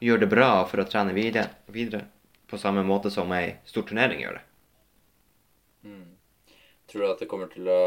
gjøre 0.04 0.24
det 0.24 0.30
bra 0.32 0.50
og 0.62 0.68
for 0.72 0.82
å 0.82 0.88
trene 0.88 1.14
videre. 1.16 1.50
videre 1.66 2.06
på 2.50 2.58
samme 2.58 2.82
måte 2.86 3.10
som 3.10 3.32
ei 3.32 3.56
stor 3.66 3.82
turnering 3.88 4.20
gjør 4.20 4.36
det. 4.38 4.42
Mm. 5.84 6.10
Tror 6.86 7.02
du 7.02 7.08
at 7.10 7.22
det 7.24 7.28
kommer 7.30 7.48
til 7.50 7.68
å 7.72 7.80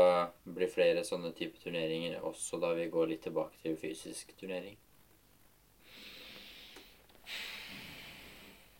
bli 0.43 0.67
flere 0.67 1.03
sånne 1.07 1.31
type 1.37 1.61
turneringer 1.63 2.17
også 2.25 2.59
da 2.59 2.73
vi 2.75 2.89
går 2.91 3.13
litt 3.13 3.23
tilbake 3.27 3.61
til 3.63 3.77
fysisk 3.79 4.33
turnering? 4.39 4.75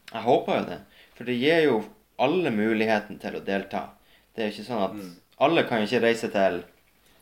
Jeg 0.07 0.23
håper 0.23 0.59
jo 0.59 0.65
det. 0.71 0.79
For 1.15 1.29
det 1.29 1.37
gir 1.37 1.63
jo 1.67 1.77
alle 2.23 2.51
muligheten 2.51 3.19
til 3.21 3.37
å 3.37 3.43
delta. 3.43 3.89
Det 4.33 4.43
er 4.43 4.49
jo 4.49 4.55
ikke 4.57 4.69
sånn 4.71 4.83
at 4.83 4.97
Mm. 4.97 5.15
Alle 5.39 5.63
kan 5.67 5.81
jo 5.81 5.87
ikke 5.87 6.03
reise 6.05 6.29
til 6.33 6.63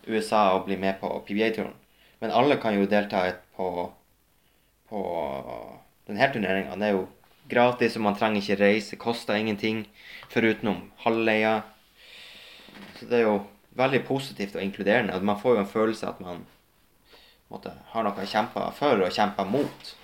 USA 0.08 0.50
og 0.56 0.66
bli 0.66 0.78
med 0.80 1.00
på 1.02 1.10
PBA-turen. 1.28 1.74
Men 2.22 2.32
alle 2.32 2.58
kan 2.62 2.78
jo 2.78 2.88
delta 2.88 3.26
på, 3.58 3.70
på 4.90 5.02
denne 6.08 6.30
turneringa. 6.34 6.78
Det 6.80 6.88
er 6.88 6.96
jo 6.96 7.06
gratis, 7.52 7.98
og 7.98 8.06
man 8.06 8.16
trenger 8.16 8.42
ikke 8.42 8.62
reise. 8.64 9.00
Koster 9.02 9.36
ingenting 9.36 9.84
forutenom 10.32 10.92
halvleia. 11.04 11.60
Så 13.00 13.10
det 13.10 13.20
er 13.20 13.28
jo 13.28 13.38
veldig 13.76 14.06
positivt 14.08 14.56
og 14.56 14.64
inkluderende. 14.64 15.14
at 15.14 15.24
Man 15.24 15.40
får 15.40 15.56
jo 15.56 15.60
en 15.60 15.74
følelse 15.74 16.08
at 16.08 16.20
man 16.20 16.46
måtte, 17.52 17.74
har 17.92 18.04
noe 18.04 18.16
å 18.16 18.30
kjempe 18.30 18.64
for 18.80 19.04
og 19.04 19.14
kjempe 19.14 19.46
mot. 19.50 19.96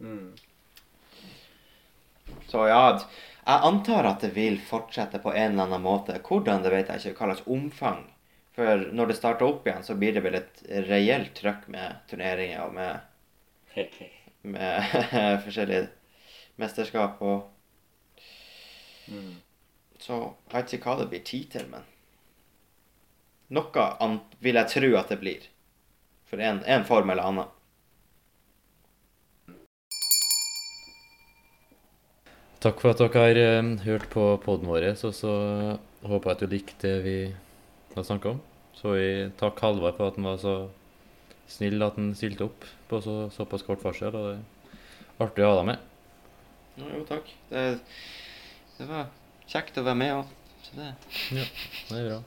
Mm. 0.00 0.32
Så 2.50 2.66
ja, 2.66 2.98
Jeg 3.50 3.66
antar 3.66 4.06
at 4.06 4.22
det 4.22 4.30
vil 4.36 4.60
fortsette 4.62 5.18
på 5.22 5.32
en 5.34 5.52
eller 5.56 5.66
annen 5.66 5.82
måte. 5.82 6.14
Hvordan, 6.22 6.62
det 6.62 6.70
vet 6.70 6.90
jeg 6.92 7.10
ikke. 7.10 7.24
Hva 7.24 7.34
slags 7.34 7.48
omfang. 7.50 8.04
For 8.54 8.84
når 8.94 9.10
det 9.10 9.16
starter 9.18 9.46
opp 9.46 9.66
igjen, 9.66 9.82
så 9.86 9.96
blir 9.98 10.14
det 10.14 10.22
vel 10.22 10.36
et 10.38 10.60
reelt 10.86 11.32
trøkk 11.38 11.66
med 11.72 11.98
turneringer 12.10 12.62
og 12.66 12.76
med, 12.76 13.96
med 14.54 14.94
forskjellige 15.46 15.88
mesterskap 16.60 17.22
og 17.22 17.48
Mm. 19.10 19.40
Så 19.98 20.14
jeg 20.14 20.54
vet 20.54 20.74
ikke 20.76 20.92
hva 20.92 21.00
det 21.00 21.08
blir 21.10 21.24
tid 21.26 21.48
til, 21.56 21.64
men 21.72 21.86
Noe 23.50 23.86
annet 23.98 24.36
vil 24.38 24.54
jeg 24.60 24.70
tro 24.70 24.90
at 24.94 25.08
det 25.10 25.16
blir. 25.18 25.48
For 26.30 26.38
en, 26.38 26.60
en 26.62 26.84
form 26.86 27.10
eller 27.10 27.26
annen. 27.26 27.48
Takk 32.60 32.82
for 32.82 32.92
at 32.92 33.00
dere 33.00 33.20
har 33.24 33.38
eh, 33.40 33.68
hørt 33.86 34.10
på 34.12 34.24
poden 34.44 34.68
vår, 34.68 34.90
og 34.92 35.14
så 35.16 35.30
håper 36.04 36.28
jeg 36.28 36.36
at 36.36 36.42
du 36.42 36.52
likte 36.52 36.90
det 36.90 36.98
vi 37.06 37.14
har 37.94 38.04
snakka 38.04 38.34
om. 38.34 38.42
Så 38.76 38.92
vi 38.96 39.06
takk 39.40 39.60
Halvard 39.64 39.96
for 39.96 40.10
at 40.10 40.18
han 40.18 40.28
var 40.28 40.36
så 40.40 40.54
snill 41.50 41.80
at 41.84 41.96
han 41.96 42.12
stilte 42.16 42.46
opp 42.46 42.66
på 42.90 43.00
så, 43.04 43.14
såpass 43.32 43.64
kort 43.64 43.80
varsel. 43.84 44.12
Og 44.12 44.26
det 44.28 44.34
er 44.36 45.24
artig 45.24 45.46
å 45.46 45.54
ha 45.54 45.56
deg 45.62 45.70
med. 45.70 45.88
Jo, 46.80 46.90
jo 46.98 47.00
takk. 47.08 47.32
Det, 47.48 47.64
det 48.76 48.90
var 48.92 49.08
kjekt 49.50 49.80
å 49.80 49.86
være 49.88 50.00
med 50.02 50.14
òg. 50.18 50.36
Så 50.66 50.76
det 50.76 50.92
Det 51.32 51.96
er 51.96 52.06
bra. 52.10 52.20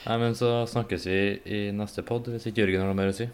Nei, 0.00 0.16
men 0.24 0.36
så 0.36 0.54
snakkes 0.72 1.04
vi 1.04 1.20
i 1.44 1.62
neste 1.76 2.04
pod, 2.08 2.32
hvis 2.32 2.48
ikke 2.48 2.64
Jørgen 2.64 2.80
har 2.86 2.88
noe 2.88 2.96
mer 2.96 3.12
å 3.12 3.16
si. 3.16 3.28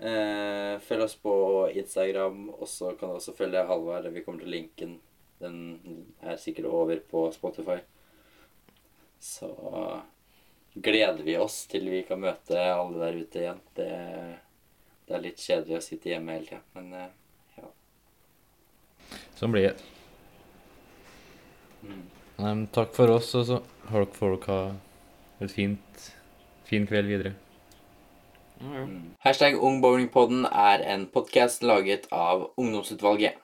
Eh, 0.00 0.78
følg 0.80 1.04
oss 1.04 1.14
på 1.20 1.34
Instagram, 1.76 2.48
og 2.56 2.68
så 2.68 2.94
kan 2.96 3.10
du 3.10 3.18
også 3.18 3.34
følge 3.36 3.66
Halvard. 3.68 4.06
Vi 4.14 4.22
kommer 4.24 4.40
til 4.40 4.54
linken. 4.54 4.94
Den 5.40 6.06
er 6.24 6.40
sikkert 6.40 6.70
over 6.72 7.02
på 7.10 7.26
Spotify. 7.32 7.76
Så 9.20 9.50
gleder 10.74 11.20
vi 11.24 11.36
oss 11.36 11.66
til 11.68 11.90
vi 11.92 12.00
kan 12.08 12.22
møte 12.22 12.56
alle 12.56 12.96
der 13.02 13.18
ute 13.20 13.42
igjen. 13.42 13.60
Det, 13.76 13.90
det 15.04 15.16
er 15.16 15.24
litt 15.26 15.44
kjedelig 15.44 15.76
å 15.76 15.84
sitte 15.84 16.14
hjemme 16.14 16.38
hele 16.38 16.48
tida, 16.48 16.62
men 16.78 16.96
eh, 16.96 17.12
ja. 17.58 17.68
Sånn 19.36 19.52
blir 19.52 19.68
det. 19.68 19.90
Mm. 21.84 22.02
Nei, 22.40 22.54
men 22.54 22.66
takk 22.72 22.96
for 22.96 23.12
oss, 23.18 23.34
og 23.36 23.46
så 23.50 23.60
håper 23.92 24.16
folk 24.16 24.48
ha 24.48 24.60
et 25.44 25.52
fint, 25.52 26.10
fin 26.64 26.88
kveld 26.88 27.12
videre. 27.12 27.36
Mm. 28.60 29.16
Hashtag 29.24 29.56
Ungbowlingpodden 29.56 30.44
er 30.44 30.82
en 30.84 31.06
podkast 31.08 31.62
laget 31.64 32.10
av 32.12 32.50
Ungdomsutvalget. 32.60 33.40